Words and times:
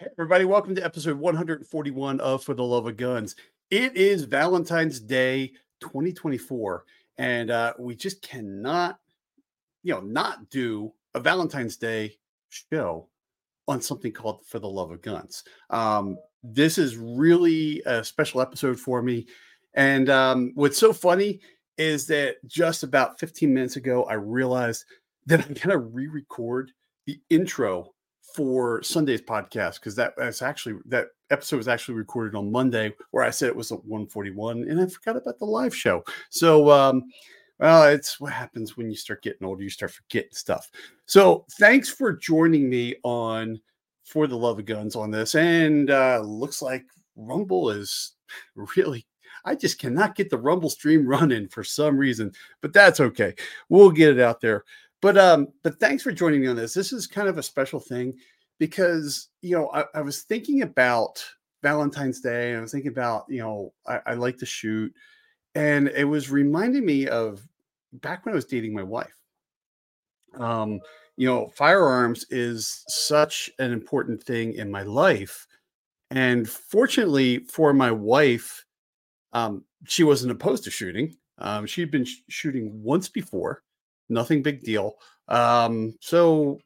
Hey, 0.00 0.06
everybody, 0.12 0.44
welcome 0.44 0.76
to 0.76 0.84
episode 0.84 1.18
141 1.18 2.20
of 2.20 2.44
For 2.44 2.54
the 2.54 2.62
Love 2.62 2.86
of 2.86 2.96
Guns. 2.96 3.34
It 3.72 3.96
is 3.96 4.22
Valentine's 4.22 5.00
Day 5.00 5.54
2024, 5.80 6.84
and 7.16 7.50
uh, 7.50 7.74
we 7.80 7.96
just 7.96 8.22
cannot, 8.22 9.00
you 9.82 9.92
know, 9.92 10.00
not 10.00 10.50
do 10.50 10.92
a 11.14 11.20
Valentine's 11.20 11.76
Day 11.76 12.16
show 12.48 13.08
on 13.66 13.80
something 13.82 14.12
called 14.12 14.46
For 14.46 14.60
the 14.60 14.68
Love 14.68 14.92
of 14.92 15.02
Guns. 15.02 15.42
Um, 15.68 16.16
this 16.44 16.78
is 16.78 16.96
really 16.96 17.82
a 17.84 18.04
special 18.04 18.40
episode 18.40 18.78
for 18.78 19.02
me. 19.02 19.26
And 19.74 20.10
um, 20.10 20.52
what's 20.54 20.78
so 20.78 20.92
funny 20.92 21.40
is 21.76 22.06
that 22.06 22.36
just 22.46 22.84
about 22.84 23.18
15 23.18 23.52
minutes 23.52 23.74
ago, 23.74 24.04
I 24.04 24.14
realized 24.14 24.84
that 25.26 25.40
I'm 25.44 25.54
going 25.54 25.70
to 25.70 25.78
re 25.78 26.06
record 26.06 26.70
the 27.04 27.20
intro 27.30 27.94
for 28.38 28.80
Sunday's 28.84 29.20
podcast 29.20 29.80
because 29.80 29.96
that 29.96 30.14
was 30.16 30.42
actually 30.42 30.76
that 30.86 31.08
episode 31.30 31.56
was 31.56 31.66
actually 31.66 31.96
recorded 31.96 32.36
on 32.36 32.52
Monday 32.52 32.94
where 33.10 33.24
I 33.24 33.30
said 33.30 33.48
it 33.48 33.56
was 33.56 33.72
at 33.72 33.84
141 33.84 34.68
and 34.68 34.80
I 34.80 34.86
forgot 34.86 35.16
about 35.16 35.40
the 35.40 35.44
live 35.44 35.74
show. 35.74 36.04
So 36.30 36.70
um 36.70 37.02
well, 37.58 37.88
it's 37.88 38.20
what 38.20 38.32
happens 38.32 38.76
when 38.76 38.88
you 38.88 38.94
start 38.94 39.24
getting 39.24 39.44
older, 39.44 39.64
you 39.64 39.70
start 39.70 39.90
forgetting 39.90 40.30
stuff. 40.30 40.70
So 41.06 41.46
thanks 41.58 41.88
for 41.88 42.12
joining 42.12 42.70
me 42.70 42.94
on 43.02 43.60
for 44.04 44.28
the 44.28 44.38
love 44.38 44.60
of 44.60 44.66
guns 44.66 44.94
on 44.94 45.10
this. 45.10 45.34
And 45.34 45.90
uh 45.90 46.20
looks 46.24 46.62
like 46.62 46.84
Rumble 47.16 47.70
is 47.70 48.12
really 48.76 49.04
I 49.44 49.56
just 49.56 49.80
cannot 49.80 50.14
get 50.14 50.30
the 50.30 50.38
Rumble 50.38 50.70
stream 50.70 51.08
running 51.08 51.48
for 51.48 51.64
some 51.64 51.98
reason, 51.98 52.30
but 52.60 52.72
that's 52.72 53.00
okay. 53.00 53.34
We'll 53.68 53.90
get 53.90 54.16
it 54.16 54.20
out 54.20 54.40
there. 54.40 54.64
But 55.00 55.16
um, 55.16 55.48
but 55.62 55.78
thanks 55.78 56.02
for 56.02 56.10
joining 56.12 56.40
me 56.40 56.48
on 56.48 56.56
this. 56.56 56.74
This 56.74 56.92
is 56.92 57.06
kind 57.06 57.28
of 57.28 57.38
a 57.38 57.42
special 57.42 57.78
thing 57.78 58.14
because 58.58 59.28
you 59.42 59.56
know 59.56 59.70
I, 59.72 59.84
I 59.94 60.00
was 60.00 60.22
thinking 60.22 60.62
about 60.62 61.24
Valentine's 61.62 62.20
Day. 62.20 62.50
And 62.50 62.58
I 62.58 62.60
was 62.60 62.72
thinking 62.72 62.90
about 62.90 63.24
you 63.28 63.40
know 63.40 63.72
I, 63.86 64.00
I 64.06 64.14
like 64.14 64.38
to 64.38 64.46
shoot, 64.46 64.92
and 65.54 65.88
it 65.88 66.04
was 66.04 66.30
reminding 66.30 66.84
me 66.84 67.08
of 67.08 67.46
back 67.92 68.24
when 68.24 68.34
I 68.34 68.36
was 68.36 68.44
dating 68.44 68.74
my 68.74 68.82
wife. 68.82 69.14
Um, 70.34 70.80
you 71.16 71.26
know, 71.26 71.48
firearms 71.56 72.24
is 72.30 72.84
such 72.88 73.50
an 73.58 73.72
important 73.72 74.22
thing 74.22 74.54
in 74.54 74.70
my 74.70 74.82
life, 74.82 75.46
and 76.10 76.48
fortunately 76.48 77.40
for 77.40 77.72
my 77.72 77.90
wife, 77.90 78.64
um, 79.32 79.64
she 79.86 80.04
wasn't 80.04 80.32
opposed 80.32 80.64
to 80.64 80.70
shooting. 80.70 81.16
Um, 81.38 81.66
she'd 81.66 81.90
been 81.90 82.04
sh- 82.04 82.18
shooting 82.28 82.82
once 82.82 83.08
before, 83.08 83.62
nothing 84.08 84.42
big 84.42 84.62
deal. 84.62 84.94
Um, 85.28 85.94
so 86.00 86.58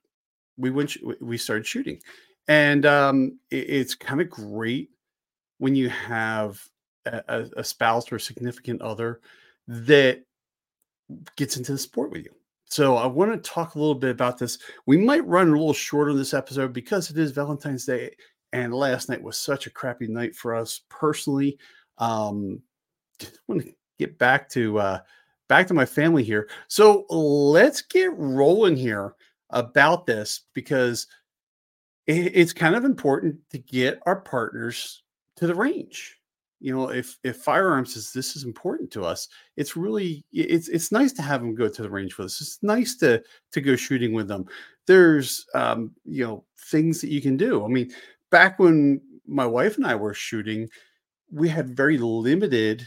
we 0.57 0.71
went, 0.71 0.97
we 1.21 1.39
started 1.39 1.67
shooting, 1.67 2.01
and 2.49 2.87
um, 2.87 3.39
it, 3.51 3.69
it's 3.69 3.95
kind 3.95 4.21
of 4.21 4.31
great 4.31 4.91
when 5.59 5.75
you 5.75 5.89
have 5.89 6.61
a, 7.07 7.49
a 7.57 7.65
spouse 7.65 8.11
or 8.11 8.17
a 8.17 8.21
significant 8.21 8.83
other 8.83 9.21
that 9.67 10.23
gets 11.37 11.57
into 11.57 11.73
the 11.73 11.79
sport 11.79 12.11
with 12.11 12.25
you. 12.25 12.35
So 12.67 12.97
I 12.97 13.07
want 13.07 13.33
to 13.33 13.51
talk 13.51 13.75
a 13.75 13.79
little 13.79 13.95
bit 13.95 14.11
about 14.11 14.39
this. 14.39 14.59
We 14.87 14.97
might 14.97 15.27
run 15.27 15.49
a 15.49 15.53
little 15.53 15.75
short 15.75 16.09
on 16.09 16.17
this 16.17 16.33
episode 16.33 16.73
because 16.73 17.11
it 17.11 17.19
is 17.19 17.31
Valentine's 17.31 17.85
Day, 17.85 18.15
and 18.53 18.73
last 18.73 19.09
night 19.09 19.23
was 19.23 19.37
such 19.37 19.67
a 19.67 19.71
crappy 19.71 20.07
night 20.07 20.35
for 20.35 20.55
us 20.55 20.81
personally. 20.89 21.59
Um, 21.99 22.63
want 23.47 23.63
to 23.63 23.75
get 23.99 24.19
back 24.19 24.49
to 24.51 24.79
uh, 24.79 24.99
back 25.49 25.67
to 25.67 25.75
my 25.75 25.85
family 25.85 26.25
here. 26.25 26.49
So 26.69 27.05
let's 27.11 27.83
get 27.83 28.11
rolling 28.17 28.77
here 28.77 29.15
about 29.53 30.07
this 30.07 30.43
because 30.55 31.07
it, 32.07 32.33
it's 32.35 32.53
kind 32.53 32.75
of 32.75 32.85
important 32.85 33.37
to 33.51 33.59
get 33.59 34.01
our 34.07 34.21
partners 34.21 35.03
to 35.37 35.47
the 35.47 35.55
range. 35.55 36.19
You 36.61 36.73
know, 36.73 36.91
if 36.91 37.19
if 37.25 37.39
firearms 37.39 37.97
is 37.97 38.13
this 38.13 38.37
is 38.37 38.45
important 38.45 38.93
to 38.93 39.05
us, 39.05 39.29
it's 39.57 39.77
really 39.77 40.25
it's 40.33 40.69
it's 40.69 40.93
nice 40.93 41.13
to 41.15 41.23
have 41.23 41.41
them 41.41 41.57
go 41.57 41.69
to 41.69 41.83
the 41.83 41.91
range 41.91 42.17
with 42.17 42.27
us. 42.27 42.41
It's 42.41 42.63
nice 42.63 42.95
to 42.99 43.21
to 43.51 43.61
go 43.61 43.75
shooting 43.75 44.13
with 44.13 44.29
them. 44.29 44.47
There's 44.87 45.45
um, 45.55 45.91
you 46.05 46.25
know 46.25 46.45
things 46.59 47.01
that 47.01 47.11
you 47.11 47.21
can 47.21 47.37
do. 47.37 47.65
I 47.65 47.69
mean, 47.69 47.91
back 48.31 48.61
when 48.61 49.01
my 49.27 49.47
wife 49.47 49.77
and 49.77 49.87
I 49.87 49.97
were 49.97 50.15
shooting, 50.15 50.69
we 51.33 51.49
had 51.49 51.77
very 51.77 51.99
limited 51.99 52.87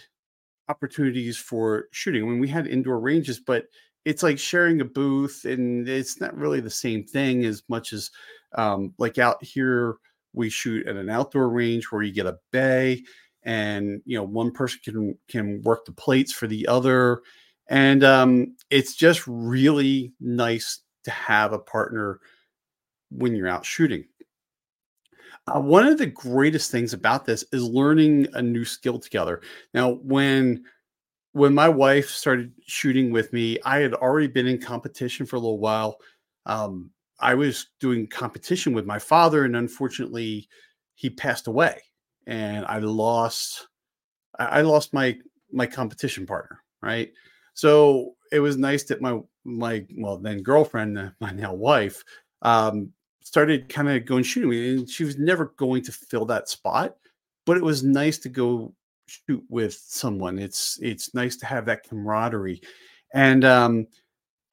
opportunities 0.69 1.37
for 1.37 1.89
shooting. 1.91 2.23
I 2.23 2.27
mean, 2.27 2.39
we 2.39 2.47
had 2.47 2.67
indoor 2.67 2.99
ranges, 2.99 3.39
but 3.39 3.65
it's 4.05 4.23
like 4.23 4.39
sharing 4.39 4.81
a 4.81 4.85
booth, 4.85 5.45
and 5.45 5.89
it's 5.89 6.21
not 6.21 6.38
really 6.38 6.61
the 6.61 6.69
same 6.69 7.03
thing 7.03 7.43
as 7.43 7.63
much 7.67 7.91
as 7.91 8.11
um, 8.55 8.93
like 8.97 9.17
out 9.17 9.43
here 9.43 9.95
we 10.33 10.49
shoot 10.49 10.88
at 10.88 10.95
an 10.95 11.09
outdoor 11.09 11.49
range 11.49 11.85
where 11.85 12.03
you 12.03 12.13
get 12.13 12.27
a 12.27 12.38
bay, 12.51 13.03
and 13.43 14.01
you 14.05 14.17
know 14.17 14.23
one 14.23 14.51
person 14.51 14.79
can 14.83 15.17
can 15.27 15.61
work 15.63 15.85
the 15.85 15.91
plates 15.91 16.31
for 16.31 16.47
the 16.47 16.67
other, 16.67 17.21
and 17.67 18.03
um, 18.03 18.55
it's 18.69 18.95
just 18.95 19.23
really 19.27 20.13
nice 20.19 20.81
to 21.03 21.11
have 21.11 21.51
a 21.51 21.59
partner 21.59 22.19
when 23.09 23.35
you're 23.35 23.47
out 23.47 23.66
shooting. 23.66 24.05
Uh, 25.47 25.59
one 25.59 25.85
of 25.85 25.97
the 25.99 26.07
greatest 26.07 26.72
things 26.72 26.93
about 26.93 27.25
this 27.25 27.43
is 27.51 27.63
learning 27.63 28.27
a 28.33 28.41
new 28.41 28.66
skill 28.66 28.97
together. 28.97 29.41
Now, 29.75 29.91
when 30.03 30.63
when 31.35 31.53
my 31.53 31.68
wife 31.68 32.12
started 32.12 32.53
shooting 32.66 33.12
with 33.12 33.34
me, 33.34 33.59
I 33.66 33.79
had 33.79 33.94
already 33.94 34.28
been 34.28 34.47
in 34.47 34.57
competition 34.57 35.25
for 35.25 35.35
a 35.35 35.40
little 35.40 35.59
while. 35.59 35.97
Um, 36.46 36.91
I 37.19 37.34
was 37.34 37.68
doing 37.81 38.07
competition 38.07 38.72
with 38.72 38.85
my 38.85 39.00
father, 39.00 39.44
and 39.44 39.53
unfortunately, 39.53 40.47
he 40.94 41.09
passed 41.09 41.47
away, 41.47 41.81
and 42.25 42.66
I 42.68 42.78
lost. 42.78 43.68
I 44.40 44.62
lost 44.62 44.94
my 44.94 45.18
my 45.51 45.66
competition 45.66 46.25
partner. 46.25 46.63
Right, 46.81 47.12
so 47.53 48.16
it 48.31 48.40
was 48.40 48.56
nice 48.56 48.84
that 48.85 49.02
my 49.02 49.19
my 49.44 49.85
well 49.97 50.17
then 50.17 50.41
girlfriend, 50.41 51.12
my 51.19 51.31
now 51.31 51.53
wife, 51.53 52.02
um, 52.44 52.94
started 53.23 53.67
kind 53.67 53.90
of 53.90 54.06
going 54.06 54.23
shooting 54.23 54.52
me, 54.52 54.78
and 54.78 54.90
she 54.90 55.03
was 55.03 55.17
never 55.17 55.53
going 55.57 55.84
to 55.84 55.91
fill 55.91 56.25
that 56.28 56.47
spot. 56.47 56.96
But 57.46 57.57
it 57.57 57.63
was 57.63 57.84
nice 57.84 58.19
to 58.19 58.29
go 58.29 58.73
shoot 59.07 59.43
with 59.49 59.73
someone. 59.73 60.39
It's 60.39 60.79
it's 60.81 61.13
nice 61.13 61.35
to 61.38 61.45
have 61.45 61.66
that 61.66 61.88
camaraderie, 61.88 62.61
and 63.13 63.45
um, 63.45 63.88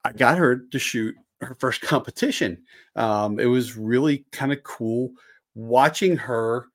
I 0.03 0.11
got 0.11 0.37
her 0.37 0.57
to 0.57 0.79
shoot 0.79 1.15
her 1.41 1.55
first 1.59 1.81
competition. 1.81 2.63
Um, 2.95 3.39
it 3.39 3.45
was 3.45 3.77
really 3.77 4.25
kind 4.31 4.51
of 4.51 4.63
cool 4.63 5.11
watching 5.55 6.17
her 6.17 6.67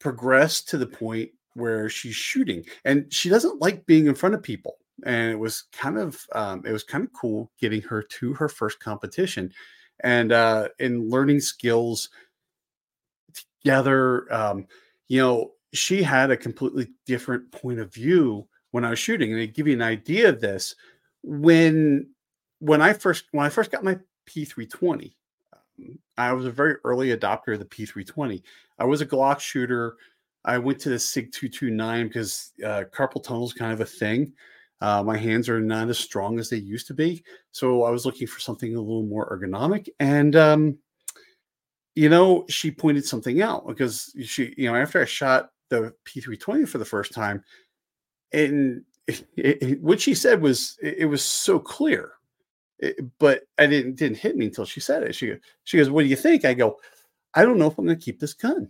progress 0.00 0.62
to 0.62 0.78
the 0.78 0.86
point 0.86 1.30
where 1.54 1.88
she's 1.88 2.14
shooting, 2.16 2.64
and 2.84 3.12
she 3.12 3.28
doesn't 3.28 3.60
like 3.60 3.86
being 3.86 4.06
in 4.06 4.14
front 4.14 4.34
of 4.34 4.42
people. 4.42 4.76
And 5.04 5.32
it 5.32 5.38
was 5.38 5.64
kind 5.72 5.98
of 5.98 6.20
um, 6.32 6.62
it 6.66 6.72
was 6.72 6.84
kind 6.84 7.04
of 7.04 7.12
cool 7.12 7.50
getting 7.60 7.82
her 7.82 8.02
to 8.02 8.34
her 8.34 8.48
first 8.48 8.80
competition 8.80 9.52
and 10.00 10.32
uh, 10.32 10.68
in 10.78 11.08
learning 11.08 11.40
skills 11.40 12.10
together. 13.62 14.32
Um, 14.32 14.66
you 15.08 15.20
know, 15.20 15.52
she 15.72 16.02
had 16.02 16.30
a 16.30 16.36
completely 16.36 16.88
different 17.06 17.50
point 17.52 17.80
of 17.80 17.92
view 17.92 18.46
when 18.70 18.84
I 18.84 18.90
was 18.90 18.98
shooting, 18.98 19.32
and 19.32 19.40
to 19.40 19.46
give 19.46 19.66
you 19.66 19.74
an 19.74 19.82
idea 19.82 20.28
of 20.28 20.40
this, 20.40 20.74
when 21.22 22.08
when 22.60 22.80
I 22.80 22.92
first 22.92 23.24
when 23.32 23.44
I 23.44 23.48
first 23.48 23.70
got 23.70 23.84
my 23.84 23.98
P320, 24.28 25.12
um, 25.52 25.98
I 26.16 26.32
was 26.32 26.46
a 26.46 26.50
very 26.50 26.76
early 26.84 27.08
adopter 27.16 27.54
of 27.54 27.58
the 27.58 27.64
P320. 27.64 28.42
I 28.78 28.84
was 28.84 29.00
a 29.00 29.06
Glock 29.06 29.40
shooter. 29.40 29.96
I 30.44 30.58
went 30.58 30.80
to 30.80 30.88
the 30.88 30.98
Sig 30.98 31.32
229 31.32 32.08
because 32.08 32.52
uh, 32.64 32.84
carpal 32.92 33.22
tunnel 33.22 33.46
is 33.46 33.52
kind 33.52 33.72
of 33.72 33.80
a 33.80 33.86
thing. 33.86 34.32
Uh, 34.80 35.00
my 35.00 35.16
hands 35.16 35.48
are 35.48 35.60
not 35.60 35.88
as 35.88 35.98
strong 35.98 36.40
as 36.40 36.50
they 36.50 36.56
used 36.56 36.88
to 36.88 36.94
be. 36.94 37.22
So 37.52 37.84
I 37.84 37.90
was 37.90 38.04
looking 38.04 38.26
for 38.26 38.40
something 38.40 38.74
a 38.74 38.80
little 38.80 39.04
more 39.04 39.30
ergonomic. 39.30 39.88
And, 40.00 40.34
um, 40.34 40.78
you 41.94 42.08
know, 42.08 42.44
she 42.48 42.72
pointed 42.72 43.06
something 43.06 43.40
out 43.40 43.64
because 43.68 44.12
she, 44.24 44.52
you 44.56 44.68
know, 44.68 44.74
after 44.74 45.00
I 45.00 45.04
shot 45.04 45.51
the 45.72 45.94
P320 46.04 46.68
for 46.68 46.78
the 46.78 46.84
first 46.84 47.12
time, 47.12 47.42
and 48.32 48.84
it, 49.06 49.26
it, 49.36 49.82
what 49.82 50.00
she 50.00 50.14
said 50.14 50.40
was, 50.40 50.78
it, 50.82 50.98
it 50.98 51.06
was 51.06 51.22
so 51.24 51.58
clear. 51.58 52.12
but 53.18 53.42
I 53.58 53.66
didn't 53.66 53.96
didn't 53.96 54.18
hit 54.18 54.36
me 54.36 54.46
until 54.46 54.64
she 54.64 54.80
said 54.80 55.02
it. 55.02 55.14
She 55.14 55.34
she 55.64 55.78
goes, 55.78 55.90
"What 55.90 56.02
do 56.02 56.08
you 56.08 56.16
think?" 56.16 56.44
I 56.44 56.54
go, 56.54 56.78
"I 57.34 57.44
don't 57.44 57.58
know 57.58 57.68
if 57.68 57.78
I'm 57.78 57.86
going 57.86 57.98
to 57.98 58.04
keep 58.04 58.20
this 58.20 58.34
gun." 58.34 58.68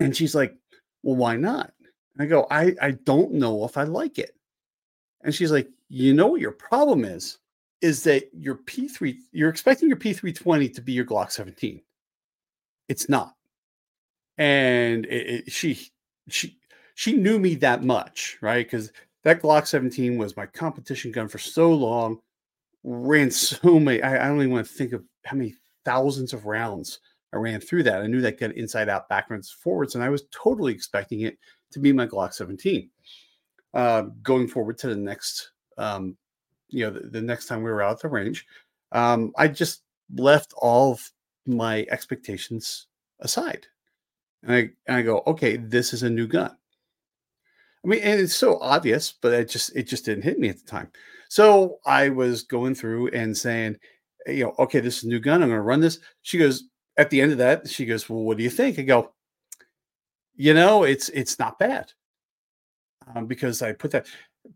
And 0.00 0.16
she's 0.16 0.34
like, 0.34 0.56
"Well, 1.02 1.16
why 1.16 1.36
not?" 1.36 1.72
I 2.18 2.26
go, 2.26 2.46
"I 2.50 2.74
I 2.80 2.92
don't 2.92 3.32
know 3.32 3.64
if 3.64 3.76
I 3.76 3.84
like 3.84 4.18
it." 4.18 4.34
And 5.24 5.34
she's 5.34 5.50
like, 5.50 5.68
you 5.88 6.14
know 6.14 6.26
what 6.26 6.40
your 6.40 6.52
problem 6.52 7.04
is? 7.04 7.38
Is 7.80 8.02
that 8.04 8.28
your 8.32 8.56
P3, 8.56 9.16
you're 9.32 9.50
expecting 9.50 9.88
your 9.88 9.98
P320 9.98 10.74
to 10.74 10.80
be 10.82 10.92
your 10.92 11.04
Glock 11.04 11.32
17. 11.32 11.82
It's 12.88 13.08
not. 13.08 13.34
And 14.38 15.06
it, 15.06 15.46
it, 15.46 15.52
she, 15.52 15.90
she, 16.28 16.58
she 16.94 17.12
knew 17.12 17.38
me 17.38 17.54
that 17.56 17.82
much, 17.82 18.38
right? 18.40 18.66
Because 18.66 18.92
that 19.22 19.42
Glock 19.42 19.66
17 19.66 20.18
was 20.18 20.36
my 20.36 20.46
competition 20.46 21.12
gun 21.12 21.28
for 21.28 21.38
so 21.38 21.72
long, 21.72 22.18
ran 22.82 23.30
so 23.30 23.78
many, 23.80 24.02
I, 24.02 24.24
I 24.24 24.28
don't 24.28 24.38
even 24.38 24.50
want 24.50 24.66
to 24.66 24.72
think 24.72 24.92
of 24.92 25.04
how 25.24 25.36
many 25.36 25.54
thousands 25.84 26.32
of 26.32 26.46
rounds 26.46 27.00
I 27.32 27.38
ran 27.38 27.60
through 27.60 27.82
that. 27.84 28.02
I 28.02 28.06
knew 28.06 28.20
that 28.20 28.38
gun 28.38 28.52
inside 28.52 28.88
out, 28.88 29.08
backwards, 29.08 29.50
forwards, 29.50 29.94
and 29.94 30.04
I 30.04 30.08
was 30.08 30.24
totally 30.30 30.72
expecting 30.72 31.22
it 31.22 31.38
to 31.72 31.80
be 31.80 31.92
my 31.92 32.06
Glock 32.06 32.32
17. 32.32 32.88
Uh, 33.72 34.02
going 34.22 34.46
forward 34.46 34.78
to 34.78 34.88
the 34.88 34.96
next, 34.96 35.50
um, 35.78 36.16
you 36.68 36.84
know, 36.84 36.90
the, 36.90 37.08
the, 37.08 37.20
next 37.20 37.46
time 37.46 37.58
we 37.58 37.70
were 37.70 37.82
out 37.82 37.92
at 37.92 38.00
the 38.00 38.08
range, 38.08 38.46
um, 38.92 39.32
I 39.36 39.48
just 39.48 39.82
left 40.14 40.54
all 40.56 40.92
of 40.92 41.10
my 41.46 41.84
expectations 41.90 42.86
aside, 43.18 43.66
and 44.44 44.54
I 44.54 44.70
and 44.86 44.96
I 44.96 45.02
go, 45.02 45.22
okay, 45.26 45.56
this 45.56 45.92
is 45.92 46.02
a 46.02 46.10
new 46.10 46.26
gun. 46.26 46.54
I 47.84 47.88
mean, 47.88 48.00
and 48.02 48.20
it's 48.20 48.36
so 48.36 48.58
obvious, 48.60 49.12
but 49.20 49.32
it 49.32 49.48
just 49.48 49.74
it 49.76 49.84
just 49.84 50.04
didn't 50.04 50.24
hit 50.24 50.38
me 50.38 50.48
at 50.48 50.58
the 50.58 50.66
time. 50.66 50.90
So 51.28 51.78
I 51.86 52.10
was 52.10 52.42
going 52.42 52.74
through 52.74 53.08
and 53.08 53.36
saying, 53.36 53.76
you 54.26 54.44
know, 54.44 54.54
okay, 54.58 54.80
this 54.80 54.98
is 54.98 55.04
a 55.04 55.08
new 55.08 55.20
gun. 55.20 55.42
I'm 55.42 55.48
going 55.48 55.58
to 55.58 55.62
run 55.62 55.80
this. 55.80 55.98
She 56.22 56.38
goes 56.38 56.64
at 56.96 57.10
the 57.10 57.20
end 57.20 57.32
of 57.32 57.38
that. 57.38 57.68
She 57.68 57.86
goes, 57.86 58.08
well, 58.08 58.20
what 58.20 58.36
do 58.36 58.42
you 58.42 58.50
think? 58.50 58.78
I 58.78 58.82
go, 58.82 59.12
you 60.36 60.54
know, 60.54 60.84
it's 60.84 61.08
it's 61.10 61.38
not 61.38 61.58
bad 61.58 61.92
um, 63.14 63.26
because 63.26 63.62
I 63.62 63.72
put 63.72 63.90
that 63.92 64.06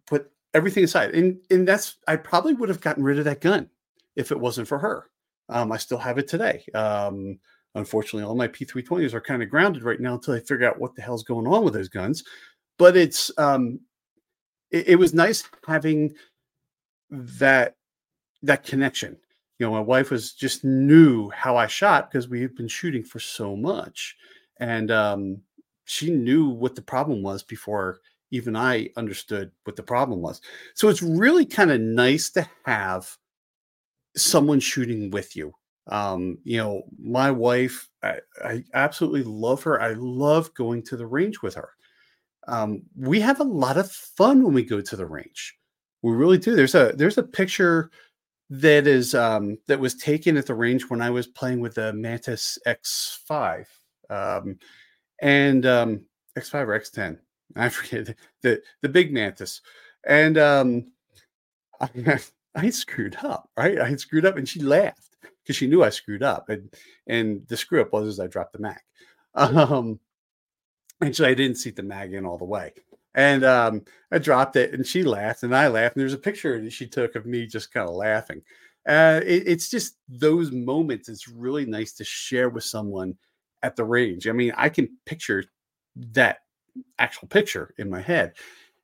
put 0.06 0.30
everything 0.54 0.84
aside, 0.84 1.14
and 1.14 1.38
and 1.50 1.66
that's 1.66 1.96
I 2.06 2.16
probably 2.16 2.54
would 2.54 2.68
have 2.68 2.80
gotten 2.80 3.04
rid 3.04 3.18
of 3.18 3.24
that 3.24 3.40
gun 3.40 3.68
if 4.16 4.32
it 4.32 4.40
wasn't 4.40 4.68
for 4.68 4.78
her. 4.78 5.10
Um, 5.48 5.72
I 5.72 5.78
still 5.78 5.98
have 5.98 6.18
it 6.18 6.28
today. 6.28 6.64
Um, 6.74 7.38
unfortunately, 7.74 8.24
all 8.24 8.34
my 8.34 8.48
P320s 8.48 9.14
are 9.14 9.20
kind 9.20 9.42
of 9.42 9.50
grounded 9.50 9.82
right 9.82 10.00
now 10.00 10.14
until 10.14 10.34
I 10.34 10.40
figure 10.40 10.68
out 10.68 10.80
what 10.80 10.94
the 10.94 11.02
hell's 11.02 11.24
going 11.24 11.46
on 11.46 11.64
with 11.64 11.74
those 11.74 11.88
guns. 11.88 12.24
But 12.78 12.96
it's 12.96 13.30
um, 13.38 13.80
it, 14.70 14.88
it 14.88 14.96
was 14.96 15.14
nice 15.14 15.44
having 15.66 16.14
that 17.10 17.76
that 18.42 18.64
connection. 18.64 19.16
You 19.58 19.66
know, 19.66 19.72
my 19.72 19.80
wife 19.80 20.10
was 20.10 20.32
just 20.32 20.64
knew 20.64 21.30
how 21.30 21.56
I 21.56 21.66
shot 21.66 22.10
because 22.10 22.28
we 22.28 22.40
had 22.40 22.54
been 22.54 22.68
shooting 22.68 23.02
for 23.02 23.18
so 23.18 23.56
much, 23.56 24.16
and 24.60 24.90
um, 24.90 25.42
she 25.84 26.10
knew 26.10 26.48
what 26.48 26.76
the 26.76 26.82
problem 26.82 27.22
was 27.22 27.42
before 27.42 28.00
even 28.30 28.56
I 28.56 28.90
understood 28.96 29.50
what 29.64 29.76
the 29.76 29.82
problem 29.82 30.20
was. 30.20 30.40
So 30.74 30.88
it's 30.88 31.02
really 31.02 31.46
kind 31.46 31.70
of 31.70 31.80
nice 31.80 32.30
to 32.30 32.48
have 32.64 33.08
someone 34.16 34.60
shooting 34.60 35.10
with 35.10 35.36
you. 35.36 35.54
Um, 35.88 36.38
you 36.44 36.58
know, 36.58 36.82
my 36.98 37.30
wife, 37.30 37.88
I, 38.02 38.18
I, 38.44 38.64
absolutely 38.74 39.22
love 39.22 39.62
her. 39.62 39.80
I 39.80 39.94
love 39.94 40.52
going 40.54 40.82
to 40.84 40.96
the 40.96 41.06
range 41.06 41.40
with 41.40 41.54
her. 41.54 41.70
Um, 42.46 42.82
we 42.94 43.20
have 43.20 43.40
a 43.40 43.44
lot 43.44 43.78
of 43.78 43.90
fun 43.90 44.42
when 44.42 44.52
we 44.52 44.64
go 44.64 44.82
to 44.82 44.96
the 44.96 45.06
range. 45.06 45.56
We 46.02 46.12
really 46.12 46.38
do. 46.38 46.54
There's 46.54 46.74
a 46.74 46.92
there's 46.94 47.18
a 47.18 47.22
picture 47.22 47.90
that 48.50 48.86
is 48.86 49.14
um, 49.14 49.58
that 49.66 49.80
was 49.80 49.94
taken 49.94 50.36
at 50.36 50.46
the 50.46 50.54
range 50.54 50.84
when 50.84 51.02
I 51.02 51.10
was 51.10 51.26
playing 51.26 51.60
with 51.60 51.74
the 51.74 51.92
Mantis 51.92 52.58
X5 52.66 53.66
um, 54.10 54.58
and 55.20 55.66
um, 55.66 56.00
X5 56.38 56.54
or 56.68 56.80
X10. 56.80 57.18
I 57.56 57.68
forget 57.70 58.06
the 58.06 58.14
the, 58.42 58.62
the 58.82 58.88
big 58.88 59.12
Mantis, 59.12 59.62
and 60.06 60.36
um, 60.38 60.92
I, 61.80 62.18
I 62.54 62.70
screwed 62.70 63.16
up. 63.22 63.50
Right, 63.56 63.78
I 63.78 63.96
screwed 63.96 64.26
up, 64.26 64.36
and 64.36 64.48
she 64.48 64.60
laughed 64.60 65.07
because 65.48 65.56
she 65.56 65.66
knew 65.66 65.82
I 65.82 65.88
screwed 65.88 66.22
up, 66.22 66.50
and 66.50 66.70
and 67.06 67.48
the 67.48 67.56
screw 67.56 67.80
up 67.80 67.92
was 67.92 68.20
I 68.20 68.26
dropped 68.26 68.52
the 68.52 68.58
mag. 68.58 68.80
Um, 69.34 69.98
and 71.00 71.16
so 71.16 71.24
I 71.24 71.32
didn't 71.32 71.56
seat 71.56 71.76
the 71.76 71.82
mag 71.82 72.12
in 72.12 72.26
all 72.26 72.38
the 72.38 72.44
way. 72.44 72.72
And 73.14 73.44
um, 73.44 73.82
I 74.12 74.18
dropped 74.18 74.56
it, 74.56 74.74
and 74.74 74.86
she 74.86 75.02
laughed, 75.02 75.42
and 75.42 75.56
I 75.56 75.68
laughed. 75.68 75.96
And 75.96 76.02
there's 76.02 76.12
a 76.12 76.18
picture 76.18 76.60
that 76.60 76.72
she 76.72 76.86
took 76.86 77.14
of 77.14 77.24
me 77.24 77.46
just 77.46 77.72
kind 77.72 77.88
of 77.88 77.94
laughing. 77.94 78.42
Uh, 78.86 79.20
it, 79.24 79.44
it's 79.46 79.70
just 79.70 79.96
those 80.08 80.52
moments. 80.52 81.08
It's 81.08 81.28
really 81.28 81.64
nice 81.64 81.92
to 81.94 82.04
share 82.04 82.50
with 82.50 82.64
someone 82.64 83.16
at 83.62 83.74
the 83.74 83.84
range. 83.84 84.28
I 84.28 84.32
mean, 84.32 84.52
I 84.56 84.68
can 84.68 84.88
picture 85.06 85.44
that 86.12 86.38
actual 86.98 87.28
picture 87.28 87.74
in 87.78 87.88
my 87.88 88.02
head, 88.02 88.34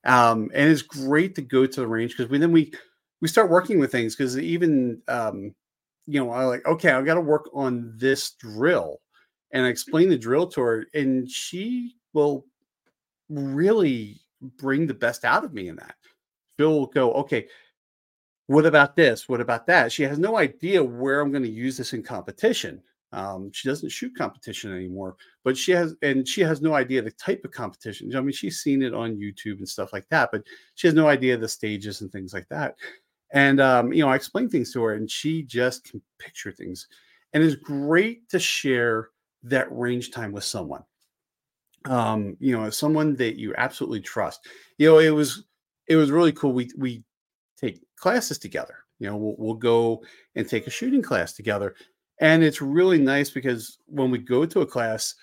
um, 0.05 0.51
and 0.55 0.71
it's 0.71 0.83
great 0.83 1.35
to 1.35 1.43
go 1.43 1.67
to 1.67 1.81
the 1.81 1.87
range 1.87 2.17
because 2.17 2.31
we 2.31 2.39
then 2.39 2.53
we 2.53 2.73
we 3.21 3.29
start 3.29 3.51
working 3.51 3.79
with 3.79 3.93
things 3.93 4.17
because 4.17 4.39
even 4.39 5.03
um, 5.09 5.55
you 6.07 6.21
know 6.21 6.31
I 6.31 6.45
like 6.45 6.67
okay 6.67 6.91
I 6.91 7.03
got 7.03 7.15
to 7.15 7.21
work 7.21 7.49
on 7.55 7.93
this 7.97 8.33
drill, 8.33 9.01
and 9.53 9.65
I 9.65 9.69
explain 9.69 10.09
the 10.09 10.19
drill 10.19 10.47
to 10.49 10.61
her, 10.61 10.87
and 10.95 11.31
she 11.31 11.97
will 12.13 12.47
really 13.29 14.21
bring 14.59 14.87
the 14.87 14.95
best 14.95 15.25
out 15.25 15.45
of 15.45 15.55
me 15.55 15.69
in 15.69 15.77
that. 15.77 15.95
Will 16.59 16.87
go, 16.87 17.13
okay, 17.15 17.49
what 18.47 18.67
about 18.67 18.95
this? 18.95 19.29
What 19.29 19.41
about 19.41 19.67
that? 19.67 19.91
She 19.91 20.03
has 20.03 20.19
no 20.19 20.37
idea 20.37 20.83
where 20.83 21.21
I'm 21.21 21.31
going 21.31 21.43
to 21.43 21.49
use 21.49 21.77
this 21.77 21.95
in 21.95 22.03
competition. 22.03 22.83
Um, 23.13 23.51
she 23.53 23.69
doesn't 23.69 23.91
shoot 23.91 24.17
competition 24.17 24.75
anymore, 24.75 25.17
but 25.45 25.57
she 25.57 25.71
has, 25.73 25.95
and 26.03 26.27
she 26.27 26.41
has 26.41 26.61
no 26.61 26.75
idea 26.75 27.01
the 27.01 27.13
type 27.13 27.45
of 27.45 27.53
competition. 27.53 28.15
I 28.15 28.21
mean, 28.21 28.33
she's 28.33 28.61
seen 28.61 28.83
it 28.83 28.93
on 28.93 29.17
YouTube 29.17 29.59
and 29.59 29.69
stuff 29.69 29.93
like 29.93 30.09
that, 30.11 30.31
but 30.33 30.43
she 30.75 30.89
has 30.89 30.95
no 30.95 31.07
idea 31.07 31.37
the 31.37 31.49
stages 31.49 32.01
and 32.01 32.11
things 32.11 32.35
like 32.35 32.49
that. 32.49 32.75
And 33.35 33.61
um, 33.61 33.93
you 33.93 34.03
know, 34.03 34.09
I 34.09 34.17
explain 34.17 34.49
things 34.49 34.73
to 34.73 34.83
her, 34.85 34.95
and 34.95 35.11
she 35.11 35.43
just 35.43 35.85
can 35.85 36.01
picture 36.19 36.53
things. 36.53 36.89
And 37.35 37.45
it's 37.45 37.57
great 37.57 38.29
to 38.31 38.39
share 38.39 39.11
that 39.43 39.67
range 39.71 40.11
time 40.11 40.33
with 40.33 40.45
someone 40.45 40.85
um, 41.87 42.37
you 42.41 42.57
know, 42.57 42.71
someone 42.71 43.15
that 43.17 43.39
you 43.39 43.55
absolutely 43.57 44.01
trust. 44.01 44.47
You 44.79 44.91
know, 44.91 44.99
it 44.99 45.11
was 45.11 45.45
it 45.87 45.97
was 45.97 46.11
really 46.11 46.33
cool. 46.33 46.53
We 46.53 46.71
we 46.77 47.05
take 47.59 47.81
classes 47.97 48.39
together. 48.39 48.77
You 48.99 49.09
know, 49.09 49.17
we'll, 49.17 49.35
we'll 49.39 49.55
go 49.55 50.03
and 50.35 50.49
take 50.49 50.67
a 50.67 50.71
shooting 50.71 51.03
class 51.03 51.33
together, 51.35 51.75
and 52.21 52.43
it's 52.43 52.63
really 52.63 52.99
nice 52.99 53.31
because 53.31 53.79
when 53.87 54.11
we 54.11 54.19
go 54.19 54.47
to 54.47 54.61
a 54.61 54.67
class, 54.67 55.15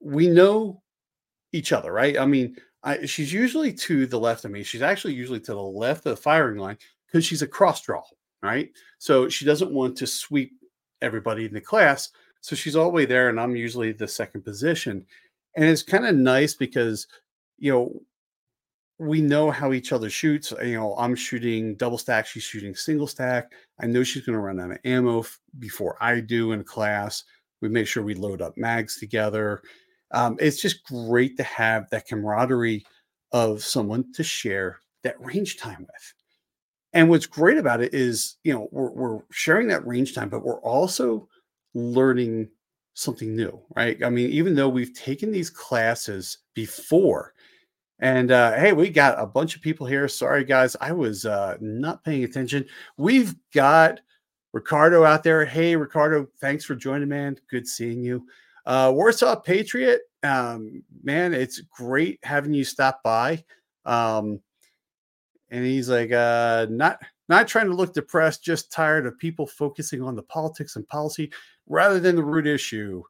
we 0.00 0.28
know 0.28 0.82
each 1.52 1.72
other, 1.72 1.92
right? 1.92 2.18
I 2.18 2.26
mean, 2.26 2.56
I, 2.82 3.06
she's 3.06 3.32
usually 3.32 3.72
to 3.74 4.06
the 4.06 4.18
left 4.18 4.44
of 4.44 4.50
me. 4.50 4.62
She's 4.62 4.82
actually 4.82 5.14
usually 5.14 5.40
to 5.40 5.52
the 5.52 5.60
left 5.60 6.06
of 6.06 6.16
the 6.16 6.22
firing 6.22 6.58
line 6.58 6.78
because 7.12 7.24
she's 7.24 7.42
a 7.42 7.46
cross 7.46 7.82
draw, 7.82 8.02
right? 8.42 8.70
So 8.98 9.28
she 9.28 9.44
doesn't 9.44 9.70
want 9.70 9.96
to 9.98 10.06
sweep 10.06 10.52
everybody 11.02 11.44
in 11.44 11.52
the 11.52 11.60
class. 11.60 12.08
So 12.40 12.56
she's 12.56 12.74
all 12.74 12.86
the 12.86 12.90
way 12.90 13.04
there, 13.04 13.28
and 13.28 13.38
I'm 13.38 13.54
usually 13.54 13.92
the 13.92 14.08
second 14.08 14.42
position 14.42 15.06
and 15.56 15.64
it's 15.64 15.82
kind 15.82 16.06
of 16.06 16.14
nice 16.16 16.54
because 16.54 17.06
you 17.58 17.72
know 17.72 17.92
we 18.98 19.20
know 19.20 19.50
how 19.50 19.72
each 19.72 19.92
other 19.92 20.08
shoots. 20.10 20.52
You 20.62 20.74
know, 20.74 20.94
I'm 20.96 21.14
shooting 21.16 21.74
double 21.76 21.98
stack, 21.98 22.26
she's 22.26 22.42
shooting 22.44 22.74
single 22.74 23.06
stack. 23.06 23.52
I 23.80 23.86
know 23.86 24.02
she's 24.02 24.24
going 24.24 24.34
to 24.34 24.40
run 24.40 24.60
out 24.60 24.70
of 24.70 24.78
ammo 24.84 25.20
f- 25.20 25.40
before 25.58 25.96
I 26.00 26.20
do 26.20 26.52
in 26.52 26.62
class. 26.62 27.24
We 27.60 27.68
make 27.68 27.86
sure 27.86 28.02
we 28.02 28.14
load 28.14 28.42
up 28.42 28.56
mags 28.56 28.98
together. 28.98 29.62
Um, 30.12 30.36
it's 30.38 30.60
just 30.60 30.84
great 30.84 31.36
to 31.38 31.42
have 31.42 31.88
that 31.90 32.06
camaraderie 32.06 32.84
of 33.32 33.64
someone 33.64 34.12
to 34.12 34.22
share 34.22 34.78
that 35.02 35.20
range 35.20 35.56
time 35.56 35.80
with. 35.80 36.14
And 36.92 37.08
what's 37.08 37.26
great 37.26 37.58
about 37.58 37.80
it 37.80 37.94
is, 37.94 38.36
you 38.44 38.52
know, 38.52 38.68
we're, 38.70 38.90
we're 38.90 39.20
sharing 39.30 39.68
that 39.68 39.86
range 39.86 40.14
time, 40.14 40.28
but 40.28 40.44
we're 40.44 40.60
also 40.60 41.28
learning 41.74 42.48
something 42.94 43.34
new, 43.34 43.60
right? 43.74 44.02
I 44.04 44.10
mean, 44.10 44.30
even 44.30 44.54
though 44.54 44.68
we've 44.68 44.94
taken 44.94 45.32
these 45.32 45.48
classes 45.48 46.38
before, 46.54 47.32
and 47.98 48.30
uh, 48.32 48.52
hey, 48.54 48.72
we 48.72 48.90
got 48.90 49.18
a 49.18 49.26
bunch 49.26 49.54
of 49.54 49.62
people 49.62 49.86
here. 49.86 50.08
Sorry, 50.08 50.44
guys, 50.44 50.76
I 50.80 50.92
was 50.92 51.24
uh, 51.24 51.56
not 51.60 52.04
paying 52.04 52.24
attention. 52.24 52.66
We've 52.96 53.34
got 53.54 54.00
Ricardo 54.52 55.04
out 55.04 55.22
there. 55.22 55.44
Hey, 55.44 55.76
Ricardo, 55.76 56.26
thanks 56.40 56.64
for 56.64 56.74
joining, 56.74 57.08
man. 57.08 57.38
Good 57.48 57.66
seeing 57.66 58.02
you. 58.02 58.26
Uh, 58.66 58.90
Warsaw 58.94 59.36
Patriot, 59.36 60.02
um, 60.22 60.82
man, 61.02 61.32
it's 61.32 61.60
great 61.60 62.18
having 62.22 62.52
you 62.52 62.64
stop 62.64 63.02
by. 63.02 63.44
Um, 63.84 64.40
and 65.52 65.66
he's 65.66 65.88
like, 65.88 66.10
uh, 66.10 66.66
not 66.70 66.98
not 67.28 67.46
trying 67.46 67.66
to 67.66 67.74
look 67.74 67.92
depressed, 67.92 68.42
just 68.42 68.72
tired 68.72 69.06
of 69.06 69.18
people 69.18 69.46
focusing 69.46 70.02
on 70.02 70.16
the 70.16 70.22
politics 70.22 70.76
and 70.76 70.88
policy 70.88 71.30
rather 71.68 72.00
than 72.00 72.16
the 72.16 72.24
root 72.24 72.46
issue. 72.46 73.02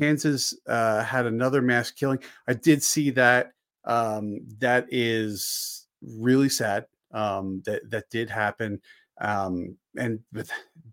Kansas 0.00 0.56
uh, 0.68 1.02
had 1.02 1.26
another 1.26 1.60
mass 1.60 1.90
killing. 1.90 2.20
I 2.46 2.54
did 2.54 2.82
see 2.82 3.10
that. 3.10 3.50
Um, 3.84 4.40
that 4.58 4.86
is 4.90 5.86
really 6.02 6.48
sad. 6.48 6.86
Um, 7.12 7.62
that 7.66 7.90
that 7.90 8.08
did 8.10 8.30
happen, 8.30 8.80
um, 9.20 9.76
and 9.98 10.20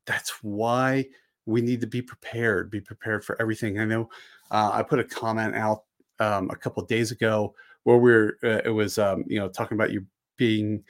that's 0.05 0.31
why 0.41 1.05
we 1.45 1.61
need 1.61 1.81
to 1.81 1.87
be 1.87 2.01
prepared. 2.01 2.71
Be 2.71 2.81
prepared 2.81 3.23
for 3.23 3.39
everything. 3.39 3.79
I 3.79 3.85
know. 3.85 4.09
Uh, 4.49 4.71
I 4.73 4.81
put 4.81 4.99
a 4.99 5.03
comment 5.03 5.55
out 5.55 5.83
um, 6.19 6.49
a 6.49 6.55
couple 6.55 6.83
days 6.85 7.11
ago 7.11 7.53
where 7.83 7.97
we're 7.97 8.37
uh, 8.43 8.61
it 8.65 8.73
was 8.73 8.97
um, 8.97 9.23
you 9.27 9.39
know 9.39 9.49
talking 9.49 9.77
about 9.77 9.91
you 9.91 10.03
being 10.37 10.83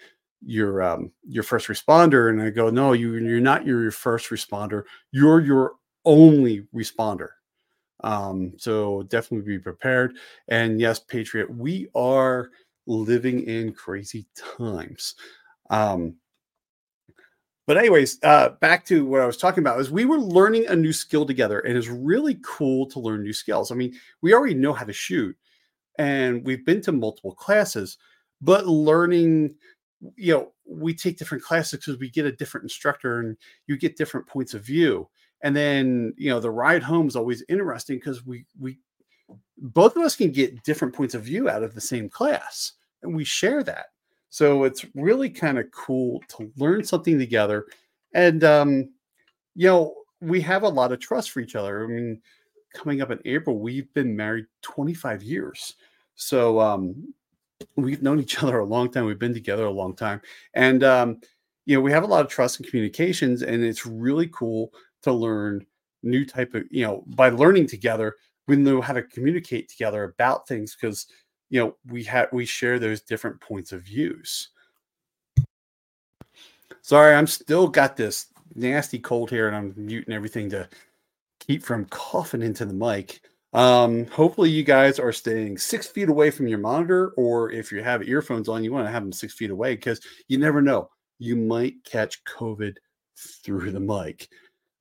your 0.45 0.81
um, 0.83 1.11
your 1.27 1.43
first 1.43 1.67
responder, 1.67 2.29
and 2.29 2.41
I 2.41 2.49
go, 2.49 2.69
no, 2.69 2.93
you 2.93 3.13
you're 3.15 3.39
not 3.39 3.65
your 3.65 3.89
first 3.91 4.29
responder. 4.29 4.83
You're 5.11 5.41
your 5.41 5.73
only 6.05 6.67
responder. 6.73 7.29
Um, 8.03 8.53
so 8.57 9.03
definitely 9.03 9.57
be 9.57 9.59
prepared. 9.59 10.17
And 10.47 10.79
yes, 10.79 10.99
Patriot, 10.99 11.49
we 11.49 11.87
are 11.95 12.49
living 12.85 13.43
in 13.45 13.73
crazy 13.73 14.27
times. 14.57 15.15
Um, 15.69 16.15
but 17.67 17.77
anyways, 17.77 18.19
uh, 18.21 18.49
back 18.61 18.85
to 18.85 19.05
what 19.05 19.21
I 19.21 19.25
was 19.25 19.37
talking 19.37 19.63
about 19.63 19.79
is 19.79 19.89
we 19.89 20.05
were 20.05 20.19
learning 20.19 20.67
a 20.67 20.75
new 20.75 20.93
skill 20.93 21.25
together, 21.25 21.61
and 21.61 21.75
it's 21.75 21.87
really 21.87 22.37
cool 22.43 22.85
to 22.87 22.99
learn 22.99 23.23
new 23.23 23.33
skills. 23.33 23.71
I 23.71 23.75
mean, 23.75 23.95
we 24.21 24.33
already 24.35 24.53
know 24.53 24.73
how 24.73 24.85
to 24.85 24.93
shoot, 24.93 25.35
and 25.97 26.45
we've 26.45 26.63
been 26.63 26.81
to 26.81 26.91
multiple 26.91 27.33
classes, 27.33 27.97
but 28.41 28.67
learning, 28.67 29.55
you 30.15 30.33
know, 30.33 30.51
we 30.67 30.93
take 30.93 31.17
different 31.17 31.43
classes 31.43 31.79
because 31.79 31.99
we 31.99 32.09
get 32.09 32.25
a 32.25 32.31
different 32.31 32.63
instructor, 32.63 33.19
and 33.19 33.37
you 33.67 33.77
get 33.77 33.97
different 33.97 34.27
points 34.27 34.53
of 34.53 34.63
view. 34.63 35.07
And 35.41 35.55
then, 35.55 36.13
you 36.17 36.29
know, 36.29 36.39
the 36.39 36.51
ride 36.51 36.83
home 36.83 37.07
is 37.07 37.15
always 37.15 37.43
interesting 37.49 37.97
because 37.97 38.25
we 38.25 38.45
we 38.59 38.79
both 39.57 39.95
of 39.95 40.03
us 40.03 40.15
can 40.15 40.31
get 40.31 40.63
different 40.63 40.93
points 40.93 41.13
of 41.13 41.23
view 41.23 41.49
out 41.49 41.63
of 41.63 41.75
the 41.75 41.81
same 41.81 42.09
class, 42.09 42.73
and 43.03 43.15
we 43.15 43.23
share 43.23 43.63
that. 43.63 43.87
So 44.35 44.65
it's 44.65 44.85
really 44.95 45.29
kind 45.29 45.57
of 45.57 45.71
cool 45.71 46.21
to 46.29 46.51
learn 46.57 46.83
something 46.83 47.17
together. 47.17 47.67
And, 48.13 48.43
um, 48.43 48.89
you 49.55 49.67
know, 49.67 49.95
we 50.19 50.41
have 50.41 50.63
a 50.63 50.67
lot 50.67 50.91
of 50.91 50.99
trust 50.99 51.31
for 51.31 51.39
each 51.39 51.55
other. 51.55 51.83
I 51.83 51.87
mean, 51.87 52.21
coming 52.73 53.01
up 53.01 53.11
in 53.11 53.19
April, 53.23 53.59
we've 53.59 53.93
been 53.93 54.13
married 54.13 54.45
25 54.61 55.23
years. 55.23 55.75
So 56.15 56.59
um, 56.59 57.13
we've 57.75 58.01
known 58.01 58.19
each 58.19 58.37
other 58.43 58.59
a 58.59 58.65
long 58.65 58.91
time. 58.91 59.05
We've 59.05 59.19
been 59.19 59.33
together 59.33 59.65
a 59.65 59.71
long 59.71 59.95
time. 59.95 60.21
And, 60.53 60.83
um, 60.83 61.19
you 61.65 61.75
know, 61.75 61.81
we 61.81 61.91
have 61.91 62.03
a 62.03 62.07
lot 62.07 62.23
of 62.23 62.31
trust 62.31 62.59
and 62.59 62.67
communications, 62.69 63.41
and 63.41 63.63
it's 63.63 63.85
really 63.85 64.27
cool 64.27 64.71
to 65.01 65.11
learn 65.11 65.65
new 66.03 66.25
type 66.25 66.53
of, 66.53 66.63
you 66.69 66.85
know, 66.85 67.03
by 67.07 67.29
learning 67.29 67.67
together, 67.67 68.15
we 68.47 68.55
know 68.55 68.81
how 68.81 68.93
to 68.93 69.01
communicate 69.01 69.69
together 69.69 70.03
about 70.03 70.47
things 70.47 70.75
because 70.75 71.07
you 71.49 71.59
know 71.59 71.75
we 71.87 72.03
have 72.03 72.29
we 72.31 72.45
share 72.45 72.79
those 72.79 73.01
different 73.01 73.39
points 73.39 73.71
of 73.71 73.83
views 73.83 74.49
sorry 76.81 77.15
i'm 77.15 77.27
still 77.27 77.67
got 77.67 77.95
this 77.95 78.27
nasty 78.55 78.99
cold 78.99 79.29
here 79.29 79.47
and 79.47 79.55
i'm 79.55 79.73
muting 79.77 80.13
everything 80.13 80.49
to 80.49 80.67
keep 81.39 81.63
from 81.63 81.85
coughing 81.85 82.41
into 82.41 82.65
the 82.65 82.73
mic 82.73 83.21
um 83.55 84.05
hopefully 84.07 84.49
you 84.49 84.63
guys 84.63 84.99
are 84.99 85.11
staying 85.11 85.57
six 85.57 85.87
feet 85.87 86.09
away 86.09 86.29
from 86.29 86.47
your 86.47 86.59
monitor 86.59 87.09
or 87.17 87.51
if 87.51 87.71
you 87.71 87.81
have 87.81 88.07
earphones 88.07 88.49
on 88.49 88.63
you 88.63 88.71
want 88.71 88.85
to 88.85 88.91
have 88.91 89.03
them 89.03 89.11
six 89.11 89.33
feet 89.33 89.49
away 89.49 89.75
because 89.75 90.01
you 90.27 90.37
never 90.37 90.61
know 90.61 90.89
you 91.19 91.35
might 91.35 91.75
catch 91.83 92.23
covid 92.25 92.75
through 93.17 93.71
the 93.71 93.79
mic 93.79 94.27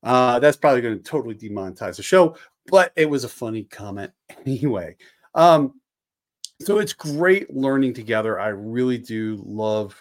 uh 0.02 0.38
that's 0.38 0.57
probably 0.57 0.81
going 0.81 0.97
to 0.97 1.02
totally 1.02 1.35
demonetize 1.35 1.97
the 1.97 2.02
show 2.02 2.37
but 2.66 2.93
it 2.97 3.09
was 3.09 3.25
a 3.25 3.28
funny 3.28 3.64
comment 3.64 4.12
anyway 4.47 4.97
um 5.35 5.73
so 6.61 6.78
it's 6.78 6.93
great 6.93 7.54
learning 7.54 7.95
together. 7.95 8.38
I 8.38 8.49
really 8.49 8.99
do 8.99 9.43
love 9.45 10.00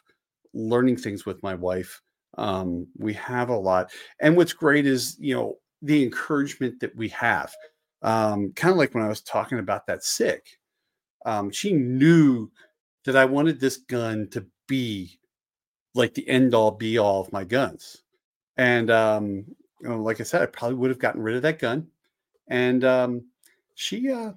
learning 0.53 0.97
things 0.97 1.25
with 1.25 1.41
my 1.41 1.55
wife. 1.55 2.01
Um, 2.37 2.87
we 2.97 3.13
have 3.13 3.49
a 3.49 3.55
lot. 3.55 3.91
And 4.21 4.37
what's 4.37 4.53
great 4.53 4.85
is, 4.85 5.17
you 5.19 5.35
know, 5.35 5.57
the 5.81 6.03
encouragement 6.03 6.79
that 6.79 6.95
we 6.95 7.09
have. 7.09 7.53
Um, 8.03 8.51
kind 8.53 8.71
of 8.71 8.77
like 8.77 8.93
when 8.93 9.03
I 9.03 9.09
was 9.09 9.21
talking 9.21 9.59
about 9.59 9.87
that 9.87 10.03
Sig. 10.03 10.41
Um, 11.25 11.51
she 11.51 11.73
knew 11.73 12.51
that 13.05 13.15
I 13.15 13.25
wanted 13.25 13.59
this 13.59 13.77
gun 13.77 14.27
to 14.31 14.45
be 14.67 15.19
like 15.95 16.13
the 16.13 16.27
end 16.27 16.53
all 16.53 16.71
be 16.71 16.97
all 16.97 17.21
of 17.21 17.31
my 17.31 17.43
guns. 17.43 18.03
And 18.57 18.91
um, 18.91 19.45
you 19.81 19.89
know, 19.89 20.01
like 20.01 20.19
I 20.19 20.23
said, 20.23 20.41
I 20.41 20.45
probably 20.47 20.75
would 20.77 20.89
have 20.89 20.99
gotten 20.99 21.21
rid 21.21 21.35
of 21.35 21.41
that 21.43 21.59
gun. 21.59 21.87
And 22.47 22.83
um, 22.83 23.25
she 23.75 24.11
uh, 24.11 24.33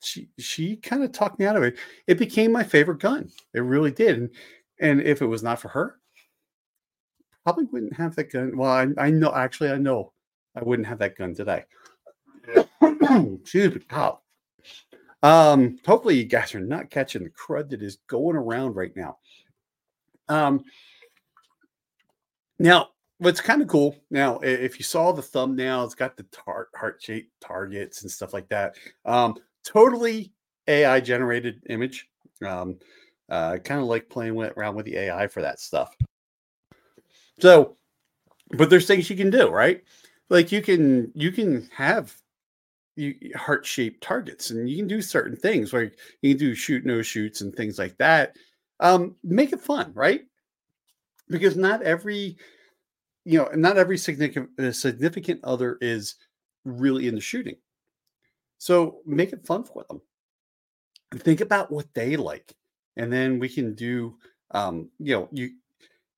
she 0.00 0.28
she 0.38 0.76
kind 0.76 1.02
of 1.02 1.12
talked 1.12 1.38
me 1.38 1.46
out 1.46 1.56
of 1.56 1.62
it. 1.62 1.76
It 2.06 2.18
became 2.18 2.52
my 2.52 2.64
favorite 2.64 3.00
gun. 3.00 3.30
It 3.54 3.60
really 3.60 3.90
did. 3.92 4.18
And 4.18 4.30
and 4.80 5.02
if 5.02 5.22
it 5.22 5.26
was 5.26 5.42
not 5.42 5.60
for 5.60 5.68
her, 5.68 5.98
probably 7.44 7.64
wouldn't 7.66 7.94
have 7.94 8.16
that 8.16 8.32
gun. 8.32 8.56
Well, 8.56 8.70
I, 8.70 8.88
I 8.98 9.10
know 9.10 9.32
actually 9.34 9.70
I 9.70 9.78
know 9.78 10.12
I 10.56 10.62
wouldn't 10.62 10.88
have 10.88 10.98
that 10.98 11.16
gun 11.16 11.34
today. 11.34 11.64
Excuse 13.40 13.74
me. 13.74 13.80
Oh. 13.92 14.18
Um, 15.22 15.78
hopefully 15.86 16.16
you 16.16 16.24
guys 16.24 16.54
are 16.54 16.60
not 16.60 16.90
catching 16.90 17.22
the 17.22 17.30
crud 17.30 17.70
that 17.70 17.82
is 17.82 17.98
going 18.08 18.36
around 18.36 18.74
right 18.74 18.94
now. 18.96 19.18
Um 20.28 20.64
now 22.58 22.88
what's 23.18 23.40
kind 23.40 23.62
of 23.62 23.68
cool 23.68 23.96
now 24.10 24.38
if 24.40 24.78
you 24.78 24.84
saw 24.84 25.12
the 25.12 25.22
thumbnail 25.22 25.84
it's 25.84 25.94
got 25.94 26.16
the 26.16 26.24
tar- 26.32 26.68
heart-shaped 26.76 27.30
targets 27.40 28.02
and 28.02 28.10
stuff 28.10 28.32
like 28.32 28.48
that 28.48 28.74
um 29.04 29.36
totally 29.64 30.32
AI 30.68 31.00
generated 31.00 31.62
image. 31.68 32.08
Um, 32.44 32.78
uh, 33.28 33.58
kind 33.58 33.80
of 33.80 33.86
like 33.86 34.08
playing 34.08 34.34
with, 34.34 34.52
around 34.56 34.74
with 34.74 34.86
the 34.86 34.96
AI 34.96 35.26
for 35.26 35.42
that 35.42 35.60
stuff. 35.60 35.96
So, 37.40 37.76
but 38.50 38.68
there's 38.68 38.86
things 38.86 39.08
you 39.08 39.16
can 39.16 39.30
do, 39.30 39.48
right? 39.48 39.82
Like 40.28 40.52
you 40.52 40.62
can 40.62 41.12
you 41.14 41.32
can 41.32 41.68
have 41.74 42.14
heart 43.36 43.64
shaped 43.66 44.02
targets, 44.02 44.50
and 44.50 44.68
you 44.68 44.76
can 44.76 44.86
do 44.86 45.02
certain 45.02 45.36
things 45.36 45.72
like 45.72 45.98
you 46.20 46.34
can 46.34 46.38
do 46.38 46.54
shoot 46.54 46.84
no 46.84 47.02
shoots 47.02 47.40
and 47.40 47.54
things 47.54 47.78
like 47.78 47.96
that. 47.98 48.36
Um, 48.80 49.16
make 49.22 49.52
it 49.52 49.60
fun, 49.60 49.92
right? 49.94 50.22
Because 51.28 51.56
not 51.56 51.82
every 51.82 52.36
you 53.24 53.38
know 53.38 53.48
not 53.54 53.78
every 53.78 53.98
significant 53.98 54.50
significant 54.74 55.40
other 55.44 55.78
is 55.80 56.16
really 56.64 57.08
into 57.08 57.20
shooting 57.20 57.56
so 58.62 59.00
make 59.04 59.32
it 59.32 59.44
fun 59.44 59.64
for 59.64 59.84
them. 59.88 60.00
Think 61.16 61.40
about 61.40 61.72
what 61.72 61.92
they 61.94 62.16
like, 62.16 62.54
and 62.96 63.12
then 63.12 63.40
we 63.40 63.48
can 63.48 63.74
do. 63.74 64.16
Um, 64.52 64.88
you 65.00 65.16
know, 65.16 65.28
you 65.32 65.50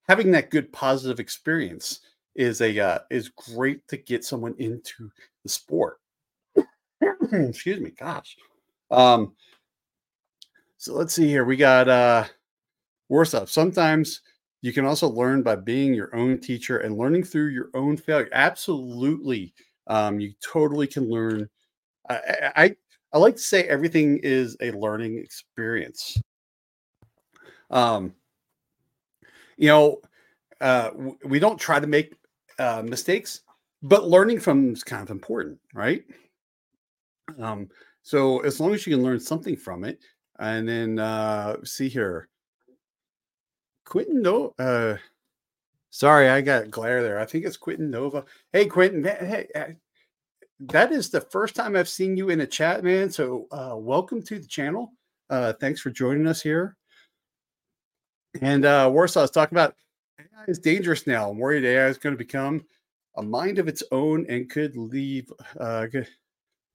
having 0.06 0.30
that 0.32 0.50
good 0.50 0.70
positive 0.70 1.20
experience 1.20 2.00
is 2.34 2.60
a 2.60 2.78
uh, 2.78 2.98
is 3.10 3.30
great 3.30 3.88
to 3.88 3.96
get 3.96 4.26
someone 4.26 4.54
into 4.58 5.10
the 5.42 5.48
sport. 5.48 6.00
Excuse 7.42 7.80
me, 7.80 7.90
gosh. 7.90 8.36
Um, 8.90 9.34
so 10.78 10.94
let's 10.94 11.14
see 11.14 11.26
here. 11.26 11.44
We 11.44 11.56
got 11.56 11.88
uh, 11.88 12.24
Warsaw. 13.08 13.46
Sometimes 13.46 14.20
you 14.62 14.72
can 14.72 14.84
also 14.84 15.08
learn 15.08 15.42
by 15.42 15.56
being 15.56 15.94
your 15.94 16.14
own 16.14 16.38
teacher 16.38 16.78
and 16.78 16.96
learning 16.96 17.24
through 17.24 17.48
your 17.48 17.70
own 17.74 17.96
failure. 17.96 18.28
Absolutely, 18.32 19.54
um, 19.86 20.20
you 20.20 20.32
totally 20.42 20.86
can 20.86 21.08
learn 21.08 21.48
I, 22.08 22.52
I, 22.56 22.76
I 23.12 23.18
like 23.18 23.36
to 23.36 23.42
say 23.42 23.64
everything 23.64 24.20
is 24.22 24.56
a 24.60 24.70
learning 24.72 25.18
experience. 25.18 26.20
Um, 27.70 28.14
you 29.56 29.68
know, 29.68 30.00
uh, 30.60 30.90
we 31.24 31.38
don't 31.38 31.58
try 31.58 31.80
to 31.80 31.86
make 31.86 32.14
uh, 32.58 32.82
mistakes, 32.84 33.42
but 33.82 34.08
learning 34.08 34.40
from 34.40 34.72
is 34.72 34.84
kind 34.84 35.02
of 35.02 35.10
important, 35.10 35.58
right? 35.74 36.04
Um, 37.38 37.68
so 38.02 38.40
as 38.40 38.60
long 38.60 38.74
as 38.74 38.86
you 38.86 38.94
can 38.94 39.04
learn 39.04 39.20
something 39.20 39.56
from 39.56 39.84
it, 39.84 40.00
and 40.38 40.68
then 40.68 40.98
uh, 40.98 41.56
see 41.64 41.88
here, 41.88 42.28
Quentin 43.84 44.22
no, 44.22 44.54
uh, 44.58 44.96
sorry, 45.90 46.28
I 46.28 46.40
got 46.40 46.70
glare 46.70 47.02
there. 47.02 47.20
I 47.20 47.24
think 47.24 47.44
it's 47.44 47.56
Quentin 47.56 47.90
Nova. 47.90 48.24
Hey, 48.52 48.66
Quentin, 48.66 49.04
hey, 49.04 49.46
that 50.60 50.92
is 50.92 51.10
the 51.10 51.20
first 51.20 51.54
time 51.54 51.76
I've 51.76 51.88
seen 51.88 52.16
you 52.16 52.30
in 52.30 52.40
a 52.40 52.46
chat, 52.46 52.84
man. 52.84 53.10
So 53.10 53.46
uh, 53.50 53.76
welcome 53.76 54.22
to 54.22 54.38
the 54.38 54.46
channel. 54.46 54.92
Uh, 55.30 55.52
thanks 55.54 55.80
for 55.80 55.90
joining 55.90 56.26
us 56.26 56.42
here. 56.42 56.76
And 58.40 58.64
uh, 58.64 58.90
Warsaw 58.92 59.22
is 59.22 59.30
talking 59.30 59.56
about 59.56 59.74
AI 60.18 60.44
is 60.48 60.58
dangerous 60.58 61.06
now. 61.06 61.30
I'm 61.30 61.38
worried 61.38 61.64
AI 61.64 61.86
is 61.86 61.98
going 61.98 62.14
to 62.14 62.18
become 62.18 62.64
a 63.16 63.22
mind 63.22 63.58
of 63.58 63.68
its 63.68 63.82
own 63.92 64.26
and 64.28 64.50
could 64.50 64.76
leave, 64.76 65.32
uh, 65.58 65.86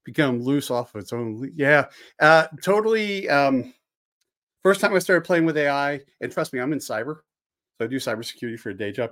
become 0.04 0.42
loose 0.42 0.72
off 0.72 0.96
of 0.96 1.02
its 1.02 1.14
own. 1.14 1.52
Yeah, 1.56 1.86
uh, 2.20 2.48
totally. 2.64 3.30
Um, 3.30 3.74
first 4.64 4.82
time 4.82 4.94
I 4.94 5.00
started 5.00 5.26
playing 5.26 5.46
with 5.46 5.58
AI, 5.58 6.02
and 6.22 6.32
trust 6.32 6.54
me, 6.54 6.60
I'm 6.60 6.74
in 6.74 6.80
cyber, 6.80 7.18
so 7.78 7.86
I 7.86 7.88
do 7.88 7.98
cybersecurity 7.98 8.60
for 8.60 8.70
a 8.70 8.78
day 8.78 8.92
job. 8.92 9.12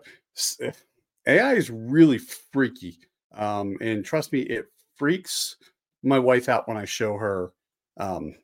AI 1.28 1.54
is 1.54 1.70
really 1.70 2.18
freaky. 2.18 3.00
Um, 3.36 3.78
and 3.82 4.04
trust 4.04 4.32
me, 4.32 4.42
it 4.42 4.66
freaks 4.96 5.58
my 6.04 6.18
wife 6.20 6.50
out 6.50 6.68
when 6.68 6.78
I 6.78 6.86
show 6.86 7.18
her 7.18 7.52
um, 7.98 8.36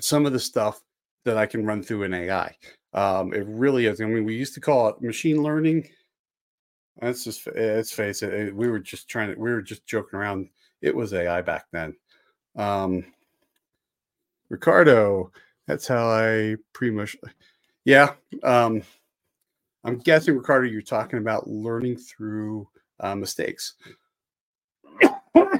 some 0.00 0.26
of 0.26 0.32
the 0.32 0.38
stuff 0.38 0.80
that 1.24 1.36
I 1.36 1.46
can 1.46 1.66
run 1.66 1.82
through 1.82 2.04
an 2.04 2.14
AI. 2.14 2.56
Um, 2.94 3.34
it 3.34 3.44
really 3.46 3.86
is. 3.86 4.00
I 4.00 4.04
mean, 4.06 4.24
we 4.24 4.34
used 4.34 4.54
to 4.54 4.60
call 4.60 4.88
it 4.88 5.02
machine 5.02 5.42
learning. 5.42 5.88
Let's 7.02 7.24
just 7.24 7.46
let's 7.54 7.92
face 7.92 8.22
it. 8.22 8.54
We 8.54 8.68
were 8.68 8.80
just 8.80 9.08
trying 9.08 9.32
to. 9.32 9.38
We 9.38 9.50
were 9.50 9.62
just 9.62 9.86
joking 9.86 10.18
around. 10.18 10.48
It 10.80 10.94
was 10.94 11.12
AI 11.12 11.42
back 11.42 11.66
then. 11.72 11.94
Um, 12.56 13.04
Ricardo, 14.48 15.32
that's 15.66 15.86
how 15.86 16.08
I 16.08 16.56
pretty 16.72 16.94
much. 16.94 17.16
Yeah. 17.84 18.14
Um, 18.42 18.82
I'm 19.84 19.98
guessing, 19.98 20.36
Ricardo, 20.36 20.68
you're 20.68 20.82
talking 20.82 21.18
about 21.18 21.48
learning 21.48 21.96
through 21.98 22.68
uh, 23.00 23.14
mistakes. 23.14 23.74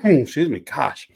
Excuse 0.04 0.48
me. 0.48 0.60
Gosh. 0.60 1.08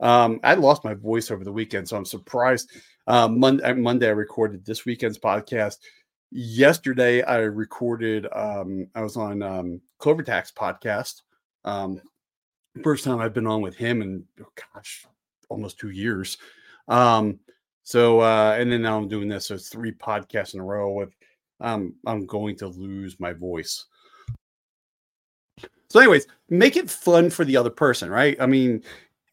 Um, 0.00 0.40
I 0.42 0.54
lost 0.54 0.84
my 0.84 0.94
voice 0.94 1.30
over 1.30 1.44
the 1.44 1.52
weekend, 1.52 1.88
so 1.88 1.96
I'm 1.96 2.04
surprised. 2.04 2.70
Uh, 3.06 3.28
Monday, 3.28 3.72
Monday, 3.72 4.08
I 4.08 4.10
recorded 4.10 4.64
this 4.64 4.84
weekend's 4.84 5.18
podcast. 5.18 5.78
yesterday 6.30 7.22
I 7.22 7.38
recorded. 7.38 8.26
Um, 8.32 8.88
I 8.94 9.02
was 9.02 9.16
on 9.16 9.42
um, 9.42 9.80
Clover 9.98 10.22
Tax 10.22 10.50
podcast. 10.50 11.22
Um, 11.64 12.00
first 12.82 13.04
time 13.04 13.18
I've 13.18 13.34
been 13.34 13.46
on 13.46 13.60
with 13.60 13.76
him 13.76 14.02
in 14.02 14.24
oh 14.40 14.46
gosh, 14.74 15.04
almost 15.48 15.78
two 15.78 15.90
years. 15.90 16.38
Um, 16.88 17.38
so 17.82 18.20
uh, 18.20 18.56
and 18.58 18.70
then 18.70 18.82
now 18.82 18.98
I'm 18.98 19.08
doing 19.08 19.28
this. 19.28 19.46
So 19.46 19.54
it's 19.54 19.68
three 19.68 19.92
podcasts 19.92 20.54
in 20.54 20.60
a 20.60 20.64
row 20.64 20.92
with. 20.92 21.14
Um, 21.60 21.94
I'm 22.06 22.26
going 22.26 22.56
to 22.56 22.66
lose 22.66 23.20
my 23.20 23.32
voice. 23.32 23.84
So, 25.92 26.00
anyways, 26.00 26.26
make 26.48 26.76
it 26.76 26.90
fun 26.90 27.28
for 27.28 27.44
the 27.44 27.56
other 27.56 27.70
person, 27.70 28.10
right? 28.10 28.34
I 28.40 28.46
mean, 28.46 28.82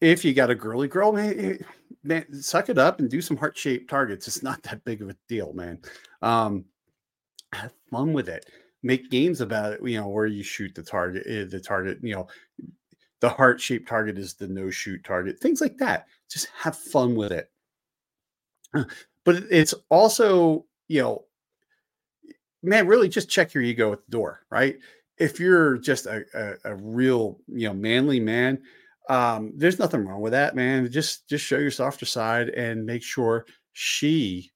if 0.00 0.24
you 0.24 0.34
got 0.34 0.50
a 0.50 0.54
girly 0.54 0.88
girl, 0.88 1.10
man, 1.10 1.34
eh, 1.40 1.64
man 2.04 2.26
suck 2.42 2.68
it 2.68 2.76
up 2.76 3.00
and 3.00 3.08
do 3.08 3.20
some 3.20 3.36
heart 3.36 3.56
shaped 3.56 3.88
targets. 3.88 4.28
It's 4.28 4.42
not 4.42 4.62
that 4.64 4.84
big 4.84 5.02
of 5.02 5.08
a 5.08 5.16
deal, 5.26 5.54
man. 5.54 5.78
Um, 6.22 6.66
have 7.52 7.72
fun 7.90 8.12
with 8.12 8.28
it. 8.28 8.44
Make 8.82 9.10
games 9.10 9.40
about 9.40 9.72
it, 9.72 9.80
you 9.82 9.98
know, 9.98 10.08
where 10.08 10.26
you 10.26 10.42
shoot 10.42 10.74
the 10.74 10.82
target, 10.82 11.24
eh, 11.26 11.46
the 11.48 11.60
target, 11.60 11.98
you 12.02 12.14
know, 12.14 12.28
the 13.20 13.28
heart 13.28 13.60
shaped 13.60 13.88
target 13.88 14.18
is 14.18 14.34
the 14.34 14.48
no 14.48 14.70
shoot 14.70 15.04
target, 15.04 15.38
things 15.38 15.60
like 15.60 15.76
that. 15.78 16.06
Just 16.30 16.48
have 16.58 16.76
fun 16.76 17.14
with 17.14 17.32
it. 17.32 17.50
But 19.24 19.44
it's 19.50 19.74
also, 19.90 20.64
you 20.88 21.02
know, 21.02 21.24
man, 22.62 22.86
really 22.86 23.08
just 23.08 23.28
check 23.28 23.52
your 23.52 23.62
ego 23.62 23.92
at 23.92 24.04
the 24.04 24.10
door, 24.10 24.40
right? 24.50 24.76
If 25.18 25.38
you're 25.38 25.76
just 25.76 26.06
a, 26.06 26.24
a, 26.34 26.72
a 26.72 26.74
real, 26.76 27.38
you 27.46 27.68
know, 27.68 27.74
manly 27.74 28.18
man, 28.18 28.60
um, 29.10 29.52
there's 29.56 29.78
nothing 29.78 30.06
wrong 30.06 30.20
with 30.20 30.32
that, 30.32 30.54
man. 30.54 30.90
Just 30.90 31.28
just 31.28 31.44
show 31.44 31.58
your 31.58 31.70
softer 31.70 32.06
side 32.06 32.48
and 32.50 32.86
make 32.86 33.02
sure 33.02 33.44
she 33.72 34.50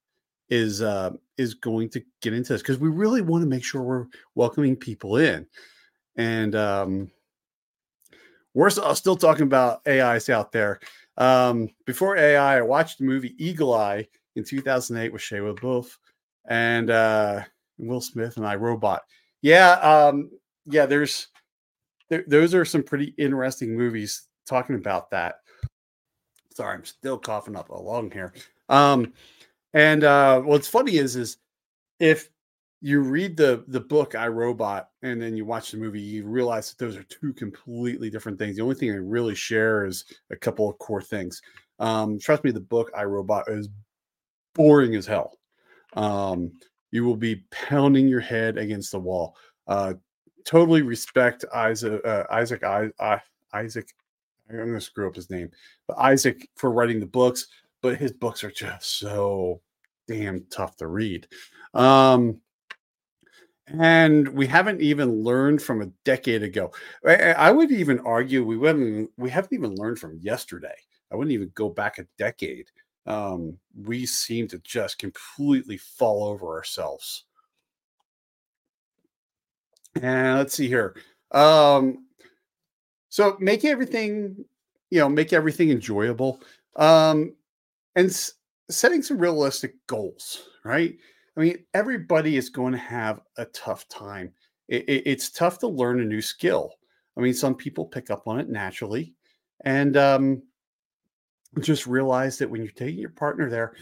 is 0.49 0.81
uh, 0.81 1.11
is 1.37 1.55
going 1.55 1.89
to 1.91 2.03
get 2.23 2.33
into 2.33 2.53
this 2.53 2.63
because 2.63 2.79
we 2.79 2.89
really 2.89 3.21
want 3.21 3.43
to 3.43 3.49
make 3.49 3.65
sure 3.65 3.83
we're 3.83 4.07
welcoming 4.35 4.77
people 4.77 5.17
in. 5.17 5.47
And 6.17 6.55
um, 6.55 7.11
we're 8.55 8.71
still 8.71 9.17
talking 9.17 9.43
about 9.43 9.87
AIs 9.87 10.29
out 10.29 10.53
there. 10.53 10.81
Um, 11.17 11.69
before 11.85 12.17
AI, 12.17 12.59
I 12.59 12.63
watched 12.63 12.99
the 12.99 13.05
movie 13.05 13.35
Eagle 13.39 13.75
Eye 13.75 14.07
in 14.37 14.45
2008 14.45 15.13
with 15.13 15.23
Shia 15.23 15.55
LaBeouf 15.55 15.97
and 16.47 16.91
uh, 16.91 17.43
Will 17.79 18.01
Smith 18.01 18.37
and 18.37 18.47
I 18.47 18.55
Robot. 18.55 19.03
Yeah, 19.43 19.73
um, 19.73 20.31
yeah. 20.67 20.87
There's 20.87 21.29
there, 22.09 22.25
those 22.27 22.55
are 22.55 22.65
some 22.65 22.83
pretty 22.83 23.15
interesting 23.19 23.77
movies 23.77 24.29
talking 24.47 24.77
about 24.77 25.11
that. 25.11 25.37
Sorry, 26.55 26.75
I'm 26.75 26.85
still 26.85 27.19
coughing 27.19 27.57
up 27.57 27.69
a 27.71 27.75
lung 27.75 28.11
here. 28.11 28.33
Um, 28.69 29.13
and 29.73 30.05
uh, 30.05 30.41
what's 30.41 30.69
funny 30.69 30.97
is, 30.97 31.17
is 31.17 31.39
if 31.99 32.31
you 32.85 33.01
read 33.01 33.35
the 33.35 33.65
the 33.69 33.81
book 33.81 34.15
I 34.15 34.29
Robot 34.29 34.91
and 35.01 35.21
then 35.21 35.35
you 35.35 35.47
watch 35.47 35.71
the 35.71 35.79
movie, 35.79 36.03
you 36.03 36.27
realize 36.27 36.69
that 36.69 36.85
those 36.85 36.99
are 36.99 37.03
two 37.05 37.33
completely 37.33 38.11
different 38.11 38.39
things. 38.39 38.57
The 38.57 38.63
only 38.63 38.75
thing 38.75 38.91
I 38.91 38.97
really 38.97 39.35
share 39.35 39.87
is 39.87 40.05
a 40.31 40.37
couple 40.37 40.69
of 40.69 40.77
core 40.77 41.01
things. 41.01 41.41
Um, 41.79 42.19
trust 42.19 42.45
me, 42.45 42.51
the 42.51 42.61
book 42.61 42.91
I 42.95 43.05
Robot 43.05 43.49
is 43.49 43.71
boring 44.55 44.97
as 44.97 45.07
hell. 45.07 45.39
Um, 45.95 46.53
you 46.91 47.05
will 47.05 47.17
be 47.17 47.47
pounding 47.51 48.07
your 48.07 48.21
head 48.21 48.59
against 48.59 48.93
the 48.93 49.01
wall. 49.01 49.35
Uh, 49.67 49.95
totally 50.45 50.83
respect 50.83 51.47
Isaac 51.55 52.05
uh, 52.05 52.25
Isaac 52.31 52.65
I, 52.65 52.91
I, 53.01 53.19
Isaac 53.55 53.89
I'm 54.51 54.57
going 54.57 54.75
to 54.75 54.81
screw 54.83 55.09
up 55.09 55.17
his 55.17 55.31
name, 55.31 55.51
but 55.89 55.97
Isaac 55.97 56.51
for 56.55 56.71
writing 56.71 57.01
the 57.01 57.07
books. 57.07 57.47
But 57.81 57.97
his 57.97 58.13
books 58.13 58.45
are 58.45 58.51
just 58.51 58.99
so 58.99 59.63
damn 60.07 60.45
tough 60.51 60.77
to 60.77 60.87
read. 60.87 61.27
Um, 61.73 62.41
and 63.67 64.29
we 64.29 64.47
haven't 64.47 64.81
even 64.81 65.23
learned 65.23 65.63
from 65.63 65.83
a 65.83 65.91
decade 66.05 66.43
ago. 66.43 66.73
I, 67.07 67.51
would 67.51 67.71
even 67.71 67.99
argue 68.01 68.45
we 68.45 68.67
haven't 68.67 69.11
we 69.17 69.31
haven't 69.31 69.53
even 69.55 69.75
learned 69.77 69.99
from 69.99 70.19
yesterday. 70.21 70.75
I 71.11 71.17
wouldn't 71.17 71.33
even 71.33 71.51
go 71.55 71.69
back 71.69 71.99
a 71.99 72.07
decade. 72.19 72.71
Um, 73.07 73.59
we 73.75 74.07
seem 74.07 74.49
to 74.49 74.59
just 74.61 74.99
completely 74.99 75.77
fall 75.77 76.25
over 76.25 76.55
ourselves. 76.57 77.25
And 80.01 80.39
let's 80.39 80.55
see 80.55 80.69
here. 80.69 80.97
Um, 81.31 82.07
so 83.09 83.37
make 83.41 83.65
everything, 83.65 84.45
you 84.91 85.01
know, 85.01 85.09
make 85.09 85.33
everything 85.33 85.71
enjoyable. 85.71 86.41
Um, 86.77 87.35
and 87.95 88.07
s- 88.07 88.33
setting 88.71 89.03
some 89.03 89.19
realistic 89.19 89.75
goals, 89.87 90.49
right? 90.65 90.97
I 91.37 91.41
mean, 91.41 91.65
everybody 91.75 92.37
is 92.37 92.49
going 92.49 92.73
to 92.73 92.79
have 92.79 93.21
a 93.37 93.45
tough 93.47 93.89
time. 93.89 94.33
It, 94.69 94.89
it, 94.89 95.03
it's 95.07 95.31
tough 95.31 95.59
to 95.61 95.69
learn 95.69 96.01
a 96.01 96.05
new 96.05 96.23
skill. 96.23 96.73
I 97.17 97.21
mean, 97.21 97.35
some 97.35 97.55
people 97.55 97.87
pick 97.87 98.11
up 98.11 98.27
on 98.27 98.41
it 98.41 98.49
naturally, 98.49 99.15
and 99.65 99.97
um, 99.97 100.43
just 101.61 101.87
realize 101.87 102.39
that 102.39 102.51
when 102.51 102.63
you're 102.63 102.73
taking 102.73 103.01
your 103.01 103.11
partner 103.11 103.49
there, 103.51 103.75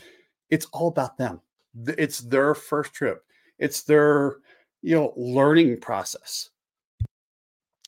it's 0.51 0.67
all 0.73 0.89
about 0.89 1.17
them. 1.17 1.41
It's 1.87 2.19
their 2.19 2.55
first 2.55 2.93
trip. 2.93 3.25
It's 3.59 3.83
their 3.83 4.37
you 4.83 4.97
know 4.97 5.13
learning 5.17 5.81
process 5.81 6.51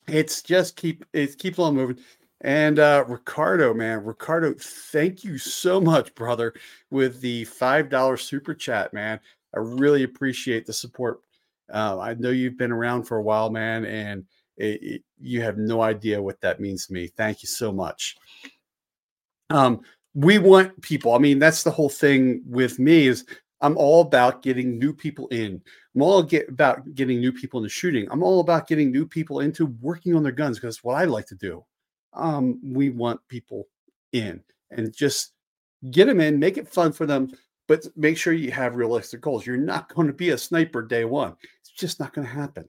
it's 0.07 0.41
just 0.41 0.75
keep 0.75 1.05
it 1.13 1.37
keeps 1.37 1.59
on 1.59 1.75
moving. 1.75 1.99
And 2.41 2.79
uh, 2.79 3.05
Ricardo, 3.07 3.73
man, 3.73 4.03
Ricardo, 4.03 4.53
thank 4.59 5.23
you 5.23 5.37
so 5.37 5.81
much, 5.81 6.13
brother, 6.15 6.53
with 6.91 7.21
the 7.21 7.45
five 7.45 7.89
dollar 7.89 8.17
super 8.17 8.53
chat, 8.53 8.93
man. 8.93 9.19
I 9.55 9.59
really 9.59 10.03
appreciate 10.03 10.65
the 10.65 10.73
support. 10.73 11.21
Uh, 11.73 11.99
I 11.99 12.13
know 12.15 12.29
you've 12.29 12.57
been 12.57 12.71
around 12.71 13.03
for 13.03 13.17
a 13.17 13.23
while, 13.23 13.49
man, 13.49 13.85
and 13.85 14.25
it, 14.57 14.83
it, 14.83 15.03
you 15.19 15.41
have 15.41 15.57
no 15.57 15.81
idea 15.81 16.21
what 16.21 16.39
that 16.41 16.59
means 16.59 16.87
to 16.87 16.93
me. 16.93 17.07
Thank 17.07 17.41
you 17.41 17.47
so 17.47 17.71
much. 17.71 18.15
Um, 19.49 19.81
we 20.13 20.37
want 20.37 20.79
people. 20.81 21.13
I 21.13 21.17
mean, 21.17 21.39
that's 21.39 21.63
the 21.63 21.71
whole 21.71 21.89
thing 21.89 22.41
with 22.45 22.79
me 22.79 23.07
is 23.07 23.25
I'm 23.61 23.77
all 23.77 24.01
about 24.01 24.41
getting 24.41 24.77
new 24.77 24.93
people 24.93 25.27
in. 25.29 25.61
I'm 25.95 26.01
all 26.01 26.23
get 26.23 26.49
about 26.49 26.93
getting 26.93 27.19
new 27.19 27.31
people 27.31 27.59
into 27.59 27.69
shooting. 27.69 28.07
I'm 28.11 28.23
all 28.23 28.39
about 28.39 28.67
getting 28.67 28.91
new 28.91 29.07
people 29.07 29.39
into 29.39 29.67
working 29.81 30.15
on 30.15 30.23
their 30.23 30.31
guns 30.31 30.59
because 30.59 30.83
what 30.83 30.95
I 30.95 31.05
like 31.05 31.25
to 31.27 31.35
do. 31.35 31.65
Um, 32.13 32.59
we 32.63 32.91
want 32.91 33.19
people 33.27 33.67
in 34.13 34.41
and 34.71 34.95
just 34.95 35.33
get 35.91 36.05
them 36.05 36.21
in, 36.21 36.39
make 36.39 36.57
it 36.57 36.67
fun 36.67 36.91
for 36.91 37.05
them, 37.05 37.31
but 37.67 37.85
make 37.95 38.17
sure 38.17 38.33
you 38.33 38.51
have 38.51 38.75
realistic 38.75 39.21
goals. 39.21 39.45
You're 39.45 39.57
not 39.57 39.93
going 39.93 40.07
to 40.07 40.13
be 40.13 40.29
a 40.29 40.37
sniper 40.37 40.81
day 40.81 41.05
one. 41.05 41.35
It's 41.61 41.71
just 41.71 41.99
not 41.99 42.13
going 42.13 42.27
to 42.27 42.33
happen. 42.33 42.67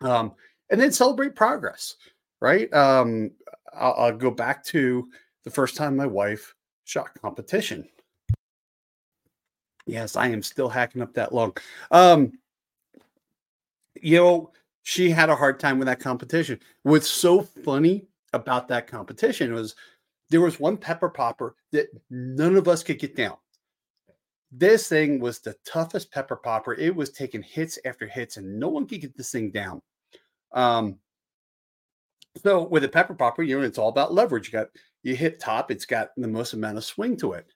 Um, 0.00 0.32
and 0.70 0.80
then 0.80 0.92
celebrate 0.92 1.34
progress, 1.34 1.96
right? 2.40 2.72
Um, 2.72 3.30
I'll, 3.72 3.94
I'll 3.94 4.16
go 4.16 4.30
back 4.30 4.64
to 4.66 5.08
the 5.44 5.50
first 5.50 5.76
time 5.76 5.96
my 5.96 6.06
wife 6.06 6.54
shot 6.84 7.10
competition 7.20 7.88
Yes, 9.86 10.16
I 10.16 10.28
am 10.28 10.42
still 10.42 10.68
hacking 10.68 11.02
up 11.02 11.12
that 11.14 11.34
lung. 11.34 11.56
Um, 11.90 12.32
you 14.00 14.16
know, 14.16 14.52
she 14.82 15.10
had 15.10 15.30
a 15.30 15.36
hard 15.36 15.60
time 15.60 15.78
with 15.78 15.86
that 15.86 16.00
competition. 16.00 16.58
What's 16.82 17.08
so 17.08 17.42
funny 17.42 18.06
about 18.32 18.68
that 18.68 18.86
competition 18.86 19.52
was 19.52 19.74
there 20.30 20.40
was 20.40 20.58
one 20.58 20.76
pepper 20.76 21.08
popper 21.08 21.54
that 21.72 21.88
none 22.10 22.56
of 22.56 22.66
us 22.66 22.82
could 22.82 22.98
get 22.98 23.14
down. 23.14 23.36
This 24.56 24.88
thing 24.88 25.18
was 25.18 25.40
the 25.40 25.56
toughest 25.66 26.12
pepper 26.12 26.36
popper. 26.36 26.74
It 26.74 26.94
was 26.94 27.10
taking 27.10 27.42
hits 27.42 27.76
after 27.84 28.06
hits, 28.06 28.36
and 28.36 28.60
no 28.60 28.68
one 28.68 28.86
could 28.86 29.00
get 29.00 29.16
this 29.16 29.32
thing 29.32 29.50
down. 29.50 29.82
Um, 30.52 30.98
so 32.40 32.62
with 32.62 32.84
a 32.84 32.88
pepper 32.88 33.14
popper, 33.14 33.42
you 33.42 33.58
know, 33.58 33.64
it's 33.64 33.78
all 33.78 33.88
about 33.88 34.14
leverage. 34.14 34.46
You 34.46 34.52
got 34.52 34.68
you 35.02 35.16
hit 35.16 35.40
top, 35.40 35.72
it's 35.72 35.86
got 35.86 36.10
the 36.16 36.28
most 36.28 36.52
amount 36.52 36.78
of 36.78 36.84
swing 36.84 37.16
to 37.16 37.32
it. 37.32 37.46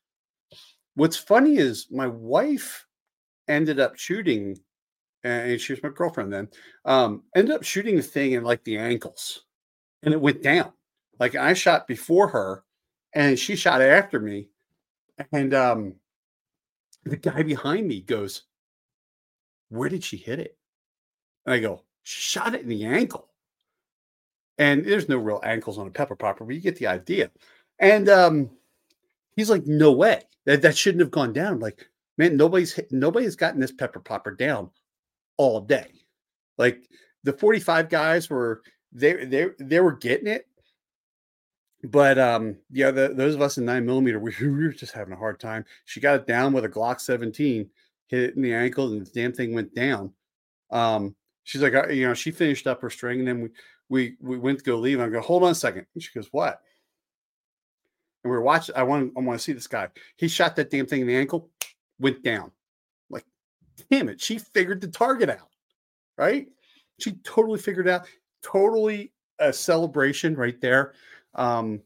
What's 0.96 1.16
funny 1.16 1.58
is 1.58 1.86
my 1.90 2.08
wife 2.08 2.84
ended 3.46 3.78
up 3.78 3.96
shooting, 3.96 4.58
and 5.22 5.60
she 5.60 5.72
was 5.72 5.82
my 5.84 5.90
girlfriend 5.90 6.32
then. 6.32 6.48
Um, 6.84 7.22
ended 7.36 7.54
up 7.54 7.62
shooting 7.62 7.94
the 7.94 8.02
thing 8.02 8.32
in 8.32 8.42
like 8.42 8.64
the 8.64 8.76
ankles, 8.76 9.44
and 10.02 10.12
it 10.12 10.20
went 10.20 10.42
down. 10.42 10.72
Like 11.20 11.36
I 11.36 11.52
shot 11.54 11.86
before 11.86 12.26
her, 12.26 12.64
and 13.14 13.38
she 13.38 13.54
shot 13.54 13.82
after 13.82 14.18
me, 14.18 14.48
and 15.32 15.54
um, 15.54 15.94
the 17.04 17.16
guy 17.16 17.42
behind 17.42 17.86
me 17.88 18.00
goes, 18.02 18.44
"Where 19.70 19.88
did 19.88 20.04
she 20.04 20.16
hit 20.16 20.38
it?" 20.38 20.56
And 21.46 21.54
I 21.54 21.60
go, 21.60 21.84
"She 22.02 22.20
"Shot 22.20 22.54
it 22.54 22.62
in 22.62 22.68
the 22.68 22.84
ankle." 22.84 23.28
And 24.58 24.84
there's 24.84 25.08
no 25.08 25.18
real 25.18 25.40
ankles 25.44 25.78
on 25.78 25.86
a 25.86 25.90
pepper 25.90 26.16
popper, 26.16 26.44
but 26.44 26.54
you 26.54 26.60
get 26.60 26.76
the 26.76 26.88
idea. 26.88 27.30
And 27.78 28.08
um, 28.08 28.50
he's 29.36 29.50
like, 29.50 29.66
"No 29.66 29.92
way." 29.92 30.22
That 30.46 30.62
that 30.62 30.76
shouldn't 30.76 31.00
have 31.02 31.10
gone 31.10 31.32
down. 31.32 31.60
Like, 31.60 31.88
man, 32.16 32.36
nobody's 32.36 32.78
nobody's 32.90 33.36
gotten 33.36 33.60
this 33.60 33.72
pepper 33.72 34.00
popper 34.00 34.32
down 34.32 34.70
all 35.36 35.60
day. 35.60 35.92
Like 36.58 36.88
the 37.24 37.32
45 37.32 37.88
guys 37.88 38.30
were 38.30 38.62
they 38.92 39.24
they 39.24 39.48
they 39.58 39.80
were 39.80 39.92
getting 39.92 40.26
it. 40.26 40.46
But 41.84 42.18
um, 42.18 42.56
yeah, 42.70 42.90
the, 42.90 43.08
those 43.14 43.34
of 43.34 43.42
us 43.42 43.58
in 43.58 43.64
nine 43.64 43.86
millimeter, 43.86 44.18
we, 44.18 44.34
we 44.40 44.48
were 44.48 44.68
just 44.72 44.92
having 44.92 45.12
a 45.12 45.18
hard 45.18 45.38
time. 45.38 45.64
She 45.84 46.00
got 46.00 46.16
it 46.16 46.26
down 46.26 46.52
with 46.52 46.64
a 46.64 46.68
Glock 46.68 47.00
17, 47.00 47.68
hit 48.08 48.20
it 48.20 48.36
in 48.36 48.42
the 48.42 48.54
ankle, 48.54 48.92
and 48.92 49.06
the 49.06 49.10
damn 49.10 49.32
thing 49.32 49.54
went 49.54 49.74
down. 49.74 50.12
Um, 50.70 51.14
she's 51.44 51.62
like, 51.62 51.72
you 51.90 52.06
know, 52.06 52.14
she 52.14 52.30
finished 52.30 52.66
up 52.66 52.80
her 52.82 52.90
string, 52.90 53.20
and 53.20 53.28
then 53.28 53.40
we 53.40 53.48
we 53.88 54.16
we 54.20 54.38
went 54.38 54.58
to 54.58 54.64
go 54.64 54.76
leave. 54.76 55.00
I 55.00 55.08
go, 55.08 55.20
hold 55.20 55.44
on 55.44 55.52
a 55.52 55.54
second. 55.54 55.86
And 55.94 56.02
she 56.02 56.10
goes, 56.14 56.28
what? 56.30 56.60
And 58.22 58.30
we 58.30 58.36
are 58.36 58.42
watching. 58.42 58.74
I 58.76 58.82
want 58.82 59.12
I 59.16 59.20
want 59.20 59.38
to 59.38 59.42
see 59.42 59.52
this 59.52 59.66
guy. 59.66 59.88
He 60.16 60.28
shot 60.28 60.56
that 60.56 60.70
damn 60.70 60.86
thing 60.86 61.00
in 61.02 61.06
the 61.06 61.16
ankle, 61.16 61.48
went 61.98 62.22
down. 62.22 62.50
Like, 63.08 63.24
damn 63.90 64.08
it, 64.08 64.20
she 64.20 64.38
figured 64.38 64.80
the 64.80 64.88
target 64.88 65.30
out, 65.30 65.48
right? 66.16 66.48
She 66.98 67.12
totally 67.24 67.60
figured 67.60 67.88
out. 67.88 68.06
Totally 68.42 69.12
a 69.38 69.52
celebration 69.52 70.34
right 70.34 70.60
there. 70.60 70.94
Um, 71.34 71.82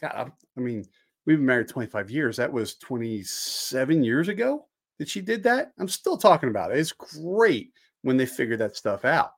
God, 0.00 0.32
I 0.56 0.60
mean, 0.60 0.84
we've 1.26 1.38
been 1.38 1.46
married 1.46 1.68
25 1.68 2.10
years. 2.10 2.36
That 2.36 2.52
was 2.52 2.76
27 2.76 4.02
years 4.02 4.28
ago 4.28 4.66
that 4.98 5.08
she 5.08 5.20
did 5.20 5.42
that. 5.44 5.72
I'm 5.78 5.88
still 5.88 6.16
talking 6.16 6.48
about 6.48 6.72
it. 6.72 6.78
It's 6.78 6.92
great 6.92 7.72
when 8.02 8.16
they 8.16 8.26
figure 8.26 8.56
that 8.56 8.76
stuff 8.76 9.04
out. 9.04 9.32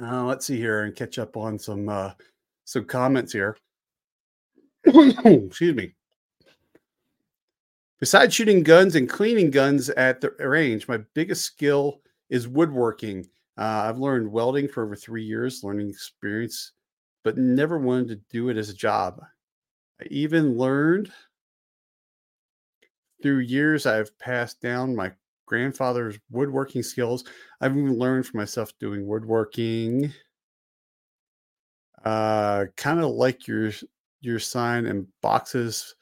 Uh, 0.00 0.24
let's 0.24 0.46
see 0.46 0.56
here 0.56 0.84
and 0.84 0.94
catch 0.94 1.18
up 1.18 1.36
on 1.36 1.58
some 1.58 1.88
uh, 1.88 2.12
some 2.64 2.84
comments 2.84 3.32
here. 3.32 3.56
Excuse 4.86 5.74
me. 5.74 5.94
Besides 7.98 8.34
shooting 8.34 8.62
guns 8.62 8.94
and 8.94 9.08
cleaning 9.08 9.50
guns 9.50 9.88
at 9.90 10.20
the 10.20 10.30
range, 10.38 10.86
my 10.86 10.98
biggest 11.14 11.44
skill 11.44 12.02
is 12.28 12.46
woodworking. 12.46 13.26
Uh, 13.56 13.88
I've 13.88 13.98
learned 13.98 14.30
welding 14.30 14.68
for 14.68 14.84
over 14.84 14.94
three 14.94 15.24
years, 15.24 15.64
learning 15.64 15.88
experience, 15.88 16.72
but 17.26 17.36
never 17.36 17.76
wanted 17.76 18.06
to 18.06 18.20
do 18.30 18.50
it 18.50 18.56
as 18.56 18.68
a 18.68 18.74
job. 18.74 19.20
I 20.00 20.04
even 20.12 20.56
learned 20.56 21.10
through 23.20 23.38
years 23.38 23.84
I've 23.84 24.16
passed 24.20 24.60
down 24.60 24.94
my 24.94 25.10
grandfather's 25.44 26.20
woodworking 26.30 26.84
skills. 26.84 27.24
I've 27.60 27.76
even 27.76 27.98
learned 27.98 28.28
for 28.28 28.36
myself 28.36 28.72
doing 28.78 29.08
woodworking. 29.08 30.12
Uh, 32.04 32.66
kind 32.76 33.00
of 33.00 33.10
like 33.10 33.48
your 33.48 33.72
your 34.20 34.38
sign 34.38 34.86
and 34.86 35.08
boxes. 35.20 35.96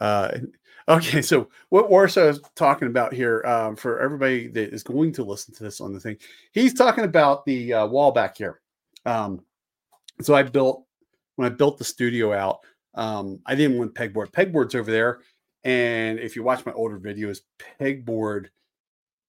Uh, 0.00 0.36
okay, 0.88 1.22
so 1.22 1.48
what 1.68 1.90
Warsaw 1.90 2.26
is 2.26 2.40
talking 2.56 2.88
about 2.88 3.12
here 3.12 3.40
um, 3.46 3.76
for 3.76 4.00
everybody 4.00 4.48
that 4.48 4.74
is 4.74 4.82
going 4.82 5.12
to 5.12 5.22
listen 5.22 5.54
to 5.54 5.62
this 5.62 5.80
on 5.80 5.92
the 5.92 6.00
thing, 6.00 6.16
he's 6.50 6.74
talking 6.74 7.04
about 7.04 7.46
the 7.46 7.72
uh, 7.72 7.86
wall 7.86 8.10
back 8.10 8.36
here. 8.36 8.60
Um, 9.04 9.44
so 10.20 10.34
I 10.34 10.42
built 10.42 10.84
when 11.36 11.50
I 11.50 11.54
built 11.54 11.78
the 11.78 11.84
studio 11.84 12.32
out. 12.32 12.60
Um, 12.94 13.40
I 13.46 13.54
didn't 13.54 13.78
want 13.78 13.94
pegboard. 13.94 14.32
Pegboard's 14.32 14.74
over 14.74 14.90
there, 14.90 15.20
and 15.64 16.18
if 16.18 16.34
you 16.36 16.42
watch 16.42 16.64
my 16.64 16.72
older 16.72 16.98
videos, 16.98 17.40
pegboard 17.80 18.46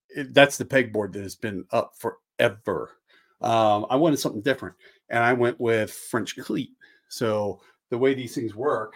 it, 0.10 0.34
that's 0.34 0.58
the 0.58 0.66
pegboard 0.66 1.14
that 1.14 1.24
has 1.24 1.36
been 1.36 1.66
up 1.72 1.94
forever. 1.98 2.98
Um, 3.42 3.86
I 3.90 3.96
wanted 3.96 4.20
something 4.20 4.42
different, 4.42 4.76
and 5.10 5.24
I 5.24 5.34
went 5.34 5.60
with 5.60 5.92
French 5.92 6.38
cleat. 6.38 6.72
So 7.10 7.62
the 7.90 7.98
way 7.98 8.14
these 8.14 8.36
things 8.36 8.56
work. 8.56 8.94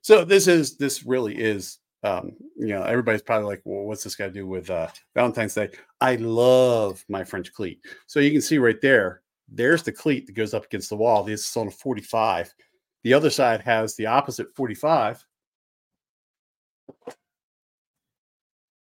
So 0.00 0.24
this 0.24 0.48
is 0.48 0.76
this 0.76 1.04
really 1.04 1.34
is 1.34 1.78
um, 2.04 2.32
you 2.56 2.68
know 2.68 2.82
everybody's 2.82 3.22
probably 3.22 3.46
like, 3.46 3.62
well, 3.64 3.84
what's 3.84 4.04
this 4.04 4.16
got 4.16 4.26
to 4.26 4.32
do 4.32 4.46
with 4.46 4.70
uh, 4.70 4.88
Valentine's 5.14 5.54
Day? 5.54 5.70
I 6.00 6.16
love 6.16 7.04
my 7.08 7.24
French 7.24 7.52
cleat. 7.52 7.80
So 8.06 8.20
you 8.20 8.30
can 8.30 8.42
see 8.42 8.58
right 8.58 8.80
there, 8.80 9.22
there's 9.48 9.82
the 9.82 9.92
cleat 9.92 10.26
that 10.26 10.34
goes 10.34 10.54
up 10.54 10.66
against 10.66 10.90
the 10.90 10.96
wall. 10.96 11.24
This 11.24 11.48
is 11.48 11.56
on 11.56 11.68
a 11.68 11.70
45. 11.70 12.54
The 13.02 13.14
other 13.14 13.30
side 13.30 13.60
has 13.62 13.96
the 13.96 14.06
opposite 14.06 14.54
45 14.54 15.24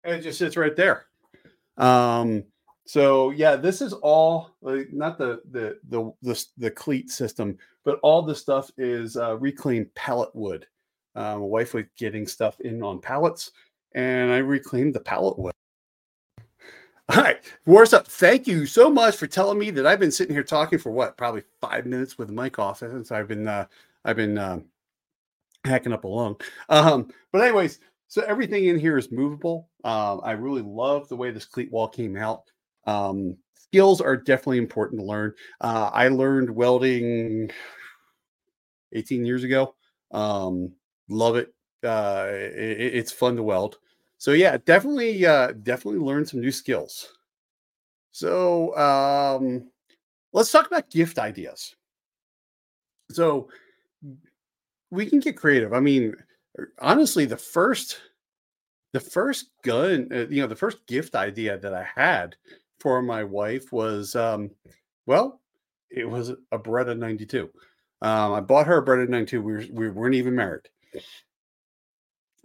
and 0.07 0.15
it 0.15 0.21
just 0.21 0.39
sits 0.39 0.57
right 0.57 0.75
there. 0.75 1.05
Um, 1.77 2.45
so 2.85 3.31
yeah, 3.31 3.57
this 3.57 3.81
is 3.81 3.93
all 3.93 4.51
like, 4.61 4.91
not 4.93 5.17
the, 5.17 5.41
the 5.51 5.77
the 5.89 6.11
the 6.21 6.45
the 6.57 6.71
cleat 6.71 7.11
system, 7.11 7.57
but 7.83 7.99
all 8.01 8.21
the 8.21 8.33
stuff 8.33 8.71
is 8.77 9.17
uh, 9.17 9.37
reclaimed 9.37 9.93
pallet 9.93 10.33
wood. 10.33 10.65
Um, 11.17 11.39
my 11.39 11.45
wife 11.47 11.73
was 11.73 11.85
getting 11.97 12.27
stuff 12.27 12.59
in 12.61 12.83
on 12.83 13.01
pallets, 13.01 13.51
and 13.95 14.31
I 14.31 14.37
reclaimed 14.37 14.93
the 14.93 14.99
pallet 14.99 15.37
wood. 15.37 15.53
All 17.09 17.23
right, 17.23 17.39
Warsaw, 17.65 18.03
thank 18.03 18.47
you 18.47 18.65
so 18.67 18.89
much 18.89 19.15
for 19.15 19.25
telling 19.25 19.57
me 19.57 19.71
that 19.71 19.87
I've 19.87 19.99
been 19.99 20.11
sitting 20.11 20.35
here 20.35 20.43
talking 20.43 20.77
for 20.77 20.91
what, 20.91 21.17
probably 21.17 21.41
five 21.59 21.85
minutes 21.85 22.17
with 22.17 22.27
the 22.27 22.33
mic 22.33 22.59
off 22.59 22.79
since 22.79 23.11
I've 23.11 23.27
been 23.27 23.47
uh, 23.47 23.65
I've 24.05 24.15
been 24.15 24.37
uh, 24.37 24.59
hacking 25.63 25.93
up 25.93 26.03
along. 26.03 26.39
Um, 26.69 27.11
but 27.31 27.41
anyways, 27.41 27.79
so 28.07 28.21
everything 28.21 28.65
in 28.65 28.77
here 28.77 28.97
is 28.97 29.11
movable. 29.11 29.69
Um, 29.83 30.21
I 30.23 30.31
really 30.31 30.61
love 30.61 31.09
the 31.09 31.15
way 31.15 31.31
this 31.31 31.45
cleat 31.45 31.71
wall 31.71 31.87
came 31.87 32.15
out. 32.15 32.43
Um, 32.85 33.37
skills 33.55 34.01
are 34.01 34.15
definitely 34.15 34.59
important 34.59 35.01
to 35.01 35.05
learn. 35.05 35.33
Uh, 35.61 35.89
I 35.91 36.09
learned 36.09 36.49
welding 36.49 37.49
18 38.93 39.25
years 39.25 39.43
ago. 39.43 39.75
Um, 40.11 40.73
love 41.09 41.35
it. 41.35 41.53
Uh, 41.83 42.27
it. 42.29 42.95
It's 42.95 43.11
fun 43.11 43.35
to 43.35 43.43
weld. 43.43 43.77
So 44.17 44.31
yeah, 44.31 44.57
definitely, 44.65 45.25
uh, 45.25 45.53
definitely 45.63 45.99
learn 45.99 46.25
some 46.25 46.41
new 46.41 46.51
skills. 46.51 47.13
So 48.11 48.75
um, 48.77 49.69
let's 50.33 50.51
talk 50.51 50.67
about 50.67 50.89
gift 50.89 51.19
ideas. 51.19 51.75
So 53.11 53.49
we 54.89 55.05
can 55.05 55.19
get 55.19 55.37
creative. 55.37 55.73
I 55.73 55.79
mean, 55.79 56.15
honestly, 56.79 57.25
the 57.25 57.37
first 57.37 57.99
the 58.93 58.99
first 58.99 59.49
gun, 59.63 60.07
uh, 60.11 60.27
you 60.29 60.41
know, 60.41 60.47
the 60.47 60.55
first 60.55 60.85
gift 60.87 61.15
idea 61.15 61.57
that 61.59 61.73
I 61.73 61.85
had 61.95 62.35
for 62.79 63.01
my 63.01 63.23
wife 63.23 63.71
was, 63.71 64.15
um, 64.15 64.49
well, 65.05 65.41
it 65.91 66.09
was 66.09 66.29
a 66.29 66.57
Beretta 66.57 66.97
92. 66.97 67.49
Um, 68.01 68.33
I 68.33 68.39
bought 68.39 68.67
her 68.67 68.77
a 68.77 68.85
Beretta 68.85 69.09
92. 69.09 69.41
We, 69.41 69.53
were, 69.53 69.65
we 69.71 69.89
weren't 69.89 70.15
even 70.15 70.35
married. 70.35 70.67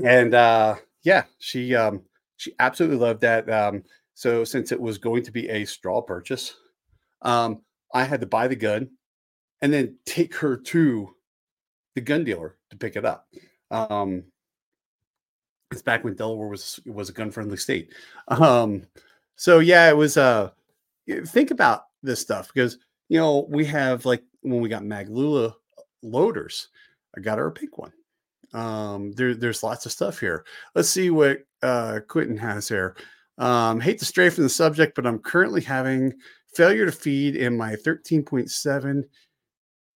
And 0.05 0.35
uh, 0.35 0.77
yeah, 1.03 1.25
she 1.39 1.75
um, 1.75 2.03
she 2.37 2.55
absolutely 2.59 2.99
loved 2.99 3.21
that. 3.23 3.49
Um, 3.51 3.85
so 4.15 4.45
since 4.45 4.73
it 4.73 4.81
was 4.81 4.99
going 4.99 5.23
to 5.25 5.33
be 5.33 5.49
a 5.49 5.65
straw 5.65 6.01
purchase, 6.01 6.55
um, 7.23 7.63
I 7.95 8.05
had 8.05 8.21
to 8.21 8.27
buy 8.27 8.49
the 8.49 8.57
gun 8.57 8.91
and 9.61 9.73
then 9.73 9.97
take 10.05 10.35
her 10.37 10.57
to 10.57 11.15
the 11.95 12.01
gun 12.01 12.25
dealer 12.25 12.57
to 12.71 12.77
pick 12.77 12.97
it 12.97 13.05
up. 13.05 13.29
Um, 13.71 14.25
it's 15.71 15.83
back 15.83 16.05
when 16.05 16.15
Delaware 16.15 16.49
was 16.49 16.81
was 16.87 17.09
a 17.09 17.13
gun 17.13 17.31
friendly 17.31 17.57
state. 17.57 17.93
Um, 18.29 18.83
so 19.37 19.59
yeah, 19.59 19.89
it 19.89 19.97
was. 19.97 20.17
Uh, 20.17 20.51
think 21.27 21.51
about 21.51 21.87
this 22.03 22.21
stuff 22.21 22.51
because 22.53 22.79
you 23.09 23.19
know 23.19 23.47
we 23.49 23.65
have 23.65 24.05
like 24.05 24.23
when 24.43 24.61
we 24.61 24.69
got 24.69 24.83
Maglula 24.83 25.55
loaders, 26.03 26.69
I 27.17 27.21
got 27.21 27.39
her 27.39 27.47
a 27.47 27.53
pink 27.53 27.79
one. 27.79 27.93
Um, 28.53 29.13
there, 29.13 29.35
there's 29.35 29.63
lots 29.63 29.87
of 29.87 29.93
stuff 29.93 30.21
here. 30.21 30.45
Let's 30.75 30.89
see 30.91 31.11
what 31.11 31.39
uh, 31.63 32.01
Quentin 32.09 32.37
has 32.37 32.69
here. 32.69 32.97
Um, 33.39 33.81
hate 33.81 33.99
to 34.01 34.05
stray 34.05 34.29
from 34.29 34.45
the 34.45 34.51
subject, 34.51 34.95
but 34.95 35.07
I'm 35.07 35.19
currently 35.19 35.63
having 35.63 36.13
failure 36.55 36.87
to 36.87 36.93
feed 36.93 37.37
in 37.37 37.57
my 37.57 37.77
13.7 37.77 39.05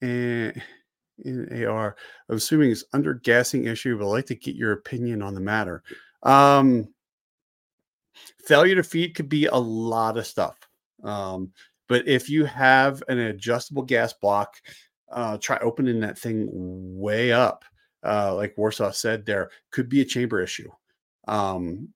and 0.02 0.62
in 1.24 1.66
AR. 1.66 1.96
I'm 2.28 2.36
assuming 2.36 2.70
it's 2.70 2.84
under 2.92 3.14
gassing 3.14 3.66
issue, 3.66 3.98
but 3.98 4.06
I'd 4.06 4.10
like 4.10 4.26
to 4.26 4.34
get 4.34 4.54
your 4.54 4.72
opinion 4.72 5.22
on 5.22 5.34
the 5.34 5.40
matter. 5.40 5.82
Um, 6.22 6.88
failure 8.44 8.74
to 8.76 8.82
feed 8.82 9.14
could 9.14 9.28
be 9.28 9.46
a 9.46 9.56
lot 9.56 10.16
of 10.16 10.26
stuff. 10.26 10.56
Um, 11.04 11.52
but 11.88 12.06
if 12.08 12.28
you 12.28 12.44
have 12.46 13.02
an 13.08 13.18
adjustable 13.18 13.82
gas 13.82 14.12
block, 14.12 14.56
uh, 15.10 15.38
try 15.38 15.58
opening 15.58 16.00
that 16.00 16.18
thing 16.18 16.48
way 16.98 17.32
up. 17.32 17.64
Uh, 18.06 18.34
like 18.34 18.56
Warsaw 18.56 18.92
said, 18.92 19.26
there 19.26 19.50
could 19.70 19.88
be 19.88 20.00
a 20.00 20.04
chamber 20.04 20.40
issue. 20.40 20.70
Um, 21.26 21.88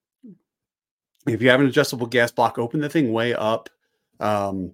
if 1.27 1.41
you 1.41 1.51
have 1.51 1.61
an 1.61 1.67
adjustable 1.67 2.07
gas 2.07 2.31
block, 2.31 2.59
open 2.59 2.81
the 2.81 2.89
thing 2.89 3.13
way 3.13 3.35
up. 3.35 3.69
Um, 4.19 4.73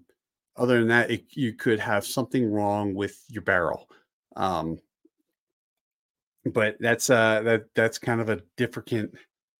other 0.56 0.78
than 0.78 0.88
that, 0.88 1.10
it, 1.10 1.24
you 1.30 1.52
could 1.52 1.78
have 1.78 2.06
something 2.06 2.50
wrong 2.50 2.94
with 2.94 3.22
your 3.28 3.42
barrel. 3.42 3.90
Um, 4.36 4.78
but 6.52 6.76
that's 6.80 7.10
uh 7.10 7.40
that 7.42 7.66
that's 7.74 7.98
kind 7.98 8.20
of 8.20 8.28
a 8.28 8.40
different 8.56 9.14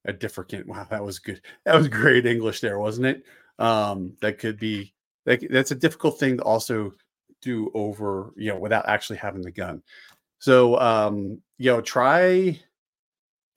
a 0.04 0.12
different 0.12 0.66
wow 0.66 0.86
that 0.88 1.02
was 1.02 1.18
good 1.18 1.40
that 1.64 1.74
was 1.74 1.88
great 1.88 2.26
english 2.26 2.60
there 2.60 2.78
wasn't 2.78 3.04
it 3.04 3.24
um 3.58 4.14
that 4.20 4.38
could 4.38 4.58
be 4.58 4.92
that, 5.24 5.44
that's 5.50 5.72
a 5.72 5.76
difficult 5.76 6.18
thing 6.18 6.36
to 6.36 6.42
also 6.44 6.92
do 7.42 7.70
over 7.74 8.32
you 8.36 8.52
know 8.52 8.58
without 8.58 8.88
actually 8.88 9.18
having 9.18 9.42
the 9.42 9.50
gun 9.50 9.82
so 10.38 10.78
um 10.80 11.40
you 11.58 11.70
know 11.70 11.80
try 11.80 12.58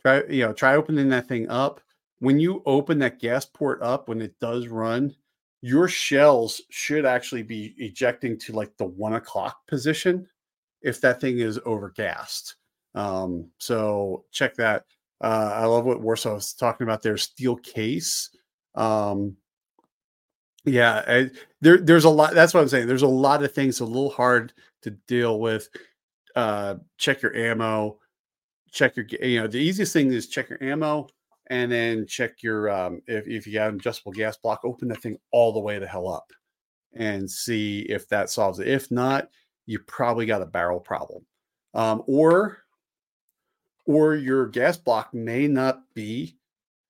try 0.01 0.23
you 0.29 0.45
know 0.45 0.53
try 0.53 0.75
opening 0.75 1.09
that 1.09 1.27
thing 1.27 1.49
up 1.49 1.81
when 2.19 2.39
you 2.39 2.61
open 2.65 2.99
that 2.99 3.19
gas 3.19 3.45
port 3.45 3.81
up 3.81 4.07
when 4.07 4.21
it 4.21 4.33
does 4.39 4.67
run 4.67 5.13
your 5.61 5.87
shells 5.87 6.61
should 6.69 7.05
actually 7.05 7.43
be 7.43 7.73
ejecting 7.77 8.37
to 8.37 8.53
like 8.53 8.75
the 8.77 8.85
one 8.85 9.15
o'clock 9.15 9.65
position 9.67 10.27
if 10.81 11.01
that 11.01 11.19
thing 11.19 11.39
is 11.39 11.59
overgassed. 11.59 12.55
Um, 12.95 13.49
so 13.57 14.25
check 14.31 14.55
that. 14.55 14.85
Uh, 15.21 15.51
I 15.53 15.65
love 15.65 15.85
what 15.85 16.01
Warsaw 16.01 16.35
was 16.35 16.53
talking 16.53 16.85
about 16.85 17.01
there. 17.01 17.17
Steel 17.17 17.57
case. 17.57 18.29
Um, 18.75 19.35
yeah, 20.65 21.03
I, 21.05 21.29
there, 21.61 21.77
there's 21.77 22.05
a 22.05 22.09
lot. 22.09 22.33
That's 22.33 22.53
what 22.53 22.61
I'm 22.61 22.69
saying. 22.69 22.87
There's 22.87 23.01
a 23.01 23.07
lot 23.07 23.43
of 23.43 23.53
things 23.53 23.81
a 23.81 23.85
little 23.85 24.09
hard 24.09 24.53
to 24.83 24.91
deal 24.91 25.39
with. 25.39 25.67
Uh, 26.39 26.75
check 26.97 27.21
your 27.21 27.35
ammo. 27.35 27.99
Check 28.71 28.95
your, 28.95 29.05
you 29.21 29.41
know, 29.41 29.47
the 29.47 29.57
easiest 29.57 29.91
thing 29.91 30.09
is 30.13 30.29
check 30.29 30.49
your 30.49 30.63
ammo 30.63 31.09
and 31.47 31.69
then 31.69 32.07
check 32.07 32.41
your, 32.41 32.69
um, 32.69 33.01
if, 33.07 33.27
if 33.27 33.45
you 33.45 33.59
have 33.59 33.73
an 33.73 33.79
adjustable 33.79 34.13
gas 34.13 34.37
block, 34.37 34.61
open 34.63 34.87
that 34.87 35.01
thing 35.01 35.17
all 35.33 35.51
the 35.51 35.59
way 35.59 35.79
the 35.79 35.87
hell 35.87 36.07
up 36.07 36.31
and 36.93 37.29
see 37.29 37.81
if 37.89 38.07
that 38.07 38.29
solves 38.29 38.59
it. 38.59 38.69
If 38.69 38.89
not, 38.89 39.27
you 39.65 39.79
probably 39.79 40.25
got 40.25 40.41
a 40.41 40.45
barrel 40.45 40.79
problem. 40.79 41.25
Um, 41.73 42.03
or, 42.07 42.59
or 43.85 44.15
your 44.15 44.47
gas 44.47 44.77
block 44.77 45.13
may 45.13 45.45
not 45.45 45.81
be 45.93 46.37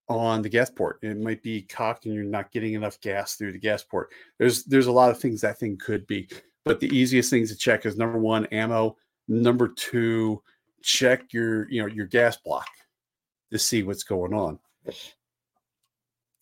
on 0.10 0.44
the 0.44 0.50
gas 0.50 0.70
port. 0.70 1.00
It 1.02 1.18
might 1.18 1.42
be 1.42 1.64
cocked 1.64 2.06
and 2.06 2.14
you're 2.14 2.24
not 2.24 2.52
getting 2.52 2.76
enough 2.76 3.02
gas 3.02 3.34
through 3.34 3.54
the 3.54 3.60
gas 3.60 3.84
port. 3.84 4.10
There's 4.38 4.64
there's 4.66 4.88
a 4.88 4.92
lot 4.92 5.10
of 5.10 5.20
things 5.20 5.42
that 5.42 5.58
thing 5.58 5.76
could 5.78 6.06
be. 6.06 6.30
But 6.66 6.80
the 6.80 6.96
easiest 6.96 7.32
things 7.32 7.50
to 7.50 7.58
check 7.58 7.88
is 7.88 7.98
number 7.98 8.20
one, 8.20 8.46
ammo. 8.48 8.96
Number 9.30 9.68
two, 9.68 10.42
check 10.82 11.32
your 11.32 11.70
you 11.72 11.82
know 11.82 11.88
your 11.88 12.08
gas 12.08 12.36
block 12.38 12.68
to 13.52 13.60
see 13.60 13.84
what's 13.84 14.04
going 14.04 14.34
on. 14.34 14.60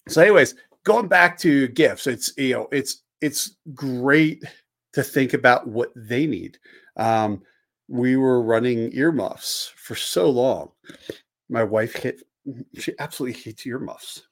So, 0.08 0.22
anyways, 0.22 0.56
going 0.86 1.10
back 1.10 1.38
to 1.40 1.68
gifts, 1.68 2.08
it's 2.08 2.32
you 2.38 2.54
know 2.54 2.68
it's 2.72 3.04
it's 3.20 3.58
great 3.74 4.44
to 4.94 5.04
think 5.04 5.34
about 5.34 5.68
what 5.68 5.92
they 5.96 6.26
need. 6.26 6.58
Um, 6.96 7.44
we 7.90 8.16
were 8.16 8.42
running 8.42 8.94
earmuffs 8.94 9.74
for 9.76 9.96
so 9.96 10.30
long. 10.30 10.72
My 11.50 11.64
wife 11.64 11.94
hit 11.94 12.24
she 12.78 12.94
absolutely 13.00 13.42
hates 13.42 13.68
earmuffs 13.68 14.24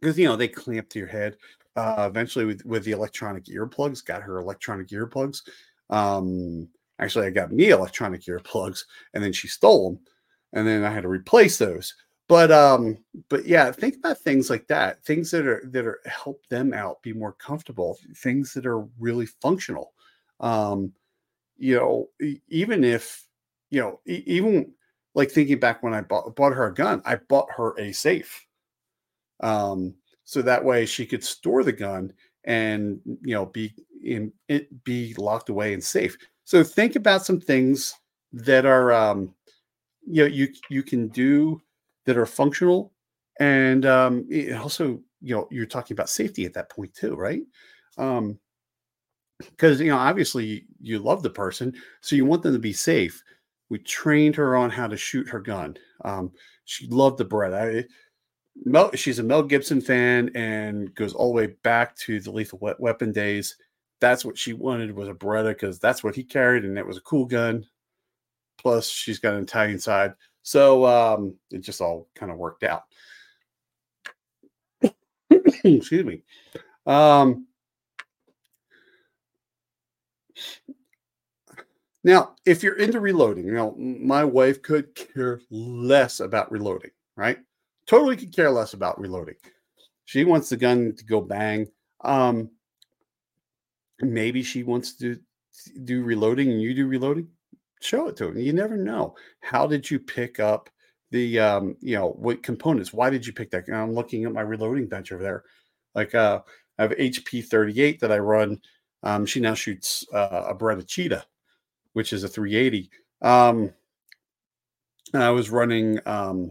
because 0.00 0.18
you 0.18 0.26
know 0.26 0.34
they 0.34 0.48
clamp 0.48 0.88
to 0.90 0.98
your 0.98 1.08
head. 1.08 1.36
Uh, 1.76 2.06
eventually, 2.10 2.44
with 2.44 2.64
with 2.64 2.84
the 2.84 2.90
electronic 2.90 3.44
earplugs, 3.44 4.04
got 4.04 4.22
her 4.22 4.38
electronic 4.38 4.88
earplugs. 4.88 5.42
Um, 5.90 6.68
actually, 6.98 7.26
I 7.26 7.30
got 7.30 7.52
me 7.52 7.70
electronic 7.70 8.22
earplugs, 8.22 8.84
and 9.14 9.22
then 9.22 9.32
she 9.32 9.48
stole 9.48 9.90
them, 9.90 10.00
and 10.52 10.66
then 10.66 10.84
I 10.84 10.90
had 10.90 11.02
to 11.02 11.08
replace 11.08 11.58
those. 11.58 11.94
But 12.28 12.50
um, 12.50 12.98
but 13.28 13.46
yeah, 13.46 13.70
think 13.70 13.96
about 13.96 14.18
things 14.18 14.50
like 14.50 14.66
that. 14.68 15.04
Things 15.04 15.30
that 15.30 15.46
are 15.46 15.62
that 15.70 15.86
are 15.86 16.00
help 16.06 16.46
them 16.48 16.72
out, 16.72 17.02
be 17.02 17.12
more 17.12 17.32
comfortable. 17.32 17.98
Things 18.16 18.52
that 18.54 18.66
are 18.66 18.86
really 18.98 19.26
functional. 19.26 19.92
Um, 20.40 20.92
you 21.56 21.76
know, 21.76 22.08
even 22.48 22.84
if 22.84 23.24
you 23.70 23.80
know, 23.80 24.00
even 24.06 24.72
like 25.14 25.30
thinking 25.30 25.58
back 25.58 25.82
when 25.82 25.94
I 25.94 26.02
bought, 26.02 26.34
bought 26.36 26.52
her 26.52 26.66
a 26.66 26.74
gun, 26.74 27.00
I 27.04 27.16
bought 27.16 27.48
her 27.56 27.78
a 27.78 27.92
safe. 27.92 28.46
Um, 29.40 29.94
so 30.24 30.42
that 30.42 30.64
way 30.64 30.84
she 30.84 31.06
could 31.06 31.24
store 31.24 31.62
the 31.62 31.72
gun 31.72 32.12
and 32.44 33.00
you 33.22 33.34
know 33.34 33.46
be 33.46 33.72
in 34.02 34.32
it 34.48 34.84
be 34.84 35.14
locked 35.18 35.48
away 35.48 35.72
and 35.74 35.82
safe. 35.82 36.16
So 36.44 36.62
think 36.62 36.96
about 36.96 37.24
some 37.24 37.40
things 37.40 37.94
that 38.32 38.66
are 38.66 38.92
um, 38.92 39.34
you 40.06 40.22
know 40.22 40.28
you 40.28 40.48
you 40.70 40.82
can 40.82 41.08
do 41.08 41.60
that 42.04 42.16
are 42.16 42.26
functional 42.26 42.92
and 43.40 43.84
um, 43.86 44.28
also 44.58 45.00
you 45.20 45.34
know 45.34 45.48
you're 45.50 45.66
talking 45.66 45.94
about 45.94 46.08
safety 46.08 46.44
at 46.44 46.54
that 46.54 46.70
point 46.70 46.94
too, 46.94 47.14
right? 47.14 47.42
Um, 47.98 48.38
because 49.38 49.80
you 49.80 49.90
know 49.90 49.98
obviously 49.98 50.66
you 50.80 50.98
love 50.98 51.22
the 51.22 51.30
person, 51.30 51.74
so 52.00 52.16
you 52.16 52.24
want 52.24 52.42
them 52.42 52.52
to 52.52 52.58
be 52.58 52.72
safe 52.72 53.22
we 53.68 53.78
trained 53.78 54.36
her 54.36 54.56
on 54.56 54.70
how 54.70 54.86
to 54.86 54.96
shoot 54.96 55.28
her 55.28 55.40
gun. 55.40 55.76
Um, 56.04 56.32
she 56.64 56.86
loved 56.88 57.18
the 57.18 57.24
bread. 57.24 57.52
I, 57.52 57.84
Mel, 58.64 58.90
she's 58.94 59.18
a 59.18 59.22
Mel 59.22 59.42
Gibson 59.42 59.80
fan 59.80 60.30
and 60.34 60.94
goes 60.94 61.12
all 61.12 61.28
the 61.28 61.34
way 61.34 61.46
back 61.62 61.96
to 61.96 62.20
the 62.20 62.30
Lethal 62.30 62.60
Weapon 62.78 63.12
days. 63.12 63.56
That's 64.00 64.24
what 64.24 64.36
she 64.36 64.52
wanted 64.52 64.94
was 64.94 65.08
a 65.08 65.14
Beretta 65.14 65.50
because 65.50 65.78
that's 65.78 66.04
what 66.04 66.14
he 66.14 66.22
carried, 66.22 66.64
and 66.64 66.78
it 66.78 66.86
was 66.86 66.96
a 66.96 67.02
cool 67.02 67.24
gun. 67.24 67.64
Plus, 68.58 68.88
she's 68.88 69.18
got 69.18 69.34
an 69.34 69.42
Italian 69.42 69.78
side, 69.78 70.14
so 70.42 70.86
um, 70.86 71.34
it 71.50 71.60
just 71.60 71.80
all 71.80 72.08
kind 72.14 72.30
of 72.30 72.38
worked 72.38 72.64
out. 72.64 72.84
Excuse 75.64 76.04
me. 76.04 76.22
Um, 76.86 77.46
Now, 82.06 82.36
if 82.46 82.62
you're 82.62 82.78
into 82.78 83.00
reloading, 83.00 83.44
you 83.46 83.52
know, 83.52 83.74
my 83.76 84.22
wife 84.24 84.62
could 84.62 84.94
care 84.94 85.40
less 85.50 86.20
about 86.20 86.52
reloading, 86.52 86.92
right? 87.16 87.38
Totally 87.88 88.16
could 88.16 88.32
care 88.32 88.48
less 88.48 88.74
about 88.74 89.00
reloading. 89.00 89.34
She 90.04 90.22
wants 90.22 90.48
the 90.48 90.56
gun 90.56 90.94
to 90.96 91.04
go 91.04 91.20
bang. 91.20 91.66
Um, 92.04 92.50
maybe 94.00 94.42
she 94.42 94.62
wants 94.62 94.94
to 94.96 95.18
do 95.84 96.02
reloading 96.02 96.50
and 96.50 96.60
you 96.60 96.74
do 96.74 96.86
reloading. 96.86 97.28
Show 97.80 98.08
it 98.08 98.16
to 98.16 98.28
him. 98.28 98.38
You 98.38 98.52
never 98.52 98.76
know. 98.76 99.14
How 99.40 99.66
did 99.66 99.90
you 99.90 99.98
pick 99.98 100.40
up 100.40 100.70
the 101.10 101.38
um, 101.38 101.76
you 101.80 101.96
know, 101.96 102.10
what 102.10 102.42
components? 102.42 102.92
Why 102.92 103.10
did 103.10 103.26
you 103.26 103.32
pick 103.32 103.50
that? 103.50 103.64
I'm 103.72 103.94
looking 103.94 104.24
at 104.24 104.32
my 104.32 104.40
reloading 104.40 104.88
bench 104.88 105.12
over 105.12 105.22
there. 105.22 105.44
Like 105.94 106.14
uh 106.14 106.40
I 106.78 106.82
have 106.82 106.90
HP 106.92 107.44
38 107.46 108.00
that 108.00 108.12
I 108.12 108.18
run. 108.18 108.60
Um, 109.02 109.24
she 109.24 109.40
now 109.40 109.54
shoots 109.54 110.04
uh, 110.12 110.44
a 110.48 110.54
Beretta 110.54 110.86
Cheetah 110.86 111.24
which 111.96 112.12
is 112.12 112.24
a 112.24 112.28
380. 112.28 112.90
Um, 113.22 113.72
and 115.14 115.22
I 115.22 115.30
was 115.30 115.48
running 115.48 115.98
um, 116.04 116.50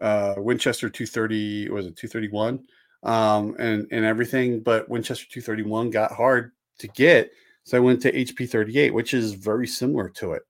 uh, 0.00 0.34
Winchester 0.36 0.90
230, 0.90 1.70
was 1.70 1.86
it 1.86 1.94
231, 1.94 2.58
um, 3.02 3.56
and 3.58 3.86
and 3.90 4.04
everything, 4.04 4.60
but 4.60 4.88
Winchester 4.88 5.26
231 5.30 5.90
got 5.90 6.12
hard 6.12 6.52
to 6.78 6.88
get, 6.88 7.30
so 7.64 7.76
I 7.76 7.80
went 7.80 8.00
to 8.02 8.12
HP 8.12 8.48
38, 8.48 8.92
which 8.92 9.14
is 9.14 9.34
very 9.34 9.66
similar 9.66 10.08
to 10.10 10.32
it. 10.32 10.42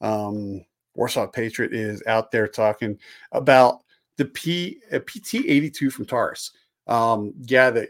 Um, 0.00 0.64
Warsaw 0.94 1.26
Patriot 1.28 1.72
is 1.72 2.02
out 2.06 2.30
there 2.30 2.48
talking 2.48 2.98
about 3.32 3.80
the 4.16 4.24
P 4.24 4.78
uh, 4.92 4.98
PT 5.00 5.34
82 5.46 5.90
from 5.90 6.06
Taurus. 6.06 6.52
Um, 6.86 7.34
yeah, 7.42 7.70
they, 7.70 7.88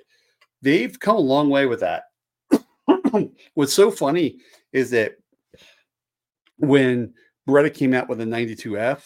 they've 0.63 0.99
come 0.99 1.17
a 1.17 1.21
long 1.21 1.51
way 1.51 1.67
with 1.67 1.81
that. 1.81 2.05
What's 3.55 3.73
so 3.73 3.91
funny 3.91 4.39
is 4.73 4.91
that 4.91 5.17
when 6.59 7.15
Beretta 7.49 7.73
came 7.73 7.95
out 7.95 8.09
with 8.09 8.21
a 8.21 8.25
92F, 8.25 9.03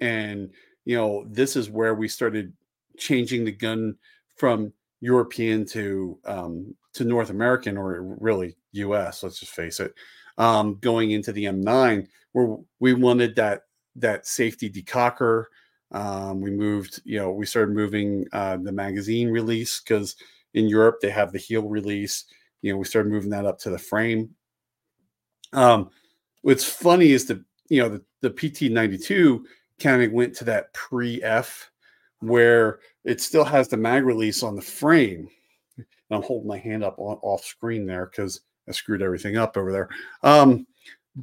and 0.00 0.50
you 0.84 0.96
know, 0.96 1.24
this 1.28 1.56
is 1.56 1.68
where 1.68 1.94
we 1.94 2.08
started 2.08 2.52
changing 2.96 3.44
the 3.44 3.52
gun 3.52 3.96
from 4.36 4.72
European 5.00 5.64
to 5.66 6.18
um, 6.24 6.74
to 6.94 7.04
North 7.04 7.30
American 7.30 7.76
or 7.76 8.16
really 8.20 8.56
US. 8.72 9.22
Let's 9.22 9.40
just 9.40 9.52
face 9.52 9.80
it. 9.80 9.94
Um, 10.38 10.76
going 10.76 11.12
into 11.12 11.32
the 11.32 11.44
M9, 11.44 12.06
where 12.32 12.56
we 12.80 12.94
wanted 12.94 13.34
that 13.36 13.62
that 13.96 14.26
safety 14.26 14.70
decocker. 14.70 15.44
Um, 15.92 16.40
we 16.40 16.50
moved, 16.50 17.00
you 17.04 17.18
know, 17.18 17.30
we 17.30 17.46
started 17.46 17.74
moving 17.74 18.26
uh, 18.32 18.56
the 18.56 18.72
magazine 18.72 19.28
release 19.28 19.80
because 19.80 20.16
in 20.54 20.68
Europe 20.68 20.96
they 21.00 21.10
have 21.10 21.32
the 21.32 21.38
heel 21.38 21.62
release. 21.62 22.24
You 22.62 22.72
know, 22.72 22.78
we 22.78 22.84
started 22.84 23.12
moving 23.12 23.30
that 23.30 23.46
up 23.46 23.58
to 23.60 23.70
the 23.70 23.78
frame. 23.78 24.34
Um, 25.52 25.90
what's 26.42 26.64
funny 26.64 27.12
is 27.12 27.26
the 27.26 27.44
you 27.68 27.82
know 27.82 27.88
the, 27.88 28.02
the 28.22 28.30
PT 28.30 28.72
ninety 28.72 28.98
two 28.98 29.46
kind 29.80 30.02
of 30.02 30.12
went 30.12 30.34
to 30.36 30.44
that 30.44 30.72
pre 30.72 31.22
F 31.22 31.70
where 32.20 32.80
it 33.04 33.20
still 33.20 33.44
has 33.44 33.68
the 33.68 33.76
mag 33.76 34.04
release 34.04 34.42
on 34.42 34.56
the 34.56 34.62
frame. 34.62 35.28
And 35.76 35.86
I'm 36.10 36.22
holding 36.22 36.48
my 36.48 36.58
hand 36.58 36.84
up 36.84 36.98
on, 36.98 37.18
off 37.22 37.44
screen 37.44 37.86
there 37.86 38.06
because 38.06 38.40
I 38.68 38.72
screwed 38.72 39.02
everything 39.02 39.36
up 39.36 39.56
over 39.56 39.72
there. 39.72 39.88
Um, 40.22 40.66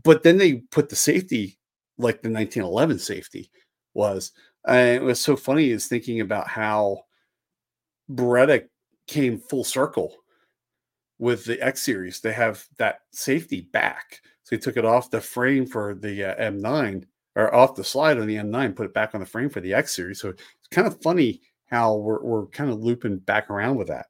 but 0.03 0.23
then 0.23 0.37
they 0.37 0.55
put 0.71 0.89
the 0.89 0.95
safety 0.95 1.57
like 1.97 2.21
the 2.21 2.29
1911 2.29 2.99
safety 2.99 3.49
was. 3.93 4.31
And 4.65 4.89
it 4.89 5.03
was 5.03 5.19
so 5.19 5.35
funny 5.35 5.69
is 5.69 5.87
thinking 5.87 6.21
about 6.21 6.47
how 6.47 7.01
Beretta 8.11 8.67
came 9.07 9.39
full 9.39 9.63
circle 9.63 10.15
with 11.19 11.45
the 11.45 11.61
X 11.61 11.81
series. 11.81 12.21
They 12.21 12.33
have 12.33 12.65
that 12.77 13.01
safety 13.11 13.61
back. 13.61 14.21
So 14.43 14.55
he 14.55 14.59
took 14.59 14.77
it 14.77 14.85
off 14.85 15.11
the 15.11 15.21
frame 15.21 15.65
for 15.65 15.95
the 15.95 16.31
uh, 16.31 16.51
M9 16.51 17.05
or 17.35 17.53
off 17.53 17.75
the 17.75 17.83
slide 17.83 18.19
on 18.19 18.27
the 18.27 18.35
M9, 18.35 18.75
put 18.75 18.85
it 18.85 18.93
back 18.93 19.13
on 19.13 19.19
the 19.19 19.25
frame 19.25 19.49
for 19.49 19.61
the 19.61 19.73
X 19.73 19.95
series. 19.95 20.19
So 20.19 20.33
kind 20.73 20.87
of 20.87 21.01
funny 21.01 21.41
how 21.65 21.95
we're, 21.95 22.21
we're 22.23 22.45
kind 22.47 22.69
of 22.69 22.83
looping 22.83 23.17
back 23.17 23.49
around 23.49 23.77
with 23.77 23.87
that. 23.87 24.07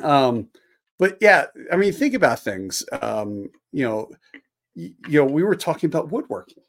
Um, 0.00 0.48
but 0.98 1.18
yeah, 1.20 1.46
I 1.72 1.76
mean, 1.76 1.92
think 1.92 2.14
about 2.14 2.40
things. 2.40 2.84
Um, 3.02 3.50
you 3.72 3.84
know, 3.84 4.10
you, 4.74 4.94
you 5.08 5.18
know, 5.20 5.24
we 5.26 5.42
were 5.42 5.56
talking 5.56 5.88
about 5.88 6.10
woodworking. 6.10 6.62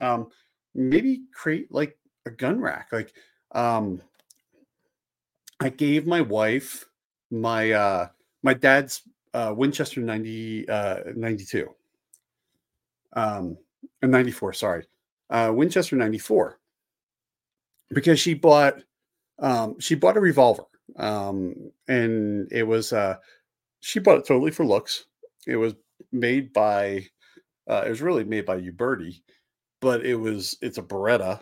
Um, 0.00 0.28
maybe 0.74 1.22
create 1.34 1.72
like 1.72 1.96
a 2.26 2.30
gun 2.30 2.60
rack. 2.60 2.88
Like, 2.92 3.12
um, 3.52 4.00
I 5.60 5.68
gave 5.68 6.06
my 6.06 6.20
wife 6.20 6.84
my 7.30 7.72
uh 7.72 8.08
my 8.42 8.54
dad's 8.54 9.02
uh, 9.34 9.54
Winchester 9.56 10.00
90, 10.00 10.68
uh, 10.68 10.96
92, 11.16 11.68
um, 13.14 13.56
94, 14.02 14.52
sorry. 14.52 14.84
uh, 15.30 15.50
Winchester 15.54 15.96
94 15.96 16.58
because 17.92 18.20
she 18.20 18.34
bought 18.34 18.82
um, 19.38 19.78
she 19.80 19.94
bought 19.94 20.16
a 20.16 20.20
revolver 20.20 20.64
um, 20.96 21.54
and 21.88 22.50
it 22.52 22.64
was 22.64 22.92
uh, 22.92 23.16
she 23.80 23.98
bought 23.98 24.18
it 24.18 24.26
totally 24.26 24.50
for 24.50 24.64
looks. 24.64 25.06
It 25.46 25.56
was 25.56 25.74
made 26.12 26.52
by 26.52 27.06
uh, 27.68 27.84
it 27.86 27.90
was 27.90 28.02
really 28.02 28.24
made 28.24 28.46
by 28.46 28.60
Uberti, 28.60 29.22
but 29.80 30.04
it 30.04 30.16
was 30.16 30.56
it's 30.60 30.78
a 30.78 30.82
Beretta. 30.82 31.40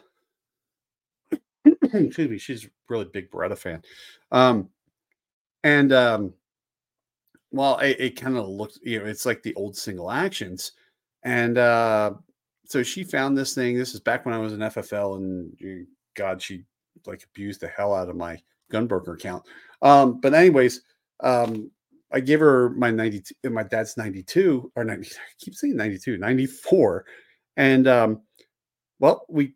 Excuse 1.65 2.31
me, 2.31 2.39
she's 2.39 2.69
really 2.89 3.07
big 3.07 3.31
Beretta 3.31 3.57
fan. 3.57 3.83
Um, 4.31 4.69
and 5.65 5.93
um, 5.93 6.35
well, 7.53 7.79
it, 7.79 7.97
it 7.99 8.21
kind 8.21 8.37
of 8.37 8.49
looks, 8.49 8.79
you 8.83 8.99
know, 8.99 9.07
it's 9.07 9.27
like 9.27 9.43
the 9.43 9.55
old 9.55 9.77
single 9.77 10.11
actions. 10.11 10.73
And 11.23 11.59
uh, 11.59 12.13
so 12.65 12.83
she 12.83 13.05
found 13.05 13.37
this 13.37 13.55
thing. 13.55 13.77
This 13.77 13.93
is 13.93 14.01
back 14.01 14.25
when 14.25 14.35
I 14.35 14.39
was 14.39 14.53
in 14.53 14.61
FFL, 14.61 15.17
and 15.17 15.53
God, 16.21 16.43
she 16.43 16.65
like 17.07 17.25
abused 17.25 17.61
the 17.61 17.69
hell 17.69 17.95
out 17.95 18.11
of 18.11 18.17
my 18.17 18.39
gunbroker 18.71 19.15
account. 19.15 19.45
Um, 19.81 20.21
but 20.21 20.35
anyways, 20.35 20.83
um, 21.21 21.71
I 22.13 22.21
gave 22.21 22.41
her 22.41 22.71
my 22.71 22.91
92, 22.91 23.51
my 23.51 23.63
dad's 23.63 23.97
92 23.97 24.71
or 24.77 24.85
90, 24.85 25.07
I 25.17 25.19
keep 25.39 25.55
saying 25.55 25.77
92, 25.77 26.19
94. 26.19 27.07
And 27.57 27.89
um, 27.89 28.21
well, 28.99 29.25
we 29.29 29.55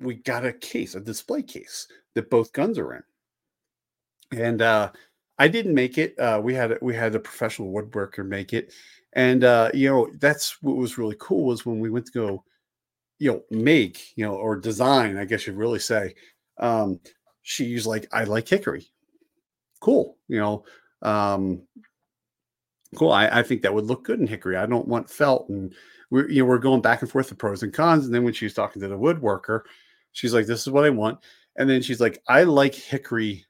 we 0.00 0.16
got 0.16 0.44
a 0.44 0.52
case, 0.52 0.94
a 0.94 1.00
display 1.00 1.42
case 1.42 1.88
that 2.14 2.28
both 2.28 2.52
guns 2.52 2.78
are 2.78 2.94
in. 2.94 4.38
And 4.38 4.60
uh 4.60 4.90
I 5.38 5.48
didn't 5.48 5.74
make 5.74 5.96
it. 5.96 6.18
Uh 6.18 6.40
we 6.42 6.52
had 6.52 6.76
we 6.82 6.94
had 6.94 7.14
a 7.14 7.20
professional 7.20 7.72
woodworker 7.72 8.26
make 8.26 8.52
it. 8.52 8.74
And 9.14 9.44
uh, 9.44 9.70
you 9.72 9.88
know, 9.88 10.10
that's 10.18 10.62
what 10.62 10.76
was 10.76 10.98
really 10.98 11.16
cool 11.18 11.46
was 11.46 11.64
when 11.64 11.80
we 11.80 11.88
went 11.88 12.04
to 12.06 12.12
go, 12.12 12.44
you 13.18 13.32
know, 13.32 13.42
make, 13.50 14.16
you 14.16 14.24
know, 14.24 14.34
or 14.34 14.56
design, 14.56 15.16
I 15.16 15.24
guess 15.24 15.46
you'd 15.46 15.56
really 15.56 15.78
say. 15.78 16.14
Um, 16.58 17.00
she's 17.42 17.86
like, 17.86 18.06
I 18.12 18.24
like 18.24 18.48
hickory. 18.48 18.86
Cool, 19.80 20.16
you 20.28 20.38
know. 20.38 20.64
Um, 21.02 21.62
cool. 22.96 23.12
I, 23.12 23.28
I 23.28 23.42
think 23.42 23.62
that 23.62 23.74
would 23.74 23.86
look 23.86 24.04
good 24.04 24.20
in 24.20 24.26
hickory. 24.26 24.56
I 24.56 24.66
don't 24.66 24.88
want 24.88 25.10
felt. 25.10 25.48
And 25.48 25.74
we're 26.10 26.28
you 26.28 26.42
know, 26.42 26.48
we're 26.48 26.58
going 26.58 26.80
back 26.80 27.02
and 27.02 27.10
forth 27.10 27.28
the 27.28 27.34
pros 27.34 27.62
and 27.62 27.72
cons. 27.72 28.06
And 28.06 28.14
then 28.14 28.24
when 28.24 28.32
she 28.32 28.46
was 28.46 28.54
talking 28.54 28.80
to 28.82 28.88
the 28.88 28.98
woodworker, 28.98 29.62
she's 30.12 30.34
like, 30.34 30.46
This 30.46 30.62
is 30.66 30.70
what 30.72 30.84
I 30.84 30.90
want. 30.90 31.18
And 31.56 31.68
then 31.68 31.82
she's 31.82 32.00
like, 32.00 32.22
I 32.28 32.44
like 32.44 32.74
hickory 32.74 33.44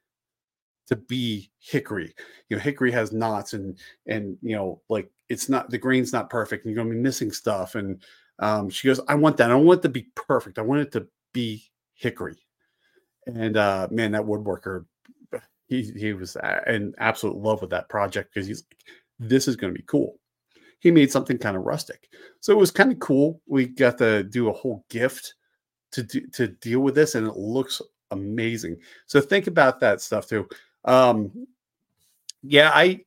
to 0.89 0.97
be 0.97 1.51
hickory. 1.61 2.15
You 2.49 2.57
know, 2.57 2.63
hickory 2.63 2.91
has 2.93 3.13
knots 3.13 3.53
and 3.53 3.79
and 4.07 4.37
you 4.43 4.57
know, 4.57 4.81
like 4.89 5.11
it's 5.29 5.49
not 5.49 5.71
the 5.71 5.79
grain's 5.79 6.13
not 6.13 6.31
perfect 6.31 6.65
and 6.65 6.75
you're 6.75 6.83
gonna 6.83 6.95
be 6.95 7.01
missing 7.01 7.31
stuff. 7.31 7.75
And 7.75 8.03
um, 8.39 8.71
she 8.71 8.89
goes, 8.89 9.01
I 9.09 9.15
want 9.15 9.37
that. 9.39 9.51
I 9.51 9.55
don't 9.55 9.65
want 9.65 9.81
it 9.81 9.83
to 9.83 9.89
be 9.89 10.09
perfect. 10.15 10.59
I 10.59 10.63
want 10.63 10.81
it 10.81 10.93
to 10.93 11.07
be 11.33 11.65
hickory. 11.95 12.37
And 13.27 13.57
uh 13.57 13.89
man, 13.91 14.13
that 14.13 14.23
woodworker, 14.23 14.87
he 15.67 15.83
he 15.97 16.13
was 16.13 16.37
in 16.67 16.95
absolute 16.99 17.37
love 17.37 17.61
with 17.61 17.71
that 17.71 17.89
project 17.89 18.33
because 18.33 18.47
he's 18.47 18.65
like, 18.71 18.85
this 19.19 19.49
is 19.49 19.57
gonna 19.57 19.73
be 19.73 19.85
cool. 19.87 20.19
He 20.81 20.91
made 20.91 21.11
something 21.11 21.39
kind 21.39 21.57
of 21.57 21.65
rustic. 21.65 22.09
So 22.41 22.53
it 22.53 22.59
was 22.59 22.71
kind 22.71 22.93
of 22.93 23.01
cool. 23.01 23.41
We 23.47 23.67
got 23.67 23.99
to 23.99 24.23
do 24.23 24.49
a 24.49 24.53
whole 24.53 24.85
gift 24.89 25.35
to 25.93 26.05
do, 26.05 26.27
to 26.29 26.49
deal 26.49 26.81
with 26.81 26.95
this, 26.95 27.17
and 27.17 27.27
it 27.27 27.37
looks 27.37 27.83
amazing. 28.13 28.77
So 29.07 29.21
think 29.21 29.49
about 29.49 29.81
that 29.81 30.01
stuff 30.01 30.29
too. 30.29 30.49
Um, 30.85 31.49
yeah, 32.43 32.71
I 32.73 33.01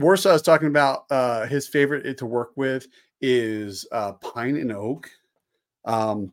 Warsaw 0.00 0.32
is 0.32 0.42
talking 0.42 0.68
about 0.68 1.04
uh, 1.10 1.46
his 1.46 1.68
favorite 1.68 2.16
to 2.16 2.26
work 2.26 2.52
with 2.56 2.88
is 3.20 3.86
uh, 3.92 4.12
pine 4.14 4.56
and 4.56 4.72
oak. 4.72 5.10
Um, 5.84 6.32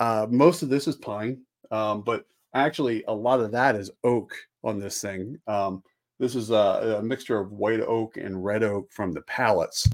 uh, 0.00 0.26
most 0.28 0.62
of 0.62 0.68
this 0.68 0.88
is 0.88 0.96
pine, 0.96 1.42
um, 1.70 2.02
but 2.02 2.26
actually 2.54 3.04
a 3.06 3.14
lot 3.14 3.38
of 3.38 3.52
that 3.52 3.76
is 3.76 3.92
oak 4.02 4.34
on 4.64 4.80
this 4.80 5.00
thing. 5.00 5.38
Um, 5.46 5.84
this 6.18 6.34
is 6.34 6.50
a, 6.50 6.98
a, 6.98 7.02
mixture 7.02 7.38
of 7.38 7.52
white 7.52 7.80
oak 7.80 8.16
and 8.16 8.44
red 8.44 8.64
oak 8.64 8.90
from 8.90 9.12
the 9.12 9.22
pallets. 9.22 9.88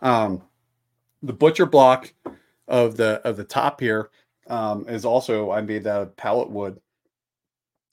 Um, 0.00 0.42
the 1.22 1.32
butcher 1.32 1.64
block 1.64 2.12
of 2.68 2.98
the 2.98 3.22
of 3.24 3.38
the 3.38 3.44
top 3.44 3.80
here 3.80 4.10
um, 4.48 4.86
is 4.86 5.06
also 5.06 5.50
I 5.50 5.62
made 5.62 5.84
that 5.84 6.02
of 6.02 6.16
pallet 6.16 6.50
wood. 6.50 6.78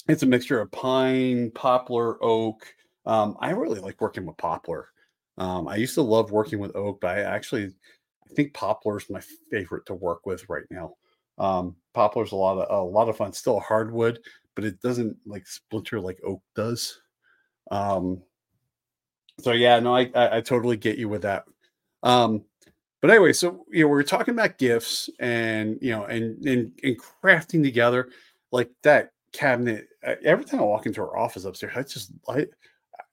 It's 0.08 0.24
a 0.24 0.28
mixture 0.28 0.60
of 0.60 0.72
pine, 0.72 1.52
poplar, 1.52 2.22
oak. 2.24 2.74
Um, 3.06 3.38
I 3.40 3.52
really 3.52 3.80
like 3.80 4.02
working 4.02 4.26
with 4.26 4.38
poplar. 4.38 4.90
Um, 5.38 5.68
I 5.68 5.78
used 5.78 5.96
to 5.96 6.02
love 6.02 6.32
working 6.32 6.60
with 6.60 6.76
oak, 6.76 7.00
but 7.02 7.18
I 7.18 7.22
actually 7.22 7.66
I 7.68 8.34
think 8.36 8.54
poplar 8.54 8.98
is 8.98 9.10
my 9.10 9.22
favorite 9.50 9.86
to 9.88 9.94
work 9.94 10.26
with 10.26 10.48
right 10.50 10.66
now. 10.70 10.96
Um, 11.38 11.76
poplar's 11.94 12.34
a 12.34 12.36
lot 12.36 12.58
of 12.58 12.70
a 12.70 12.84
lot 12.84 13.10
of 13.10 13.18
fun. 13.18 13.34
Still 13.34 13.60
hardwood, 13.60 14.20
but 14.56 14.66
it 14.66 14.82
doesn't 14.82 15.16
like 15.26 15.48
splinter 15.48 16.00
like 16.02 16.20
oak 16.26 16.42
does. 16.56 17.00
Um, 17.72 18.22
so 19.40 19.52
yeah, 19.52 19.80
no, 19.80 19.96
I, 19.96 20.12
I, 20.14 20.38
I 20.38 20.42
totally 20.42 20.78
get 20.78 20.98
you 20.98 21.10
with 21.10 21.24
that. 21.24 21.46
Um, 22.04 22.44
but 23.02 23.10
anyway, 23.10 23.34
so 23.34 23.66
you 23.72 23.84
know, 23.84 23.90
we 23.90 24.00
are 24.00 24.04
talking 24.04 24.34
about 24.34 24.58
gifts 24.58 25.10
and 25.20 25.78
you 25.82 25.92
know, 25.92 26.06
and 26.06 26.46
and 26.46 26.72
and 26.84 26.98
crafting 27.24 27.64
together 27.64 28.10
like 28.52 28.70
that 28.84 29.13
cabinet. 29.34 29.88
Every 30.24 30.46
time 30.46 30.62
I 30.62 30.64
walk 30.64 30.86
into 30.86 31.02
her 31.02 31.18
office 31.18 31.46
upstairs, 31.46 31.74
I 31.76 31.84
just 31.84 32.12
I 32.30 32.46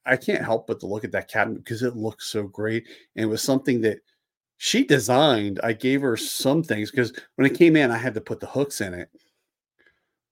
I 0.05 0.17
can't 0.17 0.43
help 0.43 0.67
but 0.67 0.79
to 0.79 0.87
look 0.87 1.03
at 1.03 1.11
that 1.11 1.29
cabinet 1.29 1.63
because 1.63 1.83
it 1.83 1.95
looks 1.95 2.27
so 2.27 2.43
great. 2.43 2.87
And 3.15 3.23
it 3.23 3.27
was 3.27 3.41
something 3.41 3.81
that 3.81 3.99
she 4.57 4.83
designed. 4.83 5.59
I 5.63 5.73
gave 5.73 6.01
her 6.01 6.15
some 6.17 6.63
things 6.63 6.91
because 6.91 7.13
when 7.35 7.49
it 7.49 7.57
came 7.57 7.75
in, 7.75 7.91
I 7.91 7.97
had 7.97 8.13
to 8.13 8.21
put 8.21 8.39
the 8.39 8.47
hooks 8.47 8.81
in 8.81 8.93
it. 8.93 9.09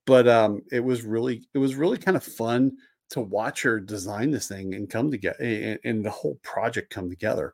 But 0.05 0.27
um, 0.27 0.61
it 0.71 0.83
was 0.83 1.03
really 1.03 1.47
it 1.53 1.57
was 1.59 1.75
really 1.75 1.97
kind 1.97 2.17
of 2.17 2.23
fun 2.23 2.71
to 3.11 3.21
watch 3.21 3.63
her 3.63 3.79
design 3.79 4.31
this 4.31 4.47
thing 4.47 4.75
and 4.75 4.89
come 4.89 5.09
together 5.09 5.37
and, 5.41 5.79
and 5.83 6.05
the 6.05 6.11
whole 6.11 6.39
project 6.43 6.93
come 6.93 7.09
together. 7.09 7.53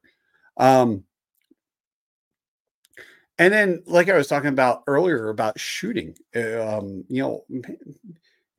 Um, 0.58 1.04
and 3.38 3.54
then, 3.54 3.84
like 3.86 4.10
I 4.10 4.18
was 4.18 4.28
talking 4.28 4.50
about 4.50 4.84
earlier 4.88 5.30
about 5.30 5.60
shooting, 5.60 6.16
uh, 6.36 6.78
um, 6.78 7.04
you 7.10 7.22
know, 7.22 7.46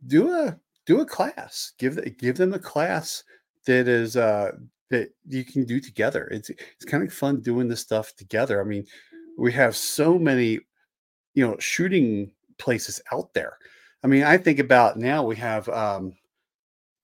do 0.07 0.33
a 0.33 0.59
do 0.85 1.01
a 1.01 1.07
class. 1.07 1.73
Give 1.79 1.95
the, 1.95 2.11
give 2.11 2.37
them 2.37 2.53
a 2.55 2.59
class 2.59 3.25
that 3.67 3.89
is 3.89 4.17
uh, 4.17 4.53
that 4.91 5.11
you 5.27 5.45
can 5.45 5.65
do 5.65 5.81
together. 5.81 6.29
It's 6.31 6.51
it's 6.51 6.85
kind 6.85 7.03
of 7.03 7.13
fun 7.13 7.41
doing 7.41 7.69
this 7.69 7.81
stuff 7.81 8.15
together. 8.17 8.61
I 8.61 8.65
mean, 8.65 8.87
we 9.39 9.53
have 9.53 9.77
so 9.77 10.19
many, 10.19 10.61
you 11.35 11.47
know, 11.47 11.57
shooting 11.59 12.31
places 12.59 13.01
out 13.13 13.33
there. 13.35 13.59
I 14.03 14.07
mean, 14.09 14.23
I 14.23 14.37
think 14.37 14.59
about 14.59 14.99
now 14.99 15.25
we 15.25 15.37
have, 15.37 15.69
um, 15.69 16.13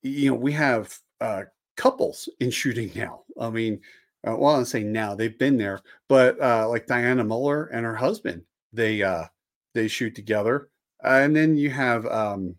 you 0.03 0.31
know, 0.31 0.37
we 0.37 0.53
have 0.53 0.97
uh, 1.21 1.45
couples 1.77 2.29
in 2.41 2.51
shooting 2.51 2.91
now. 2.95 3.23
I 3.41 3.51
mean, 3.51 3.81
uh, 4.27 4.37
well, 4.37 4.57
I'm 4.57 4.65
saying 4.65 4.93
now 4.93 5.15
they've 5.15 5.39
been 5.39 5.59
there, 5.59 5.81
but 6.09 6.41
uh, 6.41 6.69
like 6.69 6.87
Dianna 6.87 7.27
Muller 7.27 7.67
and 7.67 7.85
her 7.85 7.97
husband, 7.97 8.43
they 8.73 9.03
uh, 9.03 9.25
they 9.75 9.89
shoot 9.89 10.15
together, 10.15 10.69
and 11.03 11.35
then 11.35 11.57
you 11.57 11.71
have 11.71 12.07
um, 12.07 12.55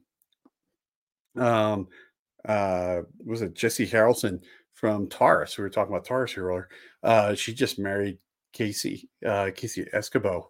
um, 1.37 1.87
uh, 2.45 3.01
was 3.25 3.41
it 3.41 3.53
Jesse 3.53 3.87
Harrelson 3.87 4.41
from 4.73 5.07
Taurus? 5.07 5.57
We 5.57 5.63
were 5.63 5.69
talking 5.69 5.93
about 5.93 6.05
Taurus 6.05 6.37
earlier. 6.37 6.67
Uh, 7.01 7.33
she 7.33 7.53
just 7.53 7.79
married 7.79 8.17
Casey 8.51 9.09
uh, 9.25 9.51
Casey 9.55 9.87
Escobar 9.93 10.47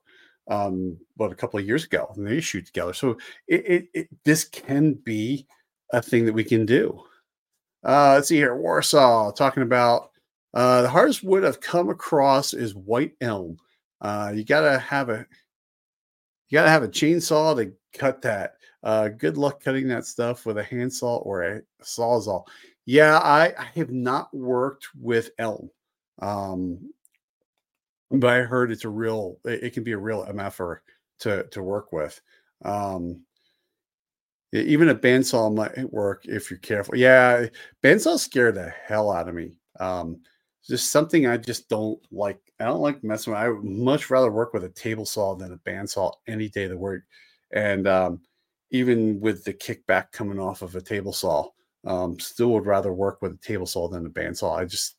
um, 0.50 0.98
about 1.16 1.32
a 1.32 1.36
couple 1.36 1.60
of 1.60 1.66
years 1.66 1.84
ago, 1.86 2.12
and 2.16 2.26
they 2.26 2.40
shoot 2.40 2.66
together. 2.66 2.94
So 2.94 3.18
it, 3.48 3.66
it, 3.68 3.88
it 3.94 4.10
this 4.26 4.46
can 4.46 4.94
be 4.94 5.48
a 5.92 6.02
thing 6.02 6.26
that 6.26 6.34
we 6.34 6.44
can 6.44 6.66
do. 6.66 7.04
Uh, 7.84 8.14
let's 8.16 8.30
see 8.30 8.38
here, 8.38 8.56
Warsaw 8.56 9.32
talking 9.32 9.64
about 9.64 10.10
uh, 10.54 10.84
the 10.84 10.90
hardest 10.90 11.24
wood 11.24 11.44
I've 11.44 11.62
come 11.62 11.90
across 11.90 12.54
is 12.54 12.76
white 12.76 13.14
elm. 13.22 13.58
Uh, 14.02 14.34
you 14.36 14.44
gotta 14.44 14.78
have 14.80 15.10
a 15.10 15.26
you 16.50 16.58
gotta 16.58 16.70
have 16.70 16.84
a 16.84 16.88
chainsaw 16.88 17.56
to 17.56 17.74
cut 17.98 18.22
that. 18.22 18.56
Uh, 18.84 19.08
good 19.08 19.38
luck 19.38 19.64
cutting 19.64 19.88
that 19.88 20.06
stuff 20.06 20.46
with 20.46 20.58
a 20.58 20.64
handsaw 20.64 21.18
or 21.18 21.44
a 21.44 21.62
sawzall. 21.82 22.46
Yeah, 22.86 23.18
I, 23.18 23.54
I 23.58 23.70
have 23.76 23.92
not 23.92 24.34
worked 24.36 24.90
with 25.00 25.32
elm, 25.40 25.70
um, 26.22 26.92
but 28.12 28.30
I 28.30 28.42
heard 28.42 28.72
it's 28.72 28.84
a 28.84 28.90
real. 28.90 29.40
It, 29.46 29.64
it, 29.64 29.74
can 29.74 29.84
be 29.84 29.94
a 29.94 29.98
real 29.98 30.26
mf'er 30.26 30.80
to 31.20 31.46
to 31.46 31.64
work 31.64 31.94
with. 31.94 32.20
Um, 32.66 33.22
even 34.52 34.90
a 34.90 34.96
bandsaw 34.96 35.56
might 35.56 35.92
work 35.92 36.26
if 36.26 36.52
you're 36.52 36.60
careful. 36.60 36.96
Yeah, 36.96 37.48
bandsaws 37.84 38.20
scare 38.20 38.52
the 38.52 38.70
hell 38.86 39.12
out 39.12 39.30
of 39.30 39.34
me. 39.34 39.58
Um, 39.80 40.20
just 40.68 40.92
something 40.92 41.28
I 41.28 41.38
just 41.38 41.70
don't 41.70 42.00
like. 42.12 42.40
I 42.60 42.66
don't 42.66 42.82
like 42.82 43.04
messing 43.04 43.34
with. 43.34 43.42
I 43.42 43.50
would 43.50 43.64
much 43.64 44.10
rather 44.10 44.32
work 44.32 44.54
with 44.54 44.64
a 44.64 44.70
table 44.70 45.06
saw 45.06 45.36
than 45.36 45.54
a 45.54 45.58
bandsaw 45.58 46.14
any 46.28 46.50
day 46.50 46.66
of 46.66 46.72
the 46.72 46.78
week. 46.78 47.02
And 47.52 47.88
um, 47.88 48.22
even 48.72 49.20
with 49.20 49.44
the 49.44 49.54
kickback 49.54 50.12
coming 50.12 50.40
off 50.40 50.62
of 50.62 50.76
a 50.76 50.82
table 50.82 51.14
saw, 51.14 51.50
um, 51.86 52.20
still 52.20 52.50
would 52.52 52.66
rather 52.66 52.94
work 52.94 53.22
with 53.22 53.34
a 53.34 53.38
table 53.38 53.66
saw 53.66 53.88
than 53.88 54.06
a 54.06 54.10
bandsaw. 54.10 54.58
I 54.58 54.66
just 54.66 54.96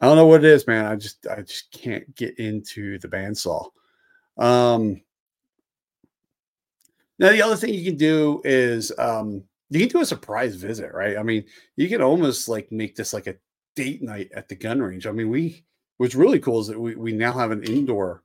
I 0.00 0.06
don't 0.06 0.16
know 0.16 0.26
what 0.26 0.44
it 0.44 0.50
is, 0.50 0.66
man. 0.66 0.86
I 0.86 0.96
just 0.96 1.26
I 1.26 1.42
just 1.42 1.72
can't 1.72 2.14
get 2.14 2.38
into 2.38 2.98
the 2.98 3.08
bandsaw. 3.08 3.68
Um, 4.36 5.00
now 7.18 7.30
the 7.30 7.42
other 7.42 7.56
thing 7.56 7.74
you 7.74 7.84
can 7.84 7.96
do 7.96 8.40
is 8.44 8.92
um, 8.98 9.42
you 9.70 9.80
can 9.80 9.88
do 9.88 10.00
a 10.00 10.06
surprise 10.06 10.54
visit, 10.54 10.94
right? 10.94 11.18
I 11.18 11.24
mean, 11.24 11.44
you 11.76 11.88
can 11.88 12.00
almost 12.00 12.48
like 12.48 12.70
make 12.70 12.94
this 12.94 13.12
like 13.12 13.26
a 13.26 13.34
date 13.78 14.02
night 14.02 14.30
at 14.34 14.48
the 14.48 14.56
gun 14.56 14.80
range. 14.82 15.06
I 15.06 15.12
mean, 15.12 15.30
we 15.30 15.64
what's 15.98 16.14
really 16.14 16.40
cool 16.40 16.60
is 16.60 16.66
that 16.66 16.80
we, 16.80 16.96
we 16.96 17.12
now 17.12 17.32
have 17.32 17.52
an 17.52 17.62
indoor 17.64 18.22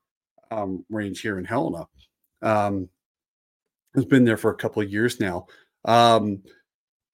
um, 0.52 0.84
range 0.90 1.22
here 1.22 1.38
in 1.38 1.46
Helena. 1.46 1.88
Um, 2.42 2.90
it's 3.96 4.06
been 4.06 4.26
there 4.26 4.38
for 4.38 4.52
a 4.52 4.56
couple 4.56 4.82
of 4.82 4.92
years 4.92 5.20
now. 5.20 5.48
Um, 5.86 6.42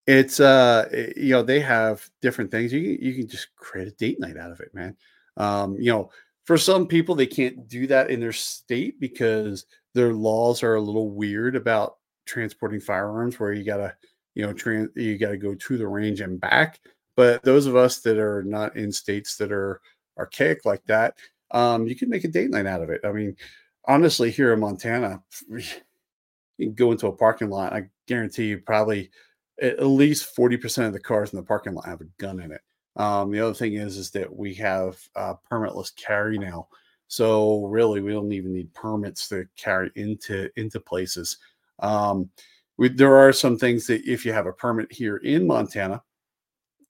it's 0.07 0.39
uh 0.39 0.89
you 1.15 1.29
know 1.33 1.43
they 1.43 1.59
have 1.59 2.09
different 2.19 2.49
things 2.49 2.73
you 2.73 2.79
you 2.79 3.13
can 3.13 3.27
just 3.27 3.55
create 3.55 3.87
a 3.87 3.91
date 3.91 4.19
night 4.19 4.37
out 4.37 4.51
of 4.51 4.59
it 4.59 4.73
man 4.73 4.97
um 5.37 5.75
you 5.77 5.91
know 5.91 6.09
for 6.45 6.57
some 6.57 6.87
people 6.87 7.13
they 7.13 7.27
can't 7.27 7.67
do 7.67 7.85
that 7.85 8.09
in 8.09 8.19
their 8.19 8.33
state 8.33 8.99
because 8.99 9.67
their 9.93 10.13
laws 10.13 10.63
are 10.63 10.73
a 10.73 10.81
little 10.81 11.11
weird 11.11 11.55
about 11.55 11.97
transporting 12.25 12.79
firearms 12.79 13.39
where 13.39 13.53
you 13.53 13.63
gotta 13.63 13.95
you 14.33 14.43
know 14.43 14.51
trans 14.51 14.89
you 14.95 15.15
gotta 15.15 15.37
go 15.37 15.53
to 15.53 15.77
the 15.77 15.87
range 15.87 16.21
and 16.21 16.41
back 16.41 16.79
but 17.19 17.43
those 17.43 17.65
of 17.65 17.75
us 17.75 17.99
that 17.99 18.17
are 18.17 18.43
not 18.43 18.75
in 18.75 18.91
states 18.91 19.35
that 19.37 19.51
are 19.51 19.81
archaic 20.17 20.65
like 20.65 20.83
that 20.85 21.15
um 21.51 21.87
you 21.87 21.95
can 21.95 22.09
make 22.09 22.23
a 22.23 22.27
date 22.27 22.49
night 22.49 22.65
out 22.65 22.81
of 22.81 22.89
it 22.89 23.01
i 23.03 23.11
mean 23.11 23.35
honestly 23.85 24.31
here 24.31 24.53
in 24.53 24.59
montana 24.59 25.21
you 25.49 25.63
can 26.67 26.73
go 26.73 26.91
into 26.91 27.07
a 27.07 27.15
parking 27.15 27.49
lot 27.49 27.73
i 27.73 27.83
guarantee 28.07 28.47
you 28.47 28.57
probably 28.57 29.09
at 29.61 29.85
least 29.85 30.35
40% 30.35 30.87
of 30.87 30.93
the 30.93 30.99
cars 30.99 31.33
in 31.33 31.37
the 31.37 31.43
parking 31.43 31.73
lot 31.73 31.85
have 31.85 32.01
a 32.01 32.05
gun 32.17 32.39
in 32.39 32.51
it. 32.51 32.61
Um, 32.95 33.31
the 33.31 33.39
other 33.39 33.53
thing 33.53 33.73
is, 33.73 33.97
is 33.97 34.11
that 34.11 34.33
we 34.33 34.53
have 34.55 34.97
uh, 35.15 35.35
permitless 35.51 35.95
carry 35.95 36.37
now. 36.37 36.67
So 37.07 37.65
really, 37.65 38.01
we 38.01 38.11
don't 38.11 38.31
even 38.31 38.53
need 38.53 38.73
permits 38.73 39.27
to 39.29 39.47
carry 39.57 39.91
into 39.95 40.49
into 40.57 40.79
places. 40.79 41.37
Um, 41.79 42.29
we, 42.77 42.89
there 42.89 43.15
are 43.15 43.33
some 43.33 43.57
things 43.57 43.87
that 43.87 44.05
if 44.05 44.25
you 44.25 44.33
have 44.33 44.45
a 44.45 44.53
permit 44.53 44.91
here 44.91 45.17
in 45.17 45.47
Montana, 45.47 46.03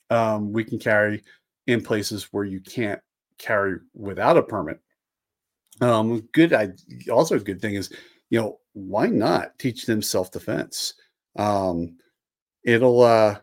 um, 0.10 0.52
we 0.52 0.64
can 0.64 0.80
carry 0.80 1.24
in 1.68 1.82
places 1.82 2.30
where 2.32 2.46
you 2.46 2.60
can't 2.62 3.00
carry 3.38 3.78
without 3.94 4.38
a 4.38 4.44
permit. 4.44 4.80
Um, 5.82 6.22
good. 6.34 6.54
I 6.54 6.70
also 7.12 7.36
a 7.36 7.40
good 7.40 7.62
thing 7.62 7.76
is, 7.76 7.92
you 8.30 8.40
know, 8.40 8.60
why 8.74 9.08
not 9.08 9.58
teach 9.60 9.86
them 9.86 10.02
self 10.02 10.32
defense? 10.32 10.94
Um, 11.36 11.98
it'll 12.64 13.02
uh 13.02 13.38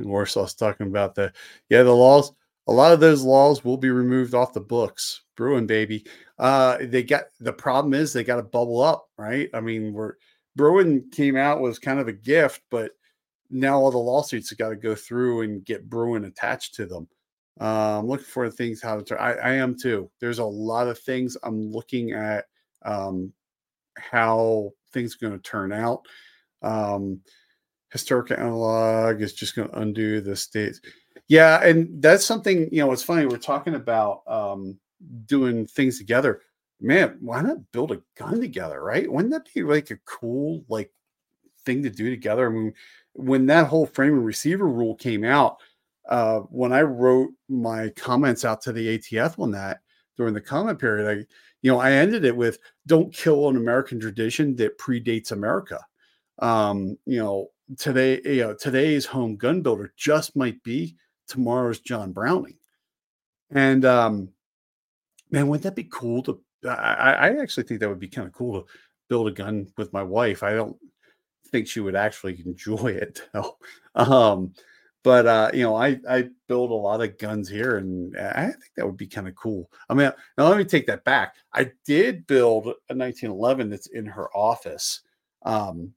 Warsaw's 0.00 0.54
talking 0.54 0.88
about 0.88 1.14
the 1.14 1.32
yeah, 1.68 1.82
the 1.82 1.94
laws. 1.94 2.32
A 2.68 2.72
lot 2.72 2.92
of 2.92 3.00
those 3.00 3.22
laws 3.22 3.64
will 3.64 3.76
be 3.76 3.90
removed 3.90 4.34
off 4.34 4.52
the 4.52 4.60
books. 4.60 5.22
Bruen 5.36 5.66
baby. 5.66 6.06
Uh 6.38 6.78
they 6.80 7.02
got 7.02 7.24
the 7.40 7.52
problem 7.52 7.94
is 7.94 8.12
they 8.12 8.24
got 8.24 8.36
to 8.36 8.42
bubble 8.42 8.80
up, 8.80 9.08
right? 9.18 9.48
I 9.54 9.60
mean, 9.60 9.92
we're 9.92 10.14
Bruen 10.56 11.10
came 11.12 11.36
out 11.36 11.60
was 11.60 11.78
kind 11.78 12.00
of 12.00 12.08
a 12.08 12.12
gift, 12.12 12.62
but 12.70 12.92
now 13.50 13.78
all 13.78 13.90
the 13.90 13.98
lawsuits 13.98 14.50
have 14.50 14.58
got 14.58 14.70
to 14.70 14.76
go 14.76 14.94
through 14.94 15.42
and 15.42 15.64
get 15.64 15.88
Bruen 15.88 16.24
attached 16.24 16.74
to 16.74 16.86
them. 16.86 17.08
Uh, 17.60 17.98
I'm 17.98 18.06
looking 18.06 18.26
for 18.26 18.50
things 18.50 18.82
how 18.82 18.96
to 18.96 19.02
turn. 19.02 19.18
I, 19.18 19.32
I 19.34 19.52
am 19.54 19.78
too. 19.78 20.10
There's 20.20 20.40
a 20.40 20.44
lot 20.44 20.88
of 20.88 20.98
things 20.98 21.36
I'm 21.42 21.70
looking 21.70 22.12
at 22.12 22.44
um, 22.84 23.32
how 23.96 24.72
things 24.92 25.14
are 25.14 25.28
going 25.28 25.40
to 25.40 25.50
turn 25.50 25.72
out. 25.72 26.06
Um, 26.62 27.20
historical 27.90 28.36
analog 28.36 29.22
is 29.22 29.32
just 29.32 29.56
going 29.56 29.68
to 29.68 29.78
undo 29.78 30.20
the 30.20 30.36
states. 30.36 30.80
Yeah, 31.28 31.62
and 31.62 32.02
that's 32.02 32.24
something 32.24 32.68
you 32.70 32.78
know. 32.84 32.92
It's 32.92 33.02
funny 33.02 33.26
we're 33.26 33.38
talking 33.38 33.74
about 33.74 34.22
um, 34.26 34.78
doing 35.26 35.66
things 35.66 35.98
together. 35.98 36.42
Man, 36.80 37.16
why 37.20 37.40
not 37.40 37.72
build 37.72 37.92
a 37.92 38.02
gun 38.16 38.40
together? 38.40 38.82
Right? 38.82 39.10
Wouldn't 39.10 39.32
that 39.32 39.48
be 39.52 39.62
like 39.62 39.90
a 39.90 39.98
cool 40.04 40.64
like 40.68 40.92
thing 41.64 41.82
to 41.82 41.90
do 41.90 42.10
together? 42.10 42.46
I 42.46 42.52
mean, 42.52 42.74
when 43.16 43.46
that 43.46 43.66
whole 43.66 43.86
frame 43.86 44.14
and 44.14 44.24
receiver 44.24 44.66
rule 44.66 44.94
came 44.94 45.24
out, 45.24 45.58
uh, 46.08 46.40
when 46.50 46.72
I 46.72 46.82
wrote 46.82 47.30
my 47.48 47.88
comments 47.90 48.44
out 48.44 48.60
to 48.62 48.72
the 48.72 48.98
ATF 48.98 49.38
on 49.38 49.50
that 49.52 49.80
during 50.16 50.34
the 50.34 50.40
comment 50.40 50.78
period, 50.78 51.08
I 51.10 51.26
you 51.62 51.70
know 51.72 51.80
I 51.80 51.92
ended 51.92 52.24
it 52.24 52.36
with 52.36 52.58
"Don't 52.86 53.12
kill 53.12 53.48
an 53.48 53.56
American 53.56 53.98
tradition 53.98 54.54
that 54.56 54.78
predates 54.78 55.32
America." 55.32 55.80
Um, 56.38 56.96
you 57.06 57.18
know, 57.18 57.48
today, 57.78 58.20
you 58.24 58.42
know, 58.42 58.54
today's 58.54 59.06
home 59.06 59.36
gun 59.36 59.62
builder 59.62 59.92
just 59.96 60.36
might 60.36 60.62
be 60.62 60.96
tomorrow's 61.26 61.80
John 61.80 62.12
Browning. 62.12 62.58
And 63.50 63.84
um, 63.84 64.28
man, 65.30 65.48
wouldn't 65.48 65.64
that 65.64 65.76
be 65.76 65.88
cool 65.90 66.22
to? 66.24 66.40
I, 66.68 67.12
I 67.12 67.36
actually 67.40 67.64
think 67.64 67.80
that 67.80 67.88
would 67.88 68.00
be 68.00 68.08
kind 68.08 68.26
of 68.26 68.32
cool 68.32 68.62
to 68.62 68.68
build 69.08 69.28
a 69.28 69.32
gun 69.32 69.66
with 69.76 69.92
my 69.92 70.02
wife. 70.02 70.42
I 70.42 70.54
don't 70.54 70.76
think 71.50 71.68
she 71.68 71.80
would 71.80 71.96
actually 71.96 72.42
enjoy 72.44 72.88
it 72.88 73.22
though. 73.32 73.56
Um, 73.94 74.52
but 75.02 75.26
uh, 75.26 75.50
you 75.54 75.62
know, 75.62 75.76
I 75.76 75.98
I 76.08 76.28
build 76.48 76.70
a 76.70 76.74
lot 76.74 77.00
of 77.00 77.18
guns 77.18 77.48
here, 77.48 77.76
and 77.76 78.16
I 78.18 78.46
think 78.46 78.72
that 78.76 78.86
would 78.86 78.96
be 78.96 79.06
kind 79.06 79.28
of 79.28 79.36
cool. 79.36 79.70
I 79.88 79.94
mean, 79.94 80.10
now 80.36 80.48
let 80.48 80.58
me 80.58 80.64
take 80.64 80.86
that 80.88 81.04
back. 81.04 81.36
I 81.52 81.70
did 81.84 82.26
build 82.26 82.66
a 82.66 82.94
1911 82.94 83.70
that's 83.70 83.86
in 83.86 84.06
her 84.06 84.28
office. 84.36 85.02
Um, 85.44 85.94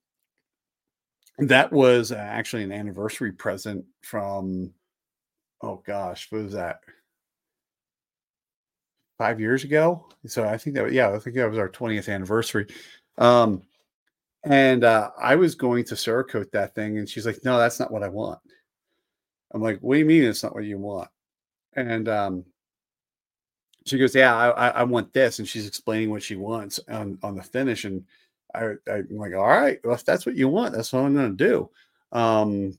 that 1.40 1.72
was 1.72 2.12
actually 2.12 2.64
an 2.64 2.72
anniversary 2.72 3.32
present 3.32 3.86
from 4.02 4.72
oh 5.62 5.82
gosh 5.86 6.28
what 6.30 6.44
was 6.44 6.54
that 6.54 6.80
five 9.18 9.40
years 9.40 9.64
ago 9.64 10.06
so 10.26 10.44
i 10.44 10.58
think 10.58 10.76
that 10.76 10.92
yeah 10.92 11.10
i 11.10 11.20
think 11.20 11.36
that 11.36 11.50
was 11.50 11.58
our 11.58 11.70
20th 11.70 12.14
anniversary 12.14 12.68
um 13.18 13.62
and 14.44 14.84
uh 14.84 15.10
i 15.20 15.36
was 15.36 15.56
going 15.56 15.84
to 15.84 15.96
cerakote 15.96 16.50
that 16.52 16.74
thing 16.74 16.98
and 16.98 17.10
she's 17.10 17.26
like 17.26 17.40
no 17.44 17.58
that's 17.58 17.80
not 17.80 17.92
what 17.92 18.04
i 18.04 18.08
want 18.08 18.40
i'm 19.54 19.62
like 19.62 19.80
what 19.80 19.96
do 19.96 20.00
you 20.00 20.06
mean 20.06 20.24
it's 20.24 20.44
not 20.44 20.56
what 20.56 20.64
you 20.64 20.78
want 20.78 21.10
and 21.76 22.08
um 22.08 22.46
she 23.86 23.98
goes 23.98 24.16
yeah 24.16 24.36
i 24.36 24.70
i 24.70 24.84
want 24.84 25.12
this 25.14 25.40
and 25.40 25.48
she's 25.48 25.68
explaining 25.68 26.10
what 26.10 26.24
she 26.24 26.36
wants 26.36 26.80
on 26.90 27.18
on 27.22 27.36
the 27.36 27.44
finish 27.44 27.84
and 27.84 28.04
I, 28.56 28.74
I'm 28.92 29.08
like, 29.12 29.34
all 29.36 29.48
right, 29.48 29.80
well, 29.84 29.96
if 29.96 30.06
that's 30.06 30.26
what 30.26 30.36
you 30.36 30.48
want, 30.48 30.74
that's 30.74 30.92
what 30.92 31.04
I'm 31.04 31.14
going 31.14 31.38
to 31.38 31.48
do. 31.48 31.70
Um, 32.12 32.78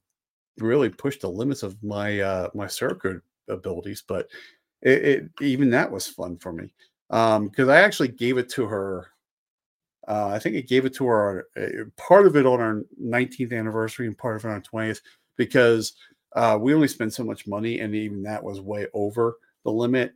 really 0.58 0.88
push 0.88 1.18
the 1.18 1.28
limits 1.28 1.62
of 1.62 1.82
my 1.82 2.20
uh, 2.20 2.48
my 2.54 2.66
circuit 2.66 3.22
abilities, 3.48 4.02
but 4.06 4.28
it, 4.82 5.04
it, 5.04 5.30
even 5.40 5.70
that 5.70 5.90
was 5.90 6.06
fun 6.06 6.36
for 6.38 6.52
me 6.52 6.72
because 7.08 7.68
um, 7.68 7.70
I 7.70 7.76
actually 7.76 8.08
gave 8.08 8.38
it 8.38 8.48
to 8.50 8.66
her. 8.66 9.08
Uh, 10.08 10.28
I 10.28 10.38
think 10.38 10.56
it 10.56 10.68
gave 10.68 10.86
it 10.86 10.94
to 10.94 11.06
our 11.06 11.46
uh, 11.56 11.84
part 11.96 12.26
of 12.26 12.36
it 12.36 12.46
on 12.46 12.60
our 12.60 12.82
19th 13.02 13.56
anniversary 13.56 14.06
and 14.06 14.16
part 14.16 14.36
of 14.36 14.44
it 14.44 14.48
on 14.48 14.62
20th 14.62 15.00
because 15.36 15.94
uh, 16.34 16.58
we 16.60 16.74
only 16.74 16.88
spent 16.88 17.12
so 17.12 17.24
much 17.24 17.46
money, 17.46 17.80
and 17.80 17.94
even 17.94 18.22
that 18.22 18.42
was 18.42 18.60
way 18.60 18.86
over 18.94 19.36
the 19.64 19.70
limit 19.70 20.14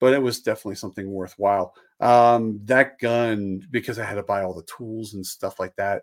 but 0.00 0.12
it 0.12 0.22
was 0.22 0.40
definitely 0.40 0.74
something 0.74 1.10
worthwhile. 1.10 1.74
Um, 2.00 2.60
that 2.64 2.98
gun, 2.98 3.66
because 3.70 3.98
I 3.98 4.04
had 4.04 4.16
to 4.16 4.22
buy 4.22 4.42
all 4.42 4.52
the 4.52 4.64
tools 4.64 5.14
and 5.14 5.24
stuff 5.24 5.58
like 5.58 5.74
that, 5.76 6.02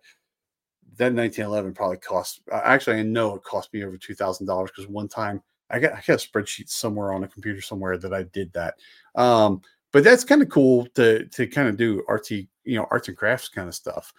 that 0.98 1.14
1911 1.14 1.74
probably 1.74 1.98
cost. 1.98 2.42
Actually, 2.52 3.00
I 3.00 3.04
know 3.04 3.36
it 3.36 3.44
cost 3.44 3.72
me 3.74 3.84
over 3.84 3.98
two 3.98 4.16
thousand 4.16 4.48
dollars 4.48 4.72
because 4.76 4.90
one 4.90 5.08
time 5.08 5.42
I 5.70 5.80
got 5.80 5.94
I 5.94 6.02
got 6.06 6.24
a 6.24 6.28
spreadsheet 6.28 6.70
somewhere 6.70 7.14
on 7.14 7.24
a 7.24 7.28
computer 7.28 7.62
somewhere 7.62 7.98
that 7.98 8.14
I 8.14 8.24
did 8.24 8.52
that. 8.54 8.76
Um, 9.16 9.62
but 9.92 10.04
that's 10.04 10.24
kind 10.24 10.42
of 10.42 10.50
cool 10.50 10.88
to 10.96 11.26
to 11.26 11.48
kind 11.48 11.68
of 11.68 11.78
do 11.78 12.04
RT, 12.08 12.32
you 12.32 12.48
know, 12.76 12.88
arts 12.92 13.08
and 13.08 13.18
crafts 13.18 13.50
kind 13.50 13.68
of 13.68 13.76
stuff. 13.76 14.14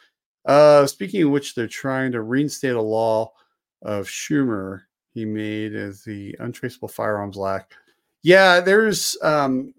Uh, 0.45 0.87
speaking 0.87 1.23
of 1.23 1.31
which, 1.31 1.55
they're 1.55 1.69
trying 1.69 2.13
to 2.13 2.23
reinstate 2.23 2.75
a 2.75 2.83
law 2.83 3.33
of 3.83 4.07
Schumer 4.07 4.83
he 5.15 5.25
made 5.25 5.75
as 5.75 6.03
the 6.05 6.35
untraceable 6.41 6.89
firearms 6.89 7.39
act 7.39 7.75
yeah, 8.23 8.61
there's 8.61 9.17
um 9.23 9.75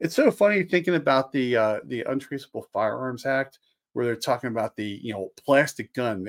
it's 0.00 0.16
so 0.16 0.30
funny 0.30 0.64
thinking 0.64 0.94
about 0.94 1.32
the 1.32 1.56
uh 1.56 1.80
the 1.84 2.02
Untraceable 2.02 2.66
Firearms 2.72 3.26
Act 3.26 3.58
where 3.92 4.06
they're 4.06 4.16
talking 4.16 4.48
about 4.48 4.74
the 4.76 5.00
you 5.02 5.12
know 5.12 5.30
plastic 5.44 5.92
gun. 5.92 6.26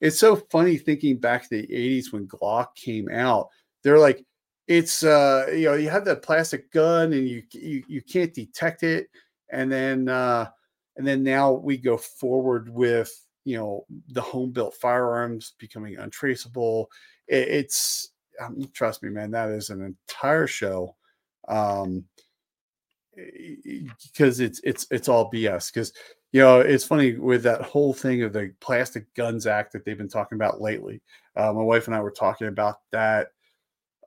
It's 0.00 0.18
so 0.18 0.36
funny 0.36 0.78
thinking 0.78 1.18
back 1.18 1.42
to 1.44 1.48
the 1.50 1.66
80s 1.66 2.12
when 2.12 2.26
Glock 2.26 2.74
came 2.74 3.08
out. 3.10 3.48
They're 3.82 3.98
like, 3.98 4.24
it's 4.66 5.02
uh 5.02 5.46
you 5.52 5.64
know, 5.66 5.74
you 5.74 5.90
have 5.90 6.04
that 6.04 6.22
plastic 6.22 6.70
gun 6.72 7.12
and 7.12 7.28
you 7.28 7.42
you, 7.52 7.82
you 7.88 8.02
can't 8.02 8.34
detect 8.34 8.82
it. 8.82 9.08
And 9.50 9.70
then 9.70 10.08
uh 10.08 10.48
and 10.96 11.06
then 11.06 11.22
now 11.22 11.52
we 11.52 11.76
go 11.76 11.96
forward 11.96 12.68
with 12.68 13.12
you 13.44 13.56
know 13.56 13.86
the 14.08 14.20
home 14.20 14.52
built 14.52 14.74
firearms 14.74 15.54
becoming 15.58 15.96
untraceable. 15.98 16.90
It, 17.28 17.48
it's 17.48 18.10
um, 18.40 18.68
trust 18.72 19.02
me, 19.02 19.10
man, 19.10 19.30
that 19.32 19.50
is 19.50 19.70
an 19.70 19.82
entire 19.82 20.46
show. 20.46 20.96
Um, 21.48 22.04
because 23.14 24.40
it's 24.40 24.60
it's 24.64 24.86
it's 24.90 25.08
all 25.08 25.30
BS. 25.30 25.72
Because 25.72 25.92
you 26.32 26.40
know 26.40 26.60
it's 26.60 26.84
funny 26.84 27.14
with 27.14 27.42
that 27.42 27.62
whole 27.62 27.92
thing 27.92 28.22
of 28.22 28.32
the 28.32 28.54
Plastic 28.60 29.12
Guns 29.14 29.46
Act 29.46 29.72
that 29.72 29.84
they've 29.84 29.98
been 29.98 30.08
talking 30.08 30.36
about 30.36 30.60
lately. 30.60 31.02
Uh, 31.36 31.52
my 31.52 31.62
wife 31.62 31.86
and 31.86 31.96
I 31.96 32.00
were 32.00 32.10
talking 32.10 32.48
about 32.48 32.76
that 32.92 33.28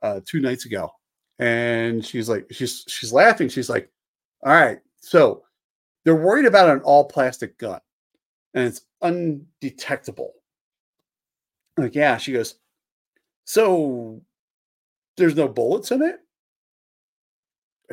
uh, 0.02 0.20
two 0.24 0.40
nights 0.40 0.66
ago, 0.66 0.90
and 1.38 2.04
she's 2.04 2.28
like, 2.28 2.46
she's 2.50 2.84
she's 2.88 3.12
laughing. 3.12 3.48
She's 3.48 3.68
like, 3.68 3.90
all 4.44 4.52
right, 4.52 4.78
so 5.00 5.44
they're 6.04 6.16
worried 6.16 6.46
about 6.46 6.70
an 6.70 6.80
all 6.80 7.04
plastic 7.04 7.58
gun, 7.58 7.80
and 8.54 8.66
it's 8.66 8.82
undetectable. 9.02 10.32
I'm 11.76 11.84
like, 11.84 11.94
yeah. 11.94 12.16
She 12.16 12.32
goes, 12.32 12.56
so 13.44 14.20
there's 15.16 15.36
no 15.36 15.48
bullets 15.48 15.90
in 15.90 16.02
it, 16.02 16.20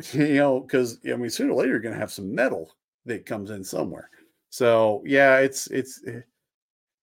you 0.12 0.34
know, 0.36 0.60
because 0.60 0.98
I 1.06 1.16
mean, 1.16 1.30
sooner 1.30 1.52
or 1.52 1.60
later 1.60 1.72
you're 1.72 1.80
going 1.80 1.94
to 1.94 2.00
have 2.00 2.12
some 2.12 2.34
metal 2.34 2.72
that 3.06 3.26
comes 3.26 3.50
in 3.50 3.62
somewhere. 3.62 4.10
So 4.50 5.02
yeah, 5.06 5.38
it's 5.38 5.66
it's 5.68 6.00
eh, 6.06 6.20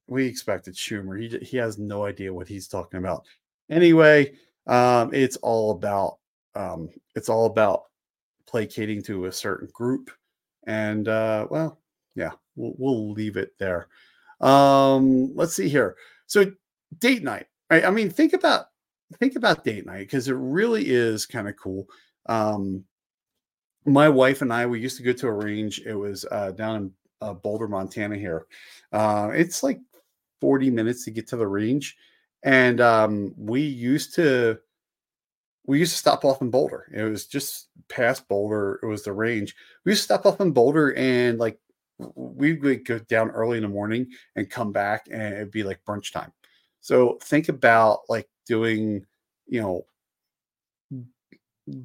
we 0.07 0.25
expected 0.25 0.75
Schumer. 0.75 1.19
He 1.19 1.37
he 1.45 1.57
has 1.57 1.77
no 1.77 2.05
idea 2.05 2.33
what 2.33 2.47
he's 2.47 2.67
talking 2.67 2.99
about. 2.99 3.25
Anyway, 3.69 4.33
um, 4.67 5.13
it's 5.13 5.37
all 5.37 5.71
about 5.71 6.17
um, 6.55 6.89
it's 7.15 7.29
all 7.29 7.45
about 7.45 7.83
placating 8.47 9.01
to 9.03 9.25
a 9.25 9.31
certain 9.31 9.69
group, 9.73 10.11
and 10.67 11.07
uh, 11.07 11.47
well, 11.49 11.79
yeah, 12.15 12.31
we'll, 12.55 12.73
we'll 12.77 13.11
leave 13.11 13.37
it 13.37 13.51
there. 13.59 13.87
Um, 14.41 15.35
let's 15.35 15.55
see 15.55 15.69
here. 15.69 15.95
So 16.27 16.51
date 16.99 17.23
night, 17.23 17.47
right? 17.69 17.85
I 17.85 17.91
mean, 17.91 18.09
think 18.09 18.33
about 18.33 18.67
think 19.19 19.35
about 19.35 19.63
date 19.63 19.85
night 19.85 19.99
because 19.99 20.27
it 20.27 20.35
really 20.35 20.83
is 20.87 21.25
kind 21.25 21.47
of 21.47 21.55
cool. 21.57 21.87
Um, 22.27 22.83
my 23.85 24.09
wife 24.09 24.41
and 24.41 24.53
I, 24.53 24.65
we 24.65 24.79
used 24.79 24.97
to 24.97 25.03
go 25.03 25.13
to 25.13 25.27
a 25.27 25.33
range. 25.33 25.81
It 25.85 25.95
was 25.95 26.25
uh, 26.31 26.51
down 26.51 26.75
in 26.75 26.91
uh, 27.21 27.33
Boulder, 27.33 27.67
Montana. 27.67 28.15
Here, 28.15 28.45
uh, 28.91 29.31
it's 29.33 29.63
like 29.63 29.79
forty 30.39 30.69
minutes 30.69 31.05
to 31.05 31.11
get 31.11 31.27
to 31.27 31.37
the 31.37 31.47
range, 31.47 31.97
and 32.43 32.81
um, 32.81 33.33
we 33.37 33.61
used 33.61 34.15
to 34.15 34.59
we 35.65 35.79
used 35.79 35.93
to 35.93 35.97
stop 35.97 36.25
off 36.25 36.41
in 36.41 36.49
Boulder. 36.49 36.87
It 36.93 37.03
was 37.03 37.27
just 37.27 37.69
past 37.87 38.27
Boulder. 38.27 38.79
It 38.81 38.87
was 38.87 39.03
the 39.03 39.13
range. 39.13 39.55
We 39.85 39.91
used 39.91 40.01
to 40.01 40.05
stop 40.05 40.25
off 40.25 40.41
in 40.41 40.51
Boulder 40.51 40.93
and 40.95 41.37
like 41.37 41.59
we 42.15 42.53
would 42.53 42.83
go 42.85 42.97
down 42.99 43.29
early 43.29 43.57
in 43.57 43.63
the 43.63 43.69
morning 43.69 44.07
and 44.35 44.49
come 44.49 44.71
back 44.71 45.05
and 45.11 45.33
it'd 45.35 45.51
be 45.51 45.63
like 45.63 45.79
brunch 45.85 46.11
time. 46.11 46.33
So 46.79 47.19
think 47.21 47.47
about 47.47 48.01
like 48.09 48.27
doing, 48.47 49.05
you 49.47 49.61
know, 49.61 49.85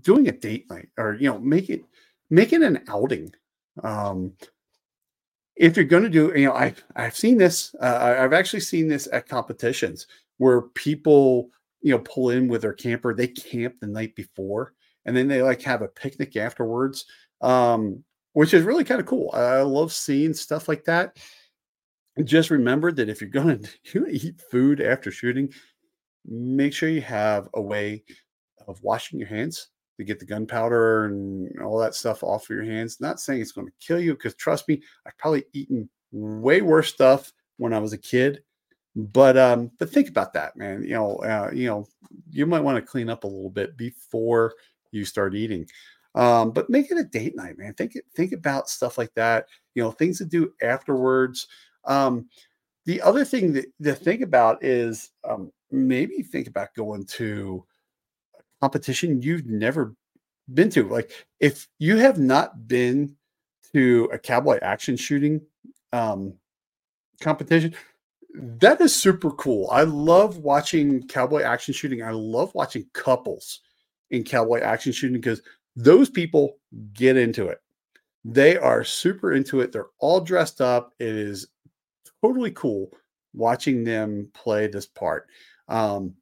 doing 0.01 0.29
a 0.29 0.33
date 0.33 0.71
night 0.71 0.89
or 0.97 1.15
you 1.15 1.29
know, 1.31 1.39
make 1.39 1.69
it 1.69 1.85
make 2.31 2.53
it 2.53 2.63
an 2.63 2.83
outing. 2.89 3.33
Um 3.83 4.33
if 5.55 5.75
you're 5.75 5.87
going 5.87 6.03
to 6.03 6.11
do, 6.11 6.33
you 6.37 6.47
know, 6.47 6.53
I've 6.53 6.85
I've 6.97 7.17
seen 7.17 7.39
this. 7.39 7.75
Uh, 7.81 8.17
I've 8.21 8.35
actually 8.35 8.61
seen 8.61 8.89
this 8.89 9.09
at 9.11 9.27
competitions 9.27 10.07
where 10.39 10.63
people 10.63 11.51
you 11.83 11.93
know 11.93 11.99
pull 12.01 12.31
in 12.31 12.49
with 12.49 12.63
their 12.63 12.73
camper 12.73 13.15
they 13.15 13.29
camp 13.29 13.75
the 13.81 13.87
night 13.87 14.15
before 14.15 14.73
and 15.05 15.17
then 15.17 15.29
they 15.29 15.43
like 15.43 15.63
have 15.63 15.83
a 15.83 15.89
picnic 15.89 16.37
afterwards 16.37 17.05
um 17.43 18.03
which 18.37 18.53
is 18.53 18.65
really 18.65 18.85
kind 18.85 19.01
of 19.01 19.07
cool. 19.07 19.31
I 19.33 19.63
love 19.63 19.95
seeing 19.95 20.35
stuff 20.35 20.69
like 20.69 20.85
that. 20.85 21.17
Just 22.23 22.51
remember 22.51 22.93
that 22.93 23.09
if 23.09 23.23
you're 23.23 23.31
going 23.31 23.67
to 23.85 24.07
eat 24.09 24.43
food 24.51 24.83
after 24.83 25.11
shooting 25.11 25.51
make 26.29 26.75
sure 26.75 26.91
you 26.91 27.01
have 27.01 27.49
a 27.55 27.63
way 27.63 28.03
of 28.67 28.83
washing 28.83 29.19
your 29.19 29.29
hands 29.29 29.69
to 29.97 30.05
get 30.05 30.19
the 30.19 30.27
gunpowder 30.27 31.07
and 31.07 31.49
all 31.63 31.79
that 31.79 31.95
stuff 31.95 32.23
off 32.23 32.51
of 32.51 32.51
your 32.51 32.65
hands. 32.65 33.01
Not 33.01 33.21
saying 33.21 33.41
it's 33.41 33.53
going 33.53 33.69
to 33.69 33.73
kill 33.81 34.01
you 34.01 34.13
because 34.13 34.35
trust 34.35 34.69
me 34.69 34.83
i've 35.07 35.17
probably 35.17 35.45
eaten 35.55 35.89
way 36.13 36.61
worse 36.61 36.93
stuff 36.93 37.33
when 37.57 37.73
i 37.73 37.79
was 37.79 37.95
a 37.95 37.99
kid 37.99 38.43
but 38.97 39.37
um, 39.37 39.71
but 39.79 39.91
think 39.91 40.09
about 40.09 40.33
that, 40.33 40.57
man. 40.57 40.83
You 40.83 40.95
know, 40.95 41.17
uh, 41.17 41.51
you 41.53 41.69
know, 41.69 41.87
you 42.31 42.47
might 42.47 42.63
want 42.63 42.77
to 42.77 42.91
clean 42.91 43.11
up 43.11 43.25
a 43.25 43.29
little 43.29 43.51
bit 43.51 43.77
before 43.77 44.55
you 44.91 45.05
start 45.05 45.35
eating. 45.35 45.67
Um, 46.15 46.51
but 46.51 46.71
make 46.71 46.91
it 46.91 46.97
a 46.97 47.05
date 47.05 47.37
night, 47.37 47.59
man. 47.59 47.75
Think 47.75 47.99
think 48.15 48.33
about 48.33 48.71
stuff 48.71 48.97
like 48.97 49.13
that. 49.15 49.49
You 49.75 49.83
know, 49.83 49.91
things 49.91 50.17
to 50.19 50.25
do 50.25 50.53
afterwards. 50.63 51.47
Um, 51.85 52.29
the 52.87 53.03
other 53.03 53.25
thing 53.25 53.53
that 53.53 53.67
to 53.83 53.95
think 53.95 54.23
about 54.23 54.65
is 54.65 55.11
um, 55.29 55.53
maybe 55.71 56.23
think 56.23 56.49
about 56.49 56.75
going 56.75 57.05
to 57.05 57.67
a 58.39 58.43
competition 58.63 59.21
you've 59.21 59.47
never 59.47 59.95
been 60.55 60.71
to. 60.71 60.89
Like 60.89 61.13
if 61.39 61.69
you 61.79 61.99
have 61.99 62.19
not 62.19 62.67
been 62.67 63.15
to 63.75 64.09
a 64.11 64.19
cowboy 64.19 64.59
action 64.63 64.97
shooting 64.97 65.43
um, 65.93 66.33
competition, 67.21 67.75
that 68.37 68.81
is 68.81 68.95
super 68.95 69.31
cool. 69.31 69.69
I 69.71 69.83
love 69.83 70.39
watching 70.39 71.07
cowboy 71.09 71.43
action 71.43 71.73
shooting. 71.73 72.03
I 72.03 72.11
love 72.11 72.55
watching 72.55 72.87
couples 72.93 73.61
in 74.11 74.25
cowboy 74.25 74.61
action 74.61 74.93
shooting 74.93 75.21
because 75.21 75.43
those 75.75 76.11
people 76.11 76.59
get 76.93 77.17
into 77.17 77.49
it. 77.49 77.61
They 78.25 78.57
are 78.57 78.85
super 78.85 79.33
into 79.33 79.61
it. 79.61 79.73
They're 79.73 79.89
all 79.99 80.21
dressed 80.21 80.61
up. 80.61 80.95
It 80.99 81.15
is 81.15 81.47
totally 82.23 82.51
cool 82.51 82.91
watching 83.33 83.85
them 83.85 84.31
play 84.35 84.67
this 84.67 84.87
part. 84.87 85.29
Um, 85.69 86.15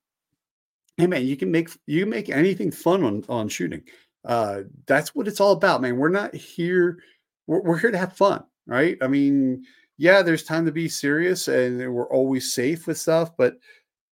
hey 0.97 1.07
man, 1.07 1.27
you 1.27 1.37
can 1.37 1.51
make 1.51 1.71
you 1.87 2.01
can 2.03 2.11
make 2.11 2.29
anything 2.29 2.71
fun 2.71 3.03
on 3.03 3.25
on 3.29 3.49
shooting. 3.49 3.83
Uh, 4.25 4.63
that's 4.87 5.15
what 5.15 5.29
it's 5.29 5.41
all 5.41 5.53
about, 5.53 5.83
man. 5.83 5.97
We're 5.97 6.09
not 6.09 6.35
here. 6.35 6.99
We're, 7.47 7.61
we're 7.61 7.79
here 7.79 7.91
to 7.91 7.99
have 7.99 8.17
fun, 8.17 8.45
right? 8.67 8.97
I 9.03 9.09
mean, 9.09 9.65
yeah, 9.97 10.23
there's 10.23 10.45
time 10.45 10.65
to 10.67 10.73
be 10.73 10.89
serious 10.89 11.49
and 11.49 11.79
we're 11.93 12.09
always 12.09 12.53
safe 12.53 12.87
with 12.87 12.99
stuff, 12.99 13.37
but 13.37 13.57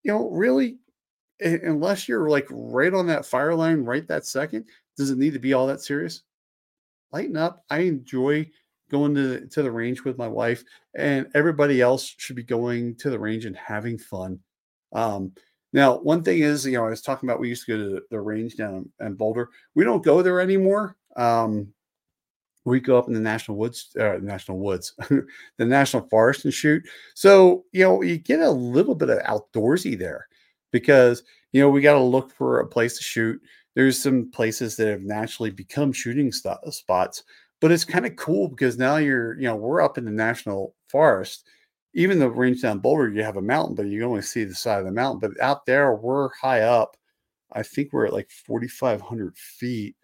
you 0.03 0.13
know, 0.13 0.29
really, 0.31 0.79
unless 1.41 2.09
you're 2.09 2.29
like 2.29 2.47
right 2.51 2.95
on 2.95 3.07
that 3.07 3.27
fire 3.27 3.55
line 3.55 3.83
right 3.83 4.07
that 4.09 4.27
second, 4.27 4.65
does 4.97 5.11
it 5.11 5.19
need 5.19 5.33
to 5.33 5.39
be 5.39 5.53
all 5.53 5.67
that 5.67 5.81
serious? 5.81 6.23
Lighten 7.13 7.37
up. 7.37 7.65
I 7.71 7.81
enjoy 7.81 8.49
going 8.91 9.15
to, 9.15 9.47
to 9.47 9.63
the 9.63 9.71
range 9.71 10.05
with 10.05 10.19
my 10.19 10.29
wife, 10.29 10.63
and 10.95 11.27
everybody 11.35 11.81
else 11.81 12.15
should 12.19 12.37
be 12.37 12.43
going 12.43 12.95
to 12.97 13.11
the 13.11 13.19
range 13.19 13.47
and 13.47 13.57
having 13.57 13.99
fun. 13.99 14.39
Um, 14.93 15.33
now, 15.73 15.99
one 15.99 16.23
thing 16.23 16.41
is, 16.41 16.67
you 16.67 16.73
know, 16.73 16.87
I 16.87 16.91
was 16.91 17.01
talking 17.01 17.29
about 17.29 17.41
we 17.41 17.49
used 17.49 17.65
to 17.67 17.73
go 17.73 17.97
to 17.97 18.03
the 18.11 18.21
range 18.21 18.57
down 18.57 18.91
in 19.01 19.15
Boulder. 19.15 19.49
We 19.75 19.85
don't 19.85 20.05
go 20.05 20.23
there 20.23 20.41
anymore. 20.41 20.97
Um, 21.17 21.73
we 22.65 22.81
go 22.81 22.97
up 22.97 23.09
in 23.09 23.15
the 23.15 23.21
national 23.21 23.57
woods, 23.57 23.95
uh, 23.99 24.19
national 24.23 24.59
woods, 24.59 24.95
the 25.09 25.65
national 25.65 26.09
forest 26.09 26.45
and 26.45 26.55
shoot. 26.55 26.83
So, 27.15 27.65
you 27.73 27.85
know, 27.85 28.03
you 28.03 28.19
get 28.19 28.41
a 28.41 28.51
little 28.51 28.95
bit 28.95 29.11
of 29.11 29.19
outdoorsy 29.21 29.99
there 29.99 30.29
because, 30.71 31.23
you 31.53 31.61
know, 31.61 31.69
we 31.71 31.81
got 31.81 31.95
to 31.95 32.01
look 32.01 32.33
for 32.33 32.61
a 32.61 32.67
place 32.67 32.97
to 32.97 33.03
shoot. 33.03 33.41
There's 33.75 34.01
some 34.01 34.31
places 34.31 34.77
that 34.77 34.87
have 34.89 35.03
naturally 35.03 35.51
become 35.51 35.93
shooting 35.93 36.31
st- 36.31 36.59
spots, 36.73 37.25
but 37.61 37.73
it's 37.73 37.85
kind 37.85 38.07
of 38.07 38.17
cool 38.17 38.49
because 38.49 38.79
now 38.79 38.97
you're, 38.97 39.35
you 39.37 39.47
know, 39.47 39.57
we're 39.57 39.83
up 39.83 39.99
in 39.99 40.05
the 40.05 40.11
national 40.11 40.75
forest. 40.89 41.45
Even 41.95 42.19
the 42.19 42.31
range 42.31 42.63
down 42.63 42.79
Boulder, 42.79 43.11
you 43.11 43.23
have 43.23 43.37
a 43.37 43.43
mountain, 43.43 43.75
but 43.75 43.87
you 43.87 44.03
only 44.05 44.23
see 44.23 44.45
the 44.45 44.55
side 44.55 44.79
of 44.79 44.87
the 44.87 44.93
mountain. 44.93 45.21
But 45.21 45.41
out 45.43 45.67
there, 45.67 45.95
we're 45.95 46.31
high 46.41 46.63
up. 46.63 46.97
I 47.53 47.63
think 47.63 47.93
we're 47.93 48.07
at 48.07 48.13
like 48.15 48.31
4,500 48.31 49.37
feet 49.37 49.97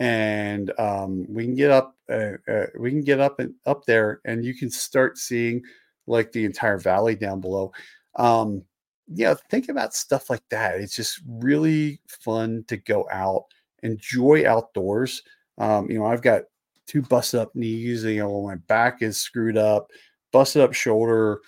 and 0.00 0.72
um, 0.78 1.26
we 1.28 1.44
can 1.44 1.54
get 1.54 1.70
up 1.70 1.96
uh, 2.10 2.32
uh, 2.48 2.66
we 2.78 2.90
can 2.90 3.02
get 3.02 3.20
up 3.20 3.38
and 3.40 3.54
up 3.66 3.84
there 3.84 4.20
and 4.24 4.44
you 4.44 4.54
can 4.54 4.70
start 4.70 5.18
seeing 5.18 5.62
like 6.06 6.32
the 6.32 6.44
entire 6.44 6.78
valley 6.78 7.14
down 7.14 7.40
below. 7.40 7.72
Um, 8.16 8.62
yeah 9.08 9.34
think 9.50 9.68
about 9.68 9.94
stuff 9.94 10.30
like 10.30 10.42
that. 10.50 10.80
It's 10.80 10.96
just 10.96 11.20
really 11.26 12.00
fun 12.08 12.64
to 12.68 12.76
go 12.76 13.06
out 13.10 13.44
enjoy 13.82 14.46
outdoors. 14.46 15.22
Um, 15.58 15.90
you 15.90 15.98
know 15.98 16.06
i've 16.06 16.22
got 16.22 16.42
two 16.86 17.02
busted 17.02 17.40
up 17.40 17.54
knees 17.56 18.04
you 18.04 18.20
know 18.20 18.42
my 18.44 18.54
back 18.68 19.02
is 19.02 19.18
screwed 19.18 19.56
up 19.56 19.90
busted 20.32 20.62
up 20.62 20.72
shoulder 20.72 21.40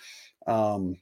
um, 0.47 0.97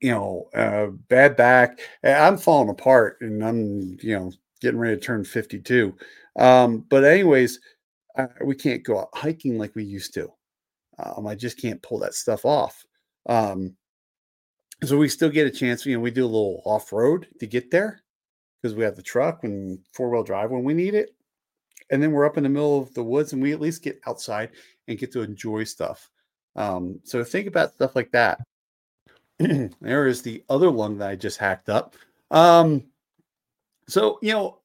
you 0.00 0.10
know, 0.10 0.48
uh, 0.54 0.86
bad 1.08 1.36
back. 1.36 1.80
I'm 2.02 2.38
falling 2.38 2.70
apart 2.70 3.18
and 3.20 3.44
I'm, 3.44 3.98
you 4.00 4.18
know, 4.18 4.32
getting 4.60 4.78
ready 4.78 4.96
to 4.96 5.02
turn 5.02 5.24
52. 5.24 5.94
Um, 6.38 6.84
but 6.88 7.04
anyways, 7.04 7.58
uh, 8.16 8.26
we 8.44 8.54
can't 8.54 8.84
go 8.84 9.00
out 9.00 9.08
hiking 9.14 9.58
like 9.58 9.74
we 9.74 9.84
used 9.84 10.14
to. 10.14 10.28
Um, 10.98 11.26
I 11.26 11.34
just 11.34 11.60
can't 11.60 11.82
pull 11.82 11.98
that 12.00 12.14
stuff 12.14 12.44
off. 12.44 12.84
Um, 13.26 13.76
so 14.84 14.96
we 14.96 15.08
still 15.08 15.30
get 15.30 15.46
a 15.46 15.50
chance. 15.50 15.84
You 15.84 15.96
know, 15.96 16.00
we 16.00 16.10
do 16.10 16.24
a 16.24 16.26
little 16.26 16.62
off 16.64 16.92
road 16.92 17.28
to 17.38 17.46
get 17.46 17.70
there 17.70 18.02
because 18.60 18.74
we 18.74 18.84
have 18.84 18.96
the 18.96 19.02
truck 19.02 19.44
and 19.44 19.78
four 19.92 20.10
wheel 20.10 20.22
drive 20.22 20.50
when 20.50 20.64
we 20.64 20.74
need 20.74 20.94
it. 20.94 21.10
And 21.90 22.02
then 22.02 22.12
we're 22.12 22.26
up 22.26 22.36
in 22.36 22.44
the 22.44 22.48
middle 22.48 22.80
of 22.80 22.92
the 22.94 23.02
woods 23.02 23.32
and 23.32 23.42
we 23.42 23.52
at 23.52 23.60
least 23.60 23.82
get 23.82 24.00
outside 24.06 24.50
and 24.88 24.98
get 24.98 25.12
to 25.12 25.22
enjoy 25.22 25.64
stuff. 25.64 26.08
Um, 26.56 27.00
so 27.04 27.24
think 27.24 27.46
about 27.46 27.74
stuff 27.74 27.96
like 27.96 28.10
that. 28.12 28.40
there 29.38 30.06
is 30.06 30.22
the 30.22 30.44
other 30.48 30.70
lung 30.70 30.98
that 30.98 31.10
I 31.10 31.16
just 31.16 31.38
hacked 31.38 31.68
up. 31.68 31.96
Um, 32.30 32.84
so 33.90 34.18
you 34.22 34.32
know, 34.32 34.58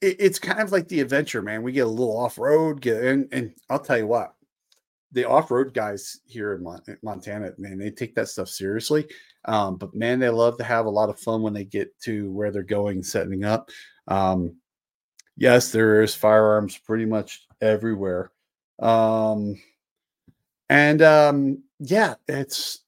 it, 0.00 0.16
it's 0.18 0.38
kind 0.38 0.60
of 0.60 0.72
like 0.72 0.88
the 0.88 1.00
adventure, 1.00 1.42
man. 1.42 1.62
We 1.62 1.72
get 1.72 1.86
a 1.86 1.90
little 1.90 2.16
off 2.16 2.38
road, 2.38 2.80
get 2.80 3.02
and 3.02 3.28
and 3.32 3.54
I'll 3.68 3.78
tell 3.78 3.98
you 3.98 4.06
what, 4.06 4.34
the 5.12 5.24
off 5.24 5.50
road 5.50 5.74
guys 5.74 6.20
here 6.26 6.54
in 6.54 6.62
Mon- 6.62 6.82
Montana, 7.02 7.52
man, 7.58 7.78
they 7.78 7.90
take 7.90 8.14
that 8.14 8.28
stuff 8.28 8.48
seriously. 8.48 9.06
Um, 9.46 9.76
but 9.76 9.94
man, 9.94 10.18
they 10.18 10.28
love 10.28 10.58
to 10.58 10.64
have 10.64 10.86
a 10.86 10.90
lot 10.90 11.08
of 11.08 11.18
fun 11.18 11.42
when 11.42 11.52
they 11.52 11.64
get 11.64 11.98
to 12.02 12.30
where 12.32 12.50
they're 12.50 12.62
going, 12.62 13.02
setting 13.02 13.44
up. 13.44 13.70
Um, 14.08 14.56
yes, 15.36 15.72
there 15.72 16.02
is 16.02 16.14
firearms 16.14 16.76
pretty 16.78 17.06
much 17.06 17.46
everywhere. 17.60 18.30
Um, 18.78 19.60
and 20.68 21.02
um, 21.02 21.62
yeah, 21.80 22.14
it's 22.28 22.80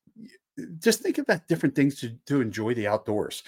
just 0.79 1.01
think 1.01 1.19
about 1.19 1.49
different 1.49 1.75
things 1.75 1.99
to, 2.01 2.11
to 2.27 2.41
enjoy 2.41 2.75
the 2.75 2.87
outdoors. 2.87 3.43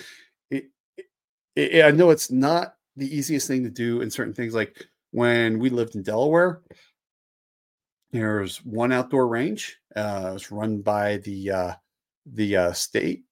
It, 1.56 1.72
it, 1.72 1.84
I 1.84 1.90
know 1.90 2.10
it's 2.10 2.30
not 2.30 2.74
the 2.96 3.14
easiest 3.14 3.48
thing 3.48 3.62
to 3.64 3.70
do 3.70 4.00
in 4.00 4.10
certain 4.10 4.34
things. 4.34 4.54
Like 4.54 4.86
when 5.10 5.58
we 5.58 5.70
lived 5.70 5.94
in 5.94 6.02
Delaware, 6.02 6.62
there's 8.12 8.58
one 8.64 8.92
outdoor 8.92 9.26
range. 9.26 9.76
Uh, 9.96 10.32
it's 10.34 10.52
run 10.52 10.80
by 10.80 11.18
the 11.18 11.50
uh, 11.50 11.72
the 12.26 12.56
uh, 12.56 12.72
state 12.72 13.24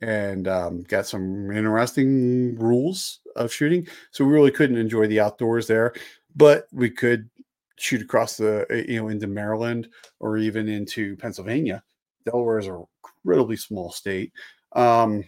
and 0.00 0.48
um, 0.48 0.82
got 0.84 1.06
some 1.06 1.50
interesting 1.50 2.56
rules 2.56 3.20
of 3.36 3.52
shooting. 3.52 3.86
So 4.10 4.24
we 4.24 4.32
really 4.32 4.50
couldn't 4.50 4.78
enjoy 4.78 5.06
the 5.06 5.20
outdoors 5.20 5.66
there, 5.66 5.94
but 6.34 6.66
we 6.72 6.90
could 6.90 7.30
shoot 7.76 8.02
across 8.02 8.36
the 8.36 8.66
uh, 8.70 8.74
you 8.90 9.00
know 9.00 9.08
into 9.08 9.26
Maryland 9.26 9.88
or 10.20 10.38
even 10.38 10.68
into 10.68 11.16
Pennsylvania. 11.16 11.82
Delaware 12.24 12.58
is 12.58 12.66
an 12.66 12.84
incredibly 13.24 13.56
small 13.56 13.90
state. 13.90 14.32
Um, 14.72 15.24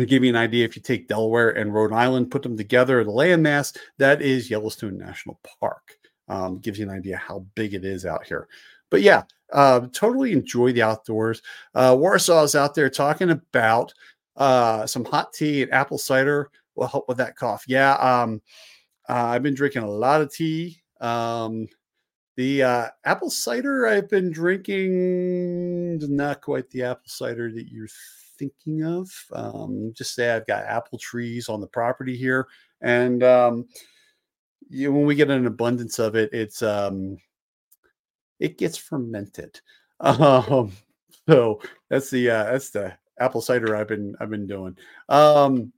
to 0.00 0.06
give 0.06 0.24
you 0.24 0.30
an 0.30 0.36
idea, 0.36 0.64
if 0.64 0.76
you 0.76 0.82
take 0.82 1.08
Delaware 1.08 1.50
and 1.50 1.72
Rhode 1.72 1.92
Island, 1.92 2.30
put 2.30 2.42
them 2.42 2.56
together, 2.56 3.04
the 3.04 3.10
landmass 3.10 3.76
that 3.98 4.22
is 4.22 4.50
Yellowstone 4.50 4.98
National 4.98 5.38
Park. 5.60 5.96
Um, 6.26 6.58
gives 6.58 6.78
you 6.78 6.88
an 6.88 6.96
idea 6.96 7.18
how 7.18 7.44
big 7.54 7.74
it 7.74 7.84
is 7.84 8.06
out 8.06 8.24
here. 8.24 8.48
But 8.90 9.02
yeah, 9.02 9.24
uh, 9.52 9.88
totally 9.92 10.32
enjoy 10.32 10.72
the 10.72 10.82
outdoors. 10.82 11.42
Uh, 11.74 11.94
Warsaw 11.98 12.44
is 12.44 12.54
out 12.54 12.74
there 12.74 12.88
talking 12.88 13.30
about 13.30 13.92
uh, 14.36 14.86
some 14.86 15.04
hot 15.04 15.32
tea 15.32 15.62
and 15.62 15.72
apple 15.72 15.98
cider 15.98 16.50
will 16.74 16.86
help 16.86 17.08
with 17.08 17.18
that 17.18 17.36
cough. 17.36 17.64
Yeah, 17.68 17.94
um, 17.94 18.40
uh, 19.08 19.26
I've 19.26 19.42
been 19.42 19.54
drinking 19.54 19.82
a 19.82 19.90
lot 19.90 20.22
of 20.22 20.32
tea. 20.32 20.82
Um, 21.00 21.68
the 22.36 22.62
uh, 22.62 22.88
apple 23.04 23.30
cider 23.30 23.86
I've 23.86 24.10
been 24.10 24.30
drinking, 24.30 25.98
not 26.14 26.40
quite 26.40 26.68
the 26.70 26.82
apple 26.82 27.06
cider 27.06 27.52
that 27.52 27.68
you're 27.70 27.88
thinking 28.38 28.84
of. 28.84 29.10
Um, 29.32 29.92
just 29.96 30.14
say 30.14 30.30
I've 30.30 30.46
got 30.46 30.64
apple 30.64 30.98
trees 30.98 31.48
on 31.48 31.60
the 31.60 31.66
property 31.66 32.16
here, 32.16 32.48
and 32.80 33.22
um, 33.22 33.66
you, 34.68 34.92
when 34.92 35.06
we 35.06 35.14
get 35.14 35.30
an 35.30 35.46
abundance 35.46 35.98
of 35.98 36.16
it, 36.16 36.32
it's 36.32 36.62
um, 36.62 37.18
it 38.40 38.58
gets 38.58 38.76
fermented. 38.76 39.60
Um, 40.00 40.72
so 41.28 41.62
that's 41.88 42.10
the 42.10 42.28
uh, 42.28 42.44
that's 42.44 42.70
the 42.70 42.92
apple 43.20 43.40
cider 43.40 43.76
I've 43.76 43.88
been 43.88 44.14
I've 44.20 44.28
been 44.28 44.46
doing. 44.46 44.76
Um, 45.08 45.72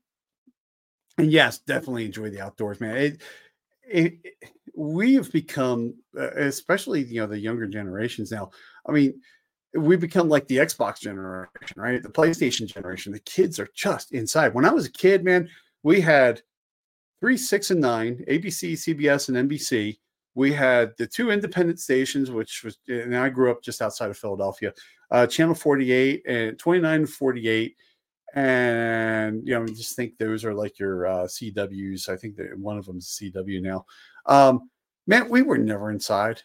and 1.19 1.31
yes, 1.31 1.59
definitely 1.59 2.07
enjoy 2.07 2.31
the 2.31 2.41
outdoors, 2.41 2.81
man. 2.81 2.97
It, 2.97 3.23
it, 3.89 4.15
it 4.25 4.51
we 4.77 5.15
have 5.15 5.33
become, 5.33 5.95
uh, 6.17 6.31
especially 6.33 7.03
you 7.03 7.21
know 7.21 7.27
the 7.27 7.39
younger 7.39 7.67
generations 7.67 8.31
now. 8.31 8.51
I 8.87 8.93
mean, 8.93 9.21
we 9.75 9.97
become 9.97 10.29
like 10.29 10.47
the 10.47 10.59
Xbox 10.59 11.01
generation, 11.01 11.49
right? 11.77 12.03
The 12.03 12.11
PlayStation 12.11 12.67
generation. 12.67 13.13
The 13.13 13.19
kids 13.21 13.59
are 13.59 13.69
just 13.75 14.13
inside. 14.13 14.55
When 14.55 14.67
I 14.67 14.73
was 14.73 14.87
a 14.87 14.93
kid, 14.93 15.25
man, 15.25 15.49
we 15.83 16.01
had 16.01 16.43
three, 17.21 17.37
six, 17.37 17.71
and 17.71 17.81
nine, 17.81 18.25
ABC, 18.29 18.75
CBS, 18.75 19.29
and 19.29 19.51
NBC. 19.51 19.99
We 20.35 20.53
had 20.53 20.93
the 20.99 21.07
two 21.07 21.31
independent 21.31 21.81
stations, 21.81 22.31
which 22.31 22.63
was, 22.63 22.79
and 22.89 23.17
I 23.17 23.31
grew 23.31 23.51
up 23.51 23.63
just 23.63 23.81
outside 23.81 24.11
of 24.11 24.19
Philadelphia, 24.19 24.75
uh, 25.11 25.27
Channel 25.27 25.55
48 25.55 26.23
and 26.27 26.59
29 26.59 26.95
and 26.95 27.09
48. 27.09 27.77
And, 28.37 29.47
you 29.49 29.55
know, 29.59 29.67
just 29.67 29.97
think 29.97 30.19
those 30.19 30.45
are 30.45 30.55
like 30.55 30.79
your 30.79 31.07
uh, 31.07 31.25
CWs. 31.27 32.09
I 32.09 32.17
think 32.17 32.37
that 32.37 32.59
one 32.59 32.79
of 32.79 32.87
them 32.87 32.99
is 32.99 33.07
CW 33.07 33.63
now. 33.63 33.87
Um, 34.27 34.71
man, 35.09 35.29
we 35.31 35.43
were 35.43 35.59
never 35.59 35.91
inside. 35.91 36.43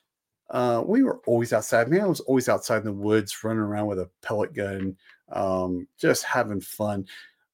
Uh, 0.49 0.83
we 0.85 1.03
were 1.03 1.21
always 1.27 1.53
outside. 1.53 1.89
Man, 1.89 2.01
I 2.01 2.07
was 2.07 2.21
always 2.21 2.49
outside 2.49 2.79
in 2.79 2.85
the 2.85 2.93
woods, 2.93 3.43
running 3.43 3.61
around 3.61 3.87
with 3.87 3.99
a 3.99 4.09
pellet 4.23 4.53
gun, 4.53 4.97
um, 5.31 5.87
just 5.99 6.23
having 6.23 6.61
fun 6.61 7.05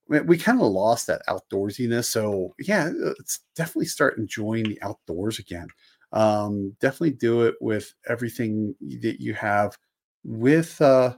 Man, 0.10 0.26
we 0.28 0.38
kind 0.38 0.62
of 0.62 0.68
lost 0.68 1.08
that 1.08 1.22
outdoorsiness. 1.28 2.06
So 2.06 2.54
yeah, 2.60 2.90
let's 2.96 3.42
definitely 3.56 3.88
start 3.88 4.18
enjoying 4.18 4.64
the 4.66 4.82
outdoors 4.82 5.40
again. 5.40 5.68
Um, 6.14 6.76
definitely 6.80 7.12
do 7.12 7.44
it 7.44 7.56
with 7.62 7.94
everything 8.08 8.74
that 9.02 9.22
you 9.22 9.34
have 9.34 9.78
with 10.24 10.82
uh, 10.82 11.16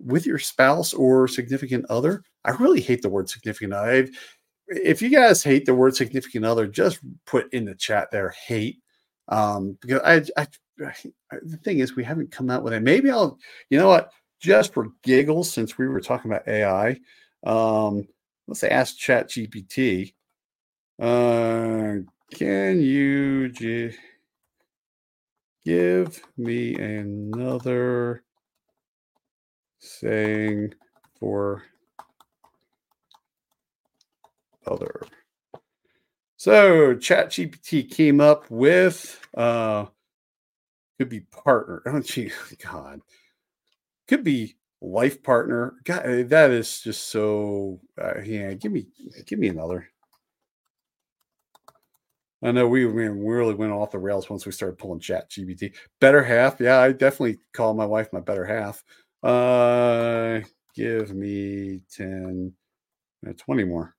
with 0.00 0.26
your 0.26 0.38
spouse 0.38 0.94
or 0.94 1.28
significant 1.28 1.86
other. 1.90 2.22
I 2.44 2.50
really 2.52 2.80
hate 2.80 3.02
the 3.02 3.08
word 3.08 3.28
significant 3.28 3.72
other. 3.72 4.08
if 4.68 5.02
you 5.02 5.08
guys 5.08 5.42
hate 5.42 5.66
the 5.66 5.74
word 5.74 5.96
significant 5.96 6.44
other, 6.44 6.66
just 6.66 7.00
put 7.26 7.52
in 7.52 7.64
the 7.64 7.74
chat 7.74 8.10
there 8.10 8.30
hate. 8.30 8.78
Um, 9.28 9.76
because 9.80 10.00
I, 10.36 10.40
I, 10.40 10.46
I, 11.30 11.36
the 11.42 11.56
thing 11.58 11.80
is, 11.80 11.96
we 11.96 12.04
haven't 12.04 12.32
come 12.32 12.50
out 12.50 12.62
with 12.62 12.72
it. 12.72 12.82
Maybe 12.82 13.10
I'll, 13.10 13.38
you 13.68 13.78
know 13.78 13.88
what, 13.88 14.12
just 14.40 14.72
for 14.72 14.88
giggles, 15.02 15.52
since 15.52 15.76
we 15.76 15.88
were 15.88 16.00
talking 16.00 16.30
about 16.30 16.48
AI, 16.48 16.98
um, 17.44 18.06
let's 18.48 18.64
ask 18.64 18.96
Chat 18.96 19.28
GPT. 19.28 20.14
Uh, 21.00 21.98
can 22.32 22.80
you 22.80 23.48
give 25.64 26.20
me 26.36 26.74
another 26.76 28.22
saying 29.78 30.74
for 31.18 31.64
other? 34.66 35.02
So 36.36 36.94
Chat 36.96 37.30
GPT 37.30 37.90
came 37.90 38.20
up 38.20 38.50
with 38.50 39.20
uh 39.36 39.86
could 40.98 41.08
be 41.08 41.20
partner. 41.20 41.82
Oh 41.86 42.00
gee, 42.00 42.30
God. 42.62 43.00
Could 44.08 44.24
be 44.24 44.56
life 44.82 45.22
partner. 45.22 45.74
God, 45.84 46.02
eh, 46.04 46.22
that 46.24 46.50
is 46.50 46.80
just 46.80 47.08
so. 47.08 47.80
Uh, 48.00 48.20
yeah, 48.22 48.52
give 48.54 48.72
me, 48.72 48.86
give 49.26 49.38
me 49.38 49.48
another. 49.48 49.88
I 52.42 52.52
know 52.52 52.68
we, 52.68 52.86
we 52.86 53.06
really 53.08 53.54
went 53.54 53.72
off 53.72 53.90
the 53.90 53.98
rails 53.98 54.30
once 54.30 54.46
we 54.46 54.52
started 54.52 54.78
pulling 54.78 55.00
Chat 55.00 55.30
GPT. 55.30 55.74
Better 56.00 56.22
half, 56.22 56.58
yeah, 56.58 56.78
I 56.80 56.92
definitely 56.92 57.38
call 57.52 57.74
my 57.74 57.84
wife 57.84 58.12
my 58.12 58.20
better 58.20 58.44
half. 58.46 58.82
Uh, 59.22 60.40
give 60.74 61.14
me 61.14 61.82
10, 61.92 62.52
uh, 63.28 63.32
20 63.36 63.64
more. 63.64 63.94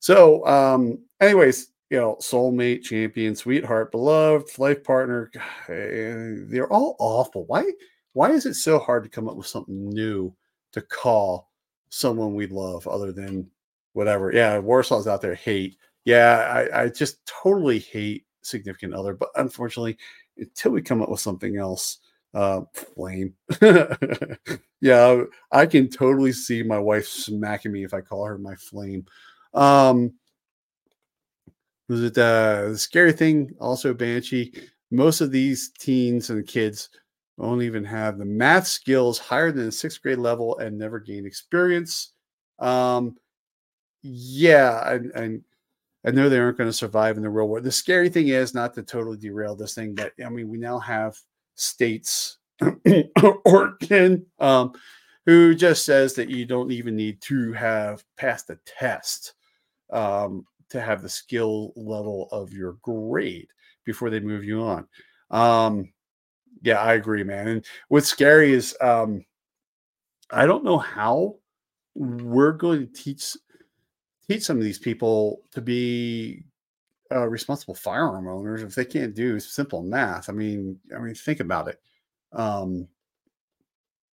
So, 0.00 0.44
um, 0.46 0.98
anyways, 1.20 1.68
you 1.90 1.98
know, 1.98 2.16
soulmate, 2.20 2.82
champion, 2.82 3.34
sweetheart, 3.36 3.90
beloved, 3.92 4.58
life 4.58 4.82
partner, 4.84 5.30
eh, 5.68 6.44
they're 6.48 6.72
all 6.72 6.96
awful. 6.98 7.46
Why? 7.46 7.64
why 8.12 8.30
is 8.32 8.46
it 8.46 8.54
so 8.54 8.78
hard 8.78 9.04
to 9.04 9.10
come 9.10 9.28
up 9.28 9.36
with 9.36 9.46
something 9.46 9.88
new 9.90 10.34
to 10.72 10.80
call 10.80 11.50
someone 11.90 12.34
we 12.34 12.46
love 12.46 12.86
other 12.88 13.12
than 13.12 13.48
whatever? 13.92 14.32
Yeah, 14.32 14.56
Warsaw's 14.60 15.06
out 15.06 15.20
there 15.22 15.34
hate. 15.34 15.76
Yeah, 16.04 16.66
I, 16.72 16.84
I 16.84 16.88
just 16.88 17.24
totally 17.26 17.78
hate 17.78 18.24
significant 18.42 18.94
other, 18.94 19.14
but 19.14 19.28
unfortunately, 19.36 19.96
until 20.38 20.72
we 20.72 20.82
come 20.82 21.02
up 21.02 21.08
with 21.10 21.20
something 21.20 21.56
else, 21.56 21.98
uh, 22.34 22.62
flame. 22.72 23.34
yeah, 24.80 25.22
I 25.52 25.66
can 25.66 25.88
totally 25.88 26.32
see 26.32 26.62
my 26.62 26.78
wife 26.78 27.06
smacking 27.06 27.72
me 27.72 27.84
if 27.84 27.92
I 27.92 28.00
call 28.00 28.24
her 28.24 28.38
my 28.38 28.54
flame. 28.54 29.04
Um, 29.54 30.12
was 31.88 32.02
it 32.04 32.16
uh, 32.16 32.68
the 32.68 32.78
scary 32.78 33.12
thing? 33.12 33.52
Also, 33.60 33.92
Banshee. 33.92 34.52
Most 34.92 35.20
of 35.20 35.32
these 35.32 35.70
teens 35.78 36.30
and 36.30 36.46
kids 36.46 36.88
won't 37.36 37.62
even 37.62 37.84
have 37.84 38.18
the 38.18 38.24
math 38.24 38.66
skills 38.66 39.18
higher 39.18 39.50
than 39.50 39.66
the 39.66 39.72
sixth 39.72 40.02
grade 40.02 40.18
level 40.18 40.58
and 40.58 40.78
never 40.78 41.00
gain 41.00 41.26
experience. 41.26 42.12
Um, 42.58 43.16
yeah, 44.02 44.92
and, 44.92 45.10
and 45.12 45.44
I 46.04 46.10
know 46.12 46.28
they 46.28 46.38
aren't 46.38 46.58
going 46.58 46.68
to 46.68 46.72
survive 46.72 47.16
in 47.16 47.22
the 47.22 47.30
real 47.30 47.48
world. 47.48 47.64
The 47.64 47.72
scary 47.72 48.08
thing 48.08 48.28
is 48.28 48.54
not 48.54 48.74
to 48.74 48.82
totally 48.82 49.18
derail 49.18 49.56
this 49.56 49.74
thing, 49.74 49.94
but 49.94 50.12
I 50.24 50.28
mean, 50.28 50.48
we 50.48 50.58
now 50.58 50.78
have 50.78 51.18
states, 51.56 52.38
Oregon, 53.44 54.24
um, 54.38 54.72
who 55.26 55.54
just 55.54 55.84
says 55.84 56.14
that 56.14 56.30
you 56.30 56.46
don't 56.46 56.70
even 56.70 56.96
need 56.96 57.20
to 57.22 57.52
have 57.52 58.04
passed 58.16 58.50
a 58.50 58.58
test 58.64 59.34
um, 59.92 60.46
to 60.70 60.80
have 60.80 61.02
the 61.02 61.08
skill 61.08 61.72
level 61.76 62.28
of 62.32 62.52
your 62.52 62.74
grade 62.82 63.48
before 63.84 64.10
they 64.10 64.20
move 64.20 64.44
you 64.44 64.62
on. 64.62 64.86
Um, 65.30 65.92
yeah, 66.62 66.80
I 66.80 66.94
agree, 66.94 67.24
man. 67.24 67.48
And 67.48 67.64
what's 67.88 68.08
scary 68.08 68.52
is 68.52 68.76
um, 68.80 69.24
I 70.30 70.46
don't 70.46 70.64
know 70.64 70.78
how 70.78 71.36
we're 71.94 72.52
going 72.52 72.86
to 72.86 72.92
teach 72.92 73.36
teach 74.28 74.42
some 74.42 74.58
of 74.58 74.62
these 74.62 74.78
people 74.78 75.42
to 75.52 75.60
be 75.60 76.44
uh, 77.12 77.28
responsible 77.28 77.74
firearm 77.74 78.28
owners 78.28 78.62
if 78.62 78.74
they 78.74 78.84
can't 78.84 79.14
do 79.14 79.40
simple 79.40 79.82
math. 79.82 80.28
I 80.28 80.32
mean, 80.32 80.78
I 80.94 81.00
mean, 81.00 81.14
think 81.14 81.40
about 81.40 81.68
it. 81.68 81.80
Um, 82.32 82.86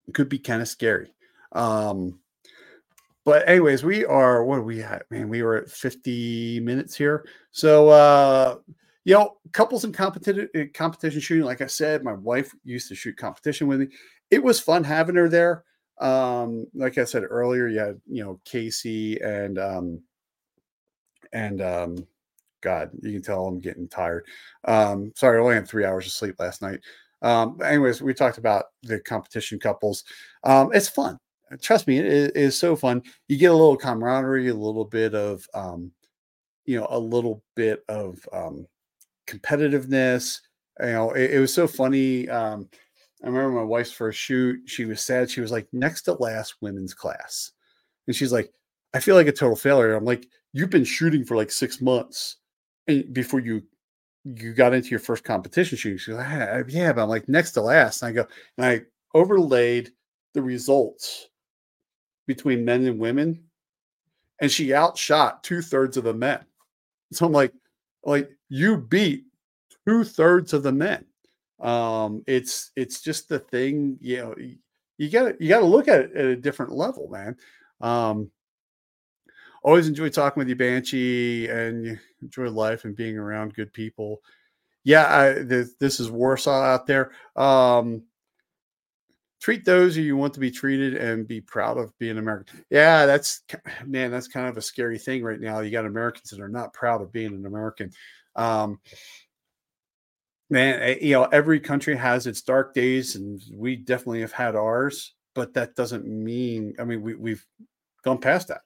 it 0.07 0.15
could 0.15 0.29
be 0.29 0.39
kind 0.39 0.61
of 0.61 0.67
scary. 0.67 1.13
Um, 1.51 2.19
but 3.27 3.45
anyways, 3.45 3.83
we 3.83 4.05
are 4.05 4.45
what 4.45 4.59
are 4.59 4.63
we 4.63 4.81
at? 4.81 5.03
Man, 5.11 5.27
we 5.27 5.43
were 5.43 5.57
at 5.57 5.69
50 5.69 6.61
minutes 6.61 6.95
here. 6.95 7.27
So 7.51 7.89
uh 7.89 8.55
you 9.03 9.15
know, 9.15 9.35
couples 9.51 9.83
in 9.83 9.91
competition 9.91 10.49
competition 10.73 11.19
shooting, 11.19 11.43
like 11.43 11.59
I 11.59 11.67
said, 11.67 12.05
my 12.05 12.13
wife 12.13 12.55
used 12.63 12.87
to 12.87 12.95
shoot 12.95 13.17
competition 13.17 13.67
with 13.67 13.81
me. 13.81 13.87
It 14.31 14.41
was 14.41 14.61
fun 14.61 14.85
having 14.85 15.15
her 15.15 15.27
there. 15.27 15.65
Um, 15.99 16.67
like 16.73 16.97
I 16.97 17.03
said 17.03 17.23
earlier, 17.29 17.67
you 17.67 17.79
had 17.79 17.99
you 18.07 18.23
know 18.23 18.39
Casey 18.45 19.19
and 19.19 19.59
um 19.59 20.01
and 21.33 21.61
um 21.61 22.07
God, 22.61 22.91
you 23.01 23.11
can 23.11 23.21
tell 23.21 23.45
I'm 23.45 23.59
getting 23.59 23.89
tired. 23.89 24.25
Um, 24.63 25.11
sorry, 25.17 25.37
I 25.37 25.41
only 25.41 25.55
had 25.55 25.67
three 25.67 25.83
hours 25.83 26.05
of 26.05 26.13
sleep 26.13 26.35
last 26.39 26.61
night. 26.61 26.79
Um, 27.21 27.59
anyways, 27.61 28.01
we 28.01 28.13
talked 28.13 28.37
about 28.37 28.67
the 28.83 29.01
competition 29.01 29.59
couples. 29.59 30.05
Um, 30.45 30.71
it's 30.73 30.87
fun. 30.87 31.19
Trust 31.61 31.87
me, 31.87 31.99
it 31.99 32.35
is 32.35 32.59
so 32.59 32.75
fun. 32.75 33.01
You 33.27 33.37
get 33.37 33.51
a 33.51 33.55
little 33.55 33.77
camaraderie, 33.77 34.49
a 34.49 34.53
little 34.53 34.85
bit 34.85 35.15
of, 35.15 35.47
um, 35.53 35.91
you 36.65 36.79
know, 36.79 36.87
a 36.89 36.99
little 36.99 37.41
bit 37.55 37.83
of 37.87 38.19
um, 38.33 38.67
competitiveness. 39.27 40.41
You 40.81 40.87
know, 40.87 41.11
it, 41.11 41.31
it 41.35 41.39
was 41.39 41.53
so 41.53 41.67
funny. 41.67 42.27
Um, 42.29 42.69
I 43.23 43.27
remember 43.27 43.51
my 43.51 43.63
wife's 43.63 43.91
first 43.91 44.19
shoot. 44.19 44.59
She 44.65 44.85
was 44.85 45.01
sad. 45.01 45.29
She 45.29 45.41
was 45.41 45.51
like 45.51 45.67
next 45.71 46.03
to 46.03 46.13
last 46.13 46.55
women's 46.61 46.93
class, 46.93 47.51
and 48.07 48.15
she's 48.15 48.31
like, 48.33 48.51
"I 48.93 48.99
feel 48.99 49.15
like 49.15 49.27
a 49.27 49.31
total 49.31 49.55
failure." 49.55 49.95
I'm 49.95 50.05
like, 50.05 50.27
"You've 50.53 50.69
been 50.69 50.83
shooting 50.83 51.25
for 51.25 51.35
like 51.37 51.49
six 51.51 51.81
months, 51.81 52.37
and 52.87 53.11
before 53.13 53.39
you 53.39 53.63
you 54.35 54.53
got 54.53 54.73
into 54.73 54.89
your 54.89 54.99
first 54.99 55.23
competition 55.23 55.77
shooting. 55.77 55.97
She's 55.97 56.15
like, 56.15 56.27
ah, 56.27 56.63
yeah, 56.67 56.91
but 56.93 57.03
I'm 57.03 57.09
like 57.09 57.29
next 57.29 57.51
to 57.53 57.61
last. 57.61 58.01
And 58.01 58.09
I 58.09 58.11
go, 58.13 58.27
and 58.57 58.65
I 58.65 58.81
overlaid 59.13 59.91
the 60.33 60.41
results 60.41 61.29
between 62.27 62.65
men 62.65 62.85
and 62.85 62.99
women, 62.99 63.43
and 64.39 64.51
she 64.51 64.73
outshot 64.73 65.43
two 65.43 65.61
thirds 65.61 65.97
of 65.97 66.03
the 66.03 66.13
men. 66.13 66.39
So 67.11 67.25
I'm 67.25 67.31
like, 67.31 67.53
like 68.03 68.29
you 68.49 68.77
beat 68.77 69.25
two 69.87 70.03
thirds 70.03 70.53
of 70.53 70.63
the 70.63 70.71
men. 70.71 71.05
Um, 71.59 72.23
it's 72.27 72.71
it's 72.75 73.01
just 73.01 73.29
the 73.29 73.39
thing, 73.39 73.97
you 74.01 74.17
know. 74.17 74.35
You 74.99 75.09
got 75.11 75.23
to 75.23 75.35
you 75.39 75.49
got 75.49 75.59
to 75.59 75.65
look 75.65 75.87
at 75.87 76.01
it 76.01 76.15
at 76.15 76.25
a 76.25 76.35
different 76.35 76.71
level, 76.71 77.07
man. 77.09 77.37
Um, 77.81 78.31
always 79.63 79.87
enjoy 79.87 80.09
talking 80.09 80.41
with 80.41 80.49
you, 80.49 80.55
Banshee, 80.55 81.47
and 81.47 81.99
enjoy 82.21 82.49
life 82.49 82.85
and 82.85 82.95
being 82.95 83.17
around 83.17 83.53
good 83.53 83.71
people. 83.73 84.21
Yeah, 84.83 85.05
I, 85.05 85.43
this, 85.43 85.73
this 85.79 85.99
is 85.99 86.09
Warsaw 86.09 86.63
out 86.63 86.87
there. 86.87 87.11
Um, 87.35 88.03
treat 89.41 89.65
those 89.65 89.95
who 89.95 90.01
you 90.01 90.17
want 90.17 90.33
to 90.33 90.39
be 90.39 90.51
treated 90.51 90.95
and 90.95 91.27
be 91.27 91.41
proud 91.41 91.77
of 91.77 91.97
being 91.99 92.17
American. 92.17 92.63
Yeah, 92.69 93.05
that's 93.05 93.43
man, 93.85 94.11
that's 94.11 94.27
kind 94.27 94.47
of 94.47 94.57
a 94.57 94.61
scary 94.61 94.97
thing 94.97 95.23
right 95.23 95.39
now. 95.39 95.59
You 95.59 95.71
got 95.71 95.85
Americans 95.85 96.29
that 96.29 96.39
are 96.39 96.49
not 96.49 96.73
proud 96.73 97.01
of 97.01 97.11
being 97.11 97.33
an 97.33 97.45
American. 97.45 97.91
Um, 98.35 98.79
man, 100.49 100.81
eh, 100.81 100.97
you 101.01 101.13
know, 101.13 101.25
every 101.25 101.59
country 101.59 101.95
has 101.95 102.27
its 102.27 102.41
dark 102.41 102.73
days, 102.73 103.15
and 103.15 103.41
we 103.53 103.75
definitely 103.75 104.21
have 104.21 104.31
had 104.31 104.55
ours. 104.55 105.13
But 105.33 105.53
that 105.53 105.75
doesn't 105.75 106.05
mean, 106.05 106.73
I 106.79 106.83
mean, 106.83 107.01
we, 107.01 107.13
we've 107.13 107.45
gone 108.03 108.17
past 108.17 108.47
that. 108.47 108.61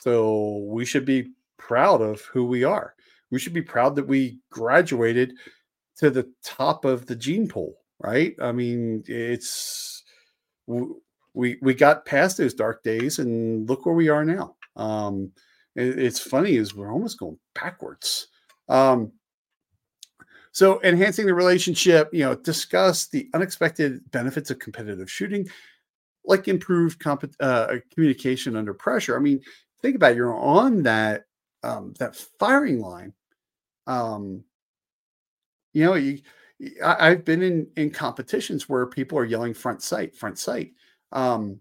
So 0.00 0.58
we 0.68 0.84
should 0.84 1.04
be 1.04 1.32
proud 1.58 2.00
of 2.00 2.20
who 2.22 2.44
we 2.44 2.64
are. 2.64 2.94
We 3.30 3.38
should 3.38 3.52
be 3.52 3.62
proud 3.62 3.96
that 3.96 4.06
we 4.06 4.38
graduated 4.50 5.34
to 5.96 6.10
the 6.10 6.30
top 6.44 6.84
of 6.84 7.06
the 7.06 7.16
gene 7.16 7.48
pool, 7.48 7.74
right? 7.98 8.34
I 8.40 8.52
mean, 8.52 9.02
it's 9.06 9.91
we 10.66 11.58
we 11.60 11.74
got 11.74 12.06
past 12.06 12.36
those 12.36 12.54
dark 12.54 12.82
days 12.82 13.18
and 13.18 13.68
look 13.68 13.86
where 13.86 13.94
we 13.94 14.08
are 14.08 14.24
now. 14.24 14.56
Um, 14.76 15.32
it, 15.74 15.98
it's 15.98 16.20
funny 16.20 16.56
is 16.56 16.74
we're 16.74 16.92
almost 16.92 17.18
going 17.18 17.38
backwards. 17.54 18.28
Um, 18.68 19.12
so 20.52 20.82
enhancing 20.82 21.26
the 21.26 21.34
relationship, 21.34 22.10
you 22.12 22.20
know, 22.20 22.34
discuss 22.34 23.06
the 23.06 23.28
unexpected 23.32 24.10
benefits 24.10 24.50
of 24.50 24.58
competitive 24.58 25.10
shooting, 25.10 25.48
like 26.26 26.46
improved 26.46 26.98
comp- 27.00 27.34
uh, 27.40 27.76
communication 27.94 28.54
under 28.56 28.74
pressure. 28.74 29.16
I 29.16 29.20
mean, 29.20 29.40
think 29.80 29.96
about 29.96 30.12
it, 30.12 30.16
you're 30.16 30.34
on 30.34 30.82
that 30.82 31.24
um, 31.62 31.94
that 31.98 32.16
firing 32.16 32.80
line. 32.80 33.14
Um, 33.86 34.44
you 35.72 35.84
know, 35.84 35.94
you, 35.94 36.20
I, 36.84 37.10
have 37.10 37.24
been 37.24 37.42
in 37.42 37.66
in 37.76 37.90
competitions 37.90 38.68
where 38.68 38.86
people 38.86 39.18
are 39.18 39.24
yelling 39.24 39.54
front 39.54 39.82
sight, 39.82 40.14
front 40.14 40.38
sight. 40.38 40.72
Um, 41.10 41.60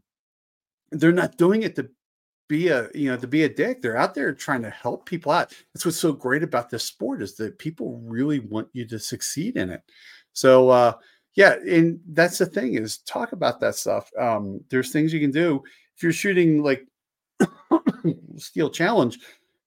they're 0.92 1.12
not 1.12 1.38
doing 1.38 1.64
it 1.64 1.76
to 1.78 1.90
be 2.48 2.68
a 2.68 2.90
you 2.94 3.10
know 3.10 3.18
to 3.18 3.28
be 3.28 3.44
a 3.44 3.50
dick. 3.50 3.82
They're 3.82 3.98
out 3.98 4.14
there 4.14 4.34
trying 4.34 4.62
to 4.64 4.70
help 4.70 5.06
people 5.06 5.32
out. 5.32 5.54
That's 5.74 5.86
what's 5.86 5.98
so 5.98 6.14
great 6.14 6.44
about 6.44 6.70
this 6.70 6.84
sport 6.84 7.22
is 7.22 7.36
that 7.36 7.58
people 7.60 8.02
really 8.04 8.40
want 8.40 8.68
you 8.74 8.86
to 8.88 9.00
succeed 9.00 9.58
in 9.58 9.70
it. 9.70 9.82
So 10.34 10.70
uh, 10.70 10.94
yeah, 11.36 11.56
and 11.68 12.00
that's 12.10 12.38
the 12.38 12.46
thing 12.46 12.76
is 12.76 13.00
talk 13.00 13.32
about 13.32 13.60
that 13.62 13.76
stuff. 13.76 14.10
Um, 14.20 14.62
there's 14.70 14.92
things 14.92 15.14
you 15.14 15.20
can 15.20 15.32
do 15.32 15.64
if 16.02 16.04
you're 16.04 16.14
shooting 16.14 16.64
like 16.64 16.88
steel 18.38 18.70
challenge, 18.70 19.20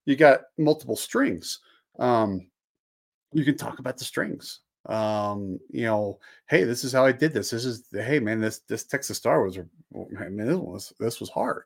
you 0.05 0.17
got 0.17 0.41
multiple 0.59 0.97
strings. 0.97 1.61
Um, 1.99 2.49
you 3.33 3.45
can 3.45 3.57
talk 3.57 3.79
about 3.79 3.97
the 3.97 4.05
strings. 4.05 4.61
Um, 4.87 5.59
you 5.71 5.85
know, 5.85 6.19
hey, 6.49 6.65
this 6.65 6.85
is 6.85 6.93
how 6.93 7.05
I 7.07 7.13
did 7.13 7.33
this. 7.33 7.51
This 7.51 7.65
is 7.65 7.85
hey 7.93 8.21
man, 8.21 8.41
this 8.41 8.61
this 8.61 8.85
Texas 8.85 9.19
Star 9.19 9.43
was 9.43 9.59
I 9.59 10.29
mean, 10.29 10.47
this 10.47 10.57
was 10.57 10.93
this 11.01 11.21
was 11.21 11.31
hard. 11.31 11.65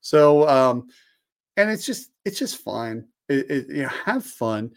So 0.00 0.48
um, 0.48 0.88
and 1.56 1.70
it's 1.70 1.86
just 1.86 2.10
it's 2.24 2.38
just 2.38 2.62
fine 2.62 3.06
It, 3.28 3.50
it, 3.50 3.68
you 3.68 3.82
know, 3.82 3.90
have 4.04 4.24
fun, 4.24 4.72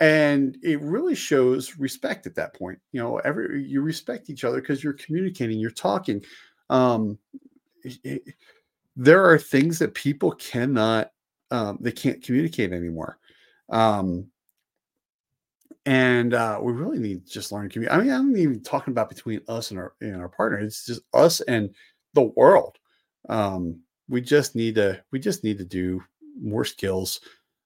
and 0.00 0.56
it 0.62 0.80
really 0.80 1.14
shows 1.14 1.76
respect 1.78 2.26
at 2.26 2.34
that 2.36 2.54
point. 2.54 2.78
You 2.92 3.00
know, 3.02 3.18
every 3.18 3.64
you 3.64 3.82
respect 3.82 4.30
each 4.30 4.44
other 4.44 4.60
because 4.60 4.82
you're 4.84 4.94
communicating, 4.94 5.58
you're 5.58 5.70
talking. 5.70 6.22
Um, 6.70 7.18
it, 7.84 8.22
there 8.96 9.24
are 9.24 9.38
things 9.38 9.78
that 9.78 9.94
people 9.94 10.32
cannot 10.32 11.12
um, 11.50 11.78
they 11.80 11.92
can't 11.92 12.22
communicate 12.22 12.72
anymore 12.72 13.18
um, 13.70 14.29
and 15.86 16.34
uh, 16.34 16.58
we 16.60 16.72
really 16.72 16.98
need 16.98 17.26
just 17.26 17.52
learn 17.52 17.68
to 17.68 17.72
communicate. 17.72 17.98
I 17.98 18.02
mean, 18.02 18.12
I'm 18.12 18.36
even 18.36 18.62
talking 18.62 18.92
about 18.92 19.08
between 19.08 19.40
us 19.48 19.70
and 19.70 19.80
our 19.80 19.94
and 20.00 20.16
our 20.16 20.28
partner. 20.28 20.58
It's 20.58 20.86
just 20.86 21.02
us 21.14 21.40
and 21.42 21.74
the 22.14 22.22
world. 22.22 22.78
Um, 23.28 23.80
we 24.08 24.20
just 24.20 24.54
need 24.54 24.74
to 24.76 25.02
we 25.10 25.18
just 25.18 25.44
need 25.44 25.58
to 25.58 25.64
do 25.64 26.02
more 26.40 26.64
skills 26.64 27.20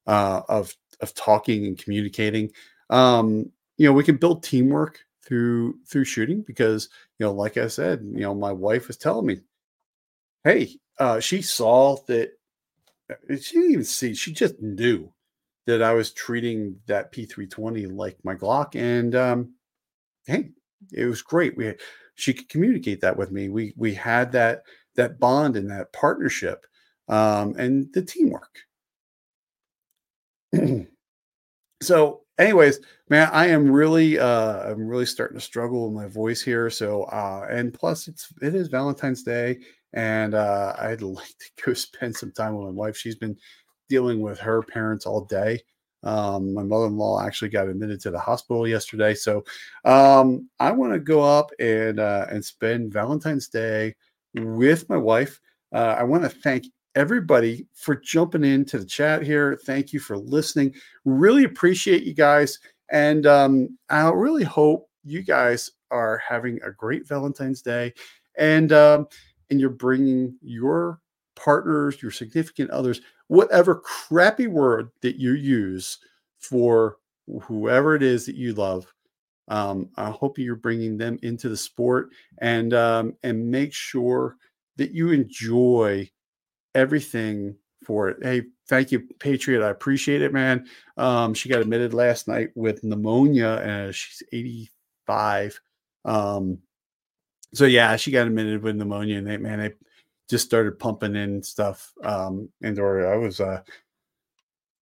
uh, 0.06 0.42
of 0.48 0.74
of 1.00 1.14
talking 1.14 1.66
and 1.66 1.78
communicating. 1.78 2.50
Um, 2.90 3.50
you 3.76 3.86
know, 3.88 3.92
we 3.92 4.04
can 4.04 4.16
build 4.16 4.42
teamwork 4.42 5.00
through 5.24 5.78
through 5.86 6.04
shooting 6.04 6.42
because 6.42 6.88
you 7.18 7.26
know, 7.26 7.32
like 7.32 7.56
I 7.56 7.68
said, 7.68 8.00
you 8.02 8.20
know, 8.20 8.34
my 8.34 8.52
wife 8.52 8.86
was 8.88 8.96
telling 8.96 9.26
me, 9.26 9.40
"Hey, 10.44 10.78
uh, 10.98 11.20
she 11.20 11.42
saw 11.42 11.96
that 12.06 12.32
uh, 13.10 13.36
she 13.36 13.56
didn't 13.56 13.72
even 13.72 13.84
see, 13.84 14.14
she 14.14 14.32
just 14.32 14.60
knew 14.60 15.12
that 15.66 15.82
I 15.82 15.92
was 15.94 16.12
treating 16.12 16.76
that 16.86 17.12
P320 17.12 17.90
like 17.94 18.16
my 18.22 18.34
Glock. 18.34 18.74
And 18.76 19.14
um, 19.14 19.54
hey, 20.26 20.50
it 20.92 21.06
was 21.06 21.22
great. 21.22 21.56
We 21.56 21.74
she 22.14 22.34
could 22.34 22.48
communicate 22.48 23.00
that 23.00 23.16
with 23.16 23.30
me. 23.30 23.48
We 23.48 23.74
we 23.76 23.94
had 23.94 24.32
that 24.32 24.62
that 24.96 25.18
bond 25.18 25.56
and 25.56 25.70
that 25.70 25.92
partnership 25.92 26.66
um, 27.08 27.54
and 27.58 27.88
the 27.92 28.02
teamwork. 28.02 28.58
so, 31.82 32.22
anyways, 32.38 32.80
man, 33.08 33.28
I 33.32 33.48
am 33.48 33.70
really 33.70 34.18
uh 34.18 34.70
I'm 34.70 34.86
really 34.86 35.06
starting 35.06 35.38
to 35.38 35.44
struggle 35.44 35.90
with 35.90 36.02
my 36.02 36.08
voice 36.08 36.42
here. 36.42 36.70
So 36.70 37.04
uh 37.04 37.46
and 37.50 37.72
plus 37.74 38.08
it's 38.08 38.28
it 38.42 38.54
is 38.54 38.68
Valentine's 38.68 39.22
Day 39.22 39.58
and 39.94 40.34
uh, 40.34 40.74
I'd 40.78 41.02
like 41.02 41.26
to 41.26 41.64
go 41.64 41.74
spend 41.74 42.14
some 42.14 42.32
time 42.32 42.54
with 42.54 42.66
my 42.66 42.72
wife. 42.72 42.96
She's 42.96 43.16
been 43.16 43.36
dealing 43.88 44.20
with 44.20 44.38
her 44.38 44.62
parents 44.62 45.06
all 45.06 45.24
day. 45.24 45.60
Um, 46.02 46.52
my 46.52 46.62
mother-in-law 46.62 47.24
actually 47.24 47.48
got 47.48 47.68
admitted 47.68 48.00
to 48.02 48.10
the 48.10 48.18
hospital 48.18 48.68
yesterday, 48.68 49.14
so 49.14 49.44
um, 49.84 50.48
I 50.60 50.70
want 50.70 50.92
to 50.92 50.98
go 50.98 51.22
up 51.22 51.50
and 51.58 51.98
uh, 51.98 52.26
and 52.30 52.44
spend 52.44 52.92
Valentine's 52.92 53.48
Day 53.48 53.94
with 54.34 54.88
my 54.90 54.98
wife. 54.98 55.40
Uh, 55.72 55.96
I 55.98 56.02
want 56.02 56.22
to 56.24 56.28
thank 56.28 56.66
everybody 56.94 57.66
for 57.72 57.96
jumping 57.96 58.44
into 58.44 58.78
the 58.78 58.84
chat 58.84 59.22
here. 59.22 59.58
Thank 59.64 59.92
you 59.94 59.98
for 59.98 60.18
listening. 60.18 60.74
Really 61.06 61.44
appreciate 61.44 62.02
you 62.02 62.12
guys, 62.12 62.58
and 62.90 63.26
um, 63.26 63.78
I 63.88 64.10
really 64.10 64.44
hope 64.44 64.90
you 65.04 65.22
guys 65.22 65.70
are 65.90 66.20
having 66.26 66.60
a 66.62 66.70
great 66.70 67.08
Valentine's 67.08 67.62
Day. 67.62 67.94
And 68.36 68.72
um, 68.72 69.06
and 69.50 69.60
you're 69.60 69.70
bringing 69.70 70.36
your 70.42 71.00
partners, 71.36 72.02
your 72.02 72.10
significant 72.10 72.70
others, 72.70 73.00
whatever 73.28 73.76
crappy 73.76 74.46
word 74.46 74.90
that 75.02 75.16
you 75.16 75.32
use 75.32 75.98
for 76.38 76.98
whoever 77.42 77.94
it 77.94 78.02
is 78.02 78.26
that 78.26 78.36
you 78.36 78.54
love. 78.54 78.92
Um, 79.48 79.90
I 79.96 80.10
hope 80.10 80.38
you're 80.38 80.56
bringing 80.56 80.96
them 80.96 81.18
into 81.22 81.48
the 81.48 81.56
sport 81.56 82.10
and 82.38 82.72
um, 82.72 83.14
and 83.22 83.50
make 83.50 83.72
sure 83.72 84.36
that 84.76 84.92
you 84.92 85.10
enjoy 85.10 86.10
everything 86.74 87.56
for 87.84 88.08
it. 88.08 88.18
Hey, 88.22 88.42
thank 88.68 88.90
you, 88.90 89.06
Patriot. 89.18 89.64
I 89.64 89.70
appreciate 89.70 90.22
it, 90.22 90.32
man. 90.32 90.66
Um, 90.96 91.34
she 91.34 91.48
got 91.48 91.60
admitted 91.60 91.92
last 91.92 92.26
night 92.26 92.50
with 92.54 92.82
pneumonia, 92.82 93.60
and 93.62 93.94
she's 93.94 94.22
85. 94.32 95.60
Um, 96.06 96.58
so 97.52 97.66
yeah, 97.66 97.96
she 97.96 98.10
got 98.10 98.26
admitted 98.26 98.62
with 98.62 98.76
pneumonia, 98.76 99.18
and 99.18 99.26
they 99.26 99.36
man, 99.36 99.58
they 99.60 99.72
just 100.28 100.46
started 100.46 100.78
pumping 100.78 101.16
in 101.16 101.42
stuff. 101.42 101.92
Um, 102.02 102.48
and 102.62 102.78
or 102.78 103.12
I 103.12 103.16
was 103.16 103.40
uh 103.40 103.62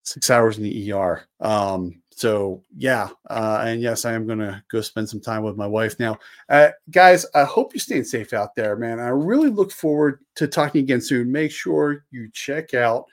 six 0.05 0.30
hours 0.30 0.59
in 0.59 0.64
the 0.64 0.93
ER. 0.93 1.22
Um, 1.40 2.03
so 2.11 2.62
yeah, 2.76 3.09
uh, 3.30 3.62
and 3.66 3.80
yes, 3.80 4.05
I 4.05 4.12
am 4.12 4.26
gonna 4.26 4.62
go 4.70 4.80
spend 4.80 5.09
some 5.09 5.20
time 5.20 5.43
with 5.43 5.57
my 5.57 5.66
wife 5.66 5.99
now. 5.99 6.18
Uh, 6.49 6.70
guys, 6.90 7.24
I 7.34 7.45
hope 7.45 7.72
you're 7.72 7.80
staying 7.80 8.05
safe 8.05 8.32
out 8.32 8.55
there, 8.55 8.76
man. 8.76 9.01
I 9.01 9.09
really 9.09 9.49
look 9.49 9.72
forward 9.72 10.20
to 10.36 10.47
talking 10.47 10.82
again 10.82 11.01
soon. 11.01 11.32
Make 11.32 11.51
sure 11.51 12.05
you 12.11 12.28
check 12.32 12.74
out 12.74 13.07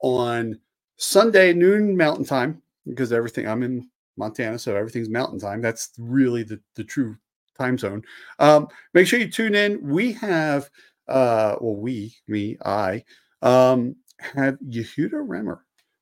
on 0.00 0.58
Sunday 0.96 1.52
noon 1.52 1.96
Mountain 1.96 2.24
Time 2.24 2.62
because 2.86 3.12
everything 3.12 3.46
I'm 3.46 3.62
in 3.62 3.88
Montana, 4.16 4.58
so 4.58 4.74
everything's 4.74 5.10
Mountain 5.10 5.40
Time. 5.40 5.60
That's 5.60 5.90
really 5.98 6.42
the 6.42 6.60
the 6.74 6.84
true 6.84 7.16
time 7.56 7.78
zone. 7.78 8.02
Um, 8.38 8.68
make 8.94 9.06
sure 9.06 9.18
you 9.18 9.30
tune 9.30 9.54
in. 9.54 9.86
We 9.86 10.12
have 10.14 10.70
uh, 11.08 11.56
well, 11.60 11.76
we, 11.76 12.16
me, 12.28 12.56
I 12.64 13.04
um, 13.42 13.96
have 14.18 14.58
Yehuda 14.60 15.12
Remer 15.12 15.60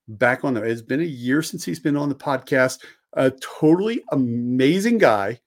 back 0.09 0.45
on 0.45 0.55
there. 0.55 0.65
It's 0.65 0.83
been 0.83 1.01
a 1.01 1.05
year 1.05 1.43
since 1.43 1.65
he's 1.65 1.81
been 1.81 1.97
on 1.97 2.09
the 2.09 2.15
podcast. 2.15 2.85
A 3.15 3.31
totally 3.31 4.03
amazing 4.13 4.99
guy. 4.99 5.41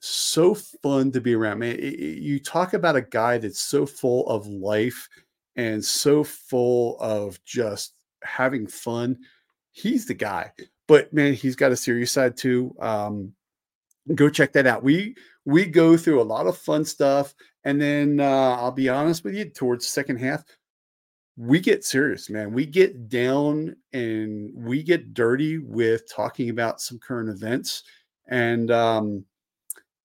So 0.00 0.54
fun 0.54 1.12
to 1.12 1.20
be 1.20 1.34
around. 1.34 1.60
Man, 1.60 1.76
it, 1.76 1.80
it, 1.80 2.22
you 2.22 2.40
talk 2.40 2.74
about 2.74 2.96
a 2.96 3.02
guy 3.02 3.38
that's 3.38 3.60
so 3.60 3.86
full 3.86 4.26
of 4.28 4.46
life 4.46 5.08
and 5.56 5.84
so 5.84 6.24
full 6.24 6.98
of 6.98 7.42
just 7.44 7.94
having 8.24 8.66
fun. 8.66 9.18
He's 9.70 10.06
the 10.06 10.14
guy. 10.14 10.52
But 10.88 11.12
man, 11.12 11.34
he's 11.34 11.56
got 11.56 11.72
a 11.72 11.76
serious 11.76 12.10
side 12.10 12.36
too. 12.36 12.74
Um, 12.80 13.32
go 14.14 14.28
check 14.28 14.52
that 14.52 14.66
out. 14.66 14.82
We 14.82 15.14
we 15.44 15.66
go 15.66 15.96
through 15.96 16.20
a 16.20 16.24
lot 16.24 16.46
of 16.46 16.58
fun 16.58 16.84
stuff, 16.84 17.34
and 17.64 17.80
then 17.80 18.20
uh, 18.20 18.56
I'll 18.58 18.72
be 18.72 18.88
honest 18.88 19.24
with 19.24 19.34
you, 19.34 19.44
towards 19.46 19.86
second 19.86 20.18
half, 20.18 20.44
we 21.36 21.60
get 21.60 21.84
serious, 21.84 22.28
man. 22.28 22.52
We 22.52 22.66
get 22.66 23.08
down 23.08 23.76
and 23.92 24.50
we 24.54 24.82
get 24.82 25.14
dirty 25.14 25.58
with 25.58 26.10
talking 26.12 26.50
about 26.50 26.80
some 26.80 26.98
current 26.98 27.30
events. 27.30 27.84
And 28.28 28.70
um, 28.70 29.24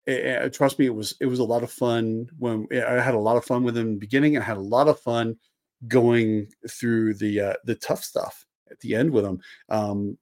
it, 0.06 0.26
it, 0.26 0.54
trust 0.54 0.80
me, 0.80 0.86
it 0.86 0.96
was 0.96 1.16
it 1.20 1.26
was 1.26 1.40
a 1.40 1.44
lot 1.44 1.64
of 1.64 1.72
fun 1.72 2.28
when 2.40 2.68
I 2.72 3.02
had 3.02 3.14
a 3.14 3.20
lot 3.20 3.38
of 3.38 3.46
fun 3.46 3.64
with 3.64 3.78
him 3.78 3.88
in 3.88 3.94
the 3.94 4.00
beginning. 4.00 4.38
I 4.38 4.42
had 4.42 4.58
a 4.58 4.62
lot 4.62 4.88
of 4.88 5.00
fun 5.00 5.36
going 5.88 6.48
through 6.70 7.16
the 7.16 7.42
uh, 7.42 7.54
the 7.66 7.76
tough 7.76 8.04
stuff 8.04 8.46
at 8.72 8.80
the 8.80 8.96
end 8.96 9.12
with 9.12 9.26
him. 9.26 9.42
Um, 9.70 10.18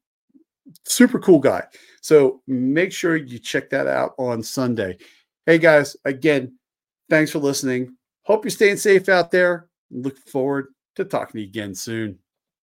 super 0.85 1.19
cool 1.19 1.39
guy. 1.39 1.63
So 2.01 2.41
make 2.47 2.91
sure 2.91 3.15
you 3.15 3.39
check 3.39 3.69
that 3.69 3.87
out 3.87 4.13
on 4.17 4.41
Sunday. 4.41 4.97
Hey 5.45 5.59
guys, 5.59 5.95
again, 6.05 6.57
thanks 7.09 7.31
for 7.31 7.39
listening. 7.39 7.95
Hope 8.23 8.43
you're 8.43 8.51
staying 8.51 8.77
safe 8.77 9.09
out 9.09 9.31
there. 9.31 9.69
Look 9.91 10.17
forward 10.17 10.67
to 10.95 11.05
talking 11.05 11.33
to 11.33 11.41
you 11.41 11.47
again 11.47 11.75
soon. 11.75 12.19